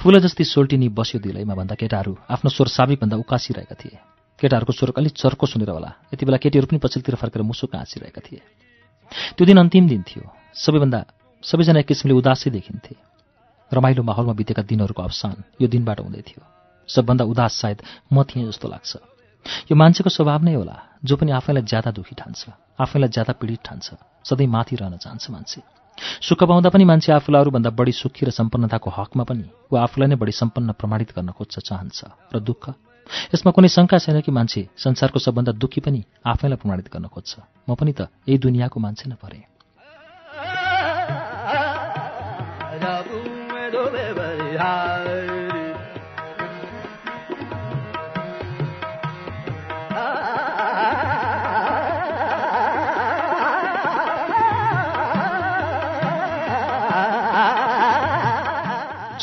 फुल 0.03 0.19
जस्ती 0.21 0.45
सोल्टिनी 0.45 0.89
बस्यो 0.89 1.21
दिलैमा 1.21 1.55
भन्दा 1.55 1.75
केटाहरू 1.75 2.13
आफ्नो 2.31 2.51
स्वर 2.51 2.69
साबिकभन्दा 2.69 3.17
उकासिरहेका 3.17 3.75
थिए। 3.75 3.99
केटाहरूको 4.41 4.73
स्वर 4.73 4.93
अलिक 4.99 5.13
चर्को 5.13 5.47
सुनेर 5.47 5.71
होला। 5.71 5.91
यति 6.15 6.27
बेला 6.27 6.39
केटीहरू 6.43 6.67
पनि 6.67 6.79
पछिल्तिर 6.83 7.15
फर्केर 7.15 7.43
मुसुक 7.43 7.75
हाँसिरहेका 7.77 8.21
थिए। 8.27 8.41
त्यो 9.37 9.45
दिन 9.47 9.59
अन्तिम 9.59 9.89
दिन 9.89 10.03
थियो। 10.03 10.25
सबैभन्दा 10.55 11.01
सबैजना 11.45 11.79
एक 11.79 11.87
किसिमले 11.87 12.15
उदासै 12.19 12.51
देखिन्थे। 12.51 12.95
रमाइलो 13.73 14.03
माहौलमा 14.03 14.35
बितेका 14.35 14.63
दिनहरूको 14.63 15.03
अवसान 15.03 15.37
यो 15.63 15.69
दिनबाट 15.69 16.01
हुँदै 16.01 16.23
थियो। 16.27 16.43
सबभन्दा 16.89 17.25
उदास 17.25 17.53
सायद 17.55 17.79
म 18.13 18.25
थिएँ 18.25 18.51
जस्तो 18.51 18.67
लाग्छ। 18.69 18.91
यो 19.71 19.75
मान्छेको 19.77 20.11
स्वभाव 20.11 20.43
नै 20.45 20.55
होला 20.55 20.77
जो 21.05 21.17
पनि 21.17 21.31
आफैलाई 21.33 21.63
ज्यादा 21.63 21.91
दुखी 21.91 22.15
ठान्छ 22.15 22.41
आफैलाई 22.81 23.09
ज्यादा 23.09 23.33
पीडित 23.41 23.61
ठान्छ 23.65 23.87
सधैँ 24.25 24.47
माथि 24.47 24.77
रहन 24.77 24.97
चाहन्छ 24.97 25.31
मान्छे। 25.31 25.61
सुख 26.23 26.41
पाउँदा 26.45 26.69
पनि 26.71 26.85
मान्छे 26.85 27.13
आफूलाई 27.13 27.41
अरूभन्दा 27.43 27.71
बढी 27.71 27.93
सुखी 27.93 28.27
र 28.27 28.31
सम्पन्नताको 28.31 28.91
हकमा 28.91 29.25
पनि 29.25 29.45
वा 29.73 29.83
आफूलाई 29.83 30.09
नै 30.09 30.17
बढी 30.17 30.33
सम्पन्न 30.33 30.73
प्रमाणित 30.73 31.11
गर्न 31.17 31.31
खोज्छ 31.37 31.59
चाहन्छ 31.59 31.99
र 32.33 32.39
दुःख। 32.41 32.65
यसमा 33.35 33.51
कुनै 33.53 33.69
शङ्का 33.69 33.99
छैन 33.99 34.21
कि 34.23 34.31
मान्छे 34.33 34.63
संसारको 34.79 35.19
सबभन्दा 35.19 35.53
दुःखी 35.53 35.81
पनि 35.85 36.01
आफैलाई 36.25 36.59
प्रमाणित 36.63 36.87
गर्न 36.89 37.07
खोज्छ। 37.13 37.33
म 37.69 37.75
पनि 37.75 37.93
त 37.93 38.09
यही 38.27 38.39
दुनियाँको 38.39 38.79
मान्छे 38.81 39.11
नै 39.11 39.17
परेँ। 39.19 39.52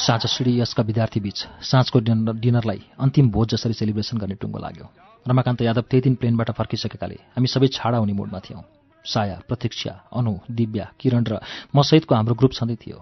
साँझ 0.10 0.26
यसका 0.42 0.84
विद्यार्थी 0.84 1.20
बीच 1.20 1.40
साँझको 1.62 2.00
डिनर 2.02 2.34
डिनरलाई 2.42 2.82
अन्तिम 2.98 3.30
भोज 3.30 3.48
जसरी 3.50 3.74
सेलिब्रेसन 3.74 4.18
गर्ने 4.18 4.36
टुङ्गो 4.42 4.60
लाग्यो। 4.60 4.86
रमाकान्त 5.26 5.62
यादव 5.62 5.82
त्यही 5.86 6.02
दिन 6.02 6.16
प्लेनबाट 6.18 6.50
फर्किसकेकाले 6.58 7.18
हामी 7.38 7.48
सबै 7.48 7.68
छाडा 7.70 7.98
हुने 8.02 8.14
मुडमा 8.18 8.40
थियौँ। 8.42 8.64
साया 9.06 9.38
प्रतीक्षा 9.46 9.94
अनु 10.10 10.34
दिव्या 10.50 10.86
किरण 10.98 11.24
र 11.30 11.38
म 11.76 11.86
सहितको 11.86 12.16
हाम्रो 12.16 12.34
ग्रुप 12.42 12.54
छँदै 12.58 12.76
थियो। 12.82 12.98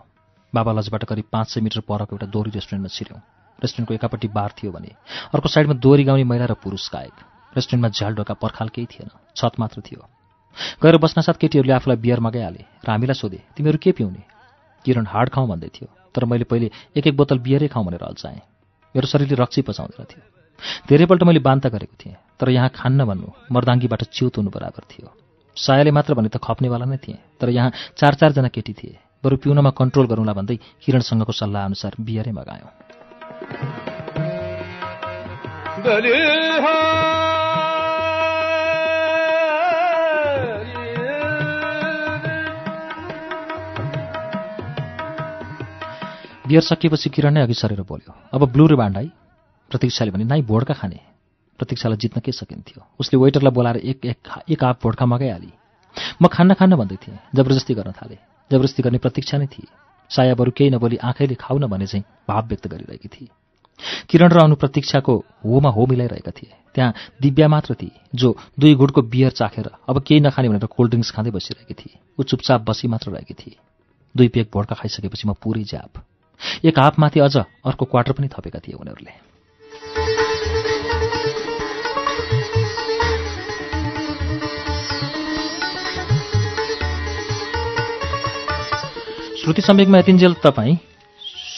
बाबा 0.53 0.71
लजबाट 0.75 1.03
करिब 1.07 1.25
पाँच 1.31 1.47
सय 1.47 1.61
मिटर 1.63 1.79
परको 1.87 2.11
एउटा 2.11 2.27
दोहोरी 2.27 2.51
रेस्टुरेन्टमा 2.51 2.91
छिर्यौँ। 2.91 3.19
रेस्टुरेन्टको 3.63 3.93
एकापट्टि 3.95 4.27
बार 4.27 4.51
थियो 4.59 4.71
भने 4.75 4.91
अर्को 5.31 5.47
साइडमा 5.47 5.79
दोहोरी 5.79 6.03
गाउने 6.03 6.27
महिला 6.27 6.45
र 6.51 6.59
पुरुष 6.59 6.91
गायक। 6.91 7.15
रेस्टुरेन्टमा 7.55 7.89
झ्याल 7.95 8.19
ढोका 8.19 8.33
पर्खाल 8.35 8.67
केही 8.75 8.87
थिएन 8.91 9.09
छत 9.31 9.55
मात्र 9.63 9.79
थियो। 9.79 10.03
गएर 10.83 10.97
बस्नसाथ 10.99 11.39
केटीहरूले 11.39 11.73
आफूलाई 11.73 12.03
बियर 12.03 12.19
मगाइहाले 12.19 12.63
र 12.83 12.87
हामीलाई 12.91 13.15
सोधे 13.15 13.39
तिमीहरू 13.55 13.79
के 13.79 13.95
पिउने? 13.95 14.23
किरण 14.85 15.05
हार्ड 15.07 15.29
खाउँ 15.31 15.47
भन्दै 15.47 15.71
थियो। 15.71 15.87
तर 16.17 16.25
मैले 16.25 16.49
पहिले 16.49 16.67
एक 16.97 17.07
एक 17.07 17.15
बोतल 17.15 17.37
बियरै 17.45 17.67
खाउँ 17.69 17.85
भनेर 17.85 18.03
अल्छाएँ 18.03 18.41
मेरो 18.95 19.07
शरीरले 19.07 19.37
रक्सी 19.37 19.61
पचाउँदैन 19.61 20.05
थियो। 20.09 20.23
धेरैपल्ट 20.89 21.23
मैले 21.23 21.39
बान्ता 21.39 21.69
गरेको 21.69 21.95
थिएँ 22.01 22.15
तर 22.39 22.49
यहाँ 22.49 22.69
खान्न 22.73 23.05
भन्नु 23.05 23.27
मर्दाङ्गीबाट 23.53 24.03
च्युत 24.09 24.37
हुनु 24.37 24.49
बराबर 24.49 24.83
थियो। 24.89 25.13
सायाले 25.57 25.91
मात्र 25.91 26.13
भने 26.17 26.29
त 26.33 26.37
खप्नेवाला 26.41 26.85
नै 26.85 26.97
थिएँ 26.97 27.21
तर 27.37 27.49
यहाँ 27.49 27.69
चार 27.97 28.13
चारजना 28.17 28.49
केटी 28.49 28.73
थिए। 28.73 28.97
बरु 29.23 29.37
पिउनमा 29.37 29.69
कन्ट्रोल 29.77 30.05
गरौँला 30.07 30.33
भन्दै 30.33 30.57
किरणसँगको 30.81 31.33
सल्लाह 31.33 31.65
अनुसार 31.65 31.93
बियरै 32.01 32.33
मगायौँ। 32.33 32.73
बियर 46.47 46.61
सकिएपछि 46.61 47.09
किरण 47.09 47.33
नै 47.33 47.41
अघि 47.41 47.53
सरेर 47.53 47.81
बोल्यो 47.83 48.13
अब 48.33 48.41
ब्लू 48.51 48.67
रे 48.67 48.75
बान्डाई 48.75 49.11
प्रतीक्षाले 49.71 50.11
भने 50.11 50.23
नाइ 50.23 50.41
भोड्का 50.41 50.73
खाने। 50.73 50.99
प्रतीक्षालाई 51.59 51.97
जित्न 51.97 52.21
के 52.21 52.31
सकिन्थ्यो? 52.31 52.81
उसले 52.99 53.19
वेटरलाई 53.19 53.51
बोलाएर 53.51 53.77
एक 53.77 54.05
एक 54.05 54.17
एक 54.49 54.63
आप 54.63 54.79
भोड्का 54.83 55.05
मगाइहाली। 55.05 55.51
म 56.21 56.27
खान्न 56.27 56.53
खान्न 56.53 56.75
भन्दै 56.75 56.95
थिएँ 56.95 57.17
जबरजस्ती 57.35 57.73
गर्न 57.73 57.91
थालेँ। 57.91 58.17
जबरजस्ती 58.51 58.83
गर्ने 58.83 58.97
प्रतीक्षा 58.97 59.37
नै 59.37 59.47
थिए। 59.47 59.67
साया 60.11 60.35
बरु 60.39 60.51
केही 60.55 60.69
नबोली 60.69 60.97
आँखैले 61.03 61.35
खाउ 61.35 61.57
न 61.57 61.67
भने 61.67 61.87
चाहिँ 61.87 62.03
भाव 62.29 62.47
व्यक्त 62.47 62.67
गरिरहेकी 62.67 63.09
थिए। 63.09 63.27
किरण 64.09 64.29
र 64.31 64.37
अनु 64.39 64.55
प्रतीक्षाको 64.55 65.13
होमा 65.43 65.69
हो 65.69 65.85
मिलाइरहेका 65.85 66.31
थिए। 66.31 66.53
त्यहाँ 66.75 66.93
दिव्या 67.21 67.47
मात्र 67.47 67.73
थिए 67.73 68.15
जो 68.15 68.35
दुई 68.59 68.75
गुटको 68.75 69.01
बियर 69.01 69.31
चाखेर 69.33 69.69
अब 69.89 69.99
केही 69.99 70.19
नखाने 70.21 70.49
भनेर 70.49 70.65
कोल्ड 70.69 70.89
ड्रिङ्क्स 70.91 71.11
खाँदै 71.11 71.31
बसिरहेकी 71.33 71.73
थिए। 71.73 71.99
ऊ 72.19 72.23
चुपचाप 72.23 72.61
बसी 72.69 72.87
मात्र 72.87 73.11
रहेकी 73.11 73.33
थिए। 73.33 73.57
दुई 74.15 74.27
पेक 74.29 74.49
भोड्का 74.53 74.75
खाइसकेपछि 74.77 75.27
म 75.27 75.33
पुरै 75.33 75.63
ज्याप। 75.65 75.91
एक 76.65 76.79
हाफमाथि 76.79 77.19
अझ 77.19 77.37
अर्को 77.37 77.85
क्वार्टर 77.85 78.11
पनि 78.11 78.27
थपेका 78.27 78.59
थिए 78.59 78.75
उनीहरूले। 78.75 79.11
श्रुति 89.43 89.61
सम्वेकमा 89.61 89.97
यतिन्जेल 89.97 90.33
तपाईँ 90.33 90.77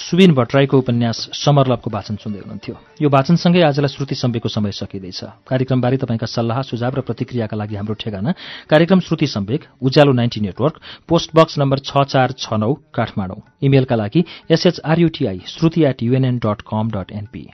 सुबिन 0.10 0.34
भट्टराईको 0.34 0.78
उपन्यास 0.78 1.18
समरलभको 1.38 1.90
वाचन 1.94 2.16
सुन्दै 2.18 2.40
हुनुहुन्थ्यो। 2.42 2.76
यो 2.98 3.10
वाचनसँगै 3.14 3.62
आजलाई 3.62 3.94
श्रुति 3.94 4.16
सम्वेकको 4.18 4.50
समय 4.50 4.72
सकिँदैछ। 4.74 5.46
कार्यक्रमबारे 5.46 5.98
तपाईँका 6.02 6.26
सल्लाह 6.26 6.62
सुझाव 6.66 6.98
र 6.98 7.02
प्रतिक्रियाका 7.06 7.54
लागि 7.54 7.76
हाम्रो 7.78 7.94
ठेगाना 7.94 8.34
कार्यक्रम 8.66 9.00
Shruti 9.06 9.28
Sambeg 9.30 9.62
Ujyalo 9.78 10.12
ninety 10.18 10.42
network 10.42 10.82
post 11.06 11.30
box 11.30 11.62
number 11.62 11.80
छ 11.86 12.02
चार 12.10 12.34
छ 12.34 12.58
नौ 12.58 12.74
काठमाडौँ। 12.90 13.38
इमेलका 13.62 13.96
लागि 13.96 14.26
S H R U T I 14.50 15.40
Shruti 15.46 15.86
at 15.86 16.02
U N N 16.02 16.42
dot 16.42 16.66
com 16.66 16.90
dot 16.90 17.14
N P 17.14 17.46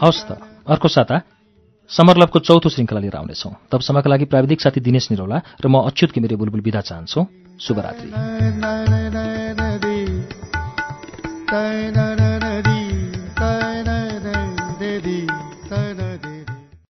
हवस् 0.00 0.24
त। 0.24 0.40
अर्को 0.66 0.88
साता 0.88 1.35
समरलभको 1.90 2.38
चौथो 2.38 2.68
श्रृङ्खला 2.68 3.00
लिएर 3.00 3.16
आउनेछौँ 3.16 3.52
तबसम्मका 3.72 4.10
लागि 4.10 4.24
प्राविधिक 4.24 4.60
साथी 4.60 4.80
दिनेश 4.80 5.10
निरौला 5.10 5.38
र 5.62 5.66
म 5.68 5.86
अच्युत 5.86 6.10
किमिरे 6.12 6.36
बुलबुल 6.36 6.60
विदा 6.60 6.80
चाहन्छौ 6.82 7.20
शुभरात्री 7.60 8.10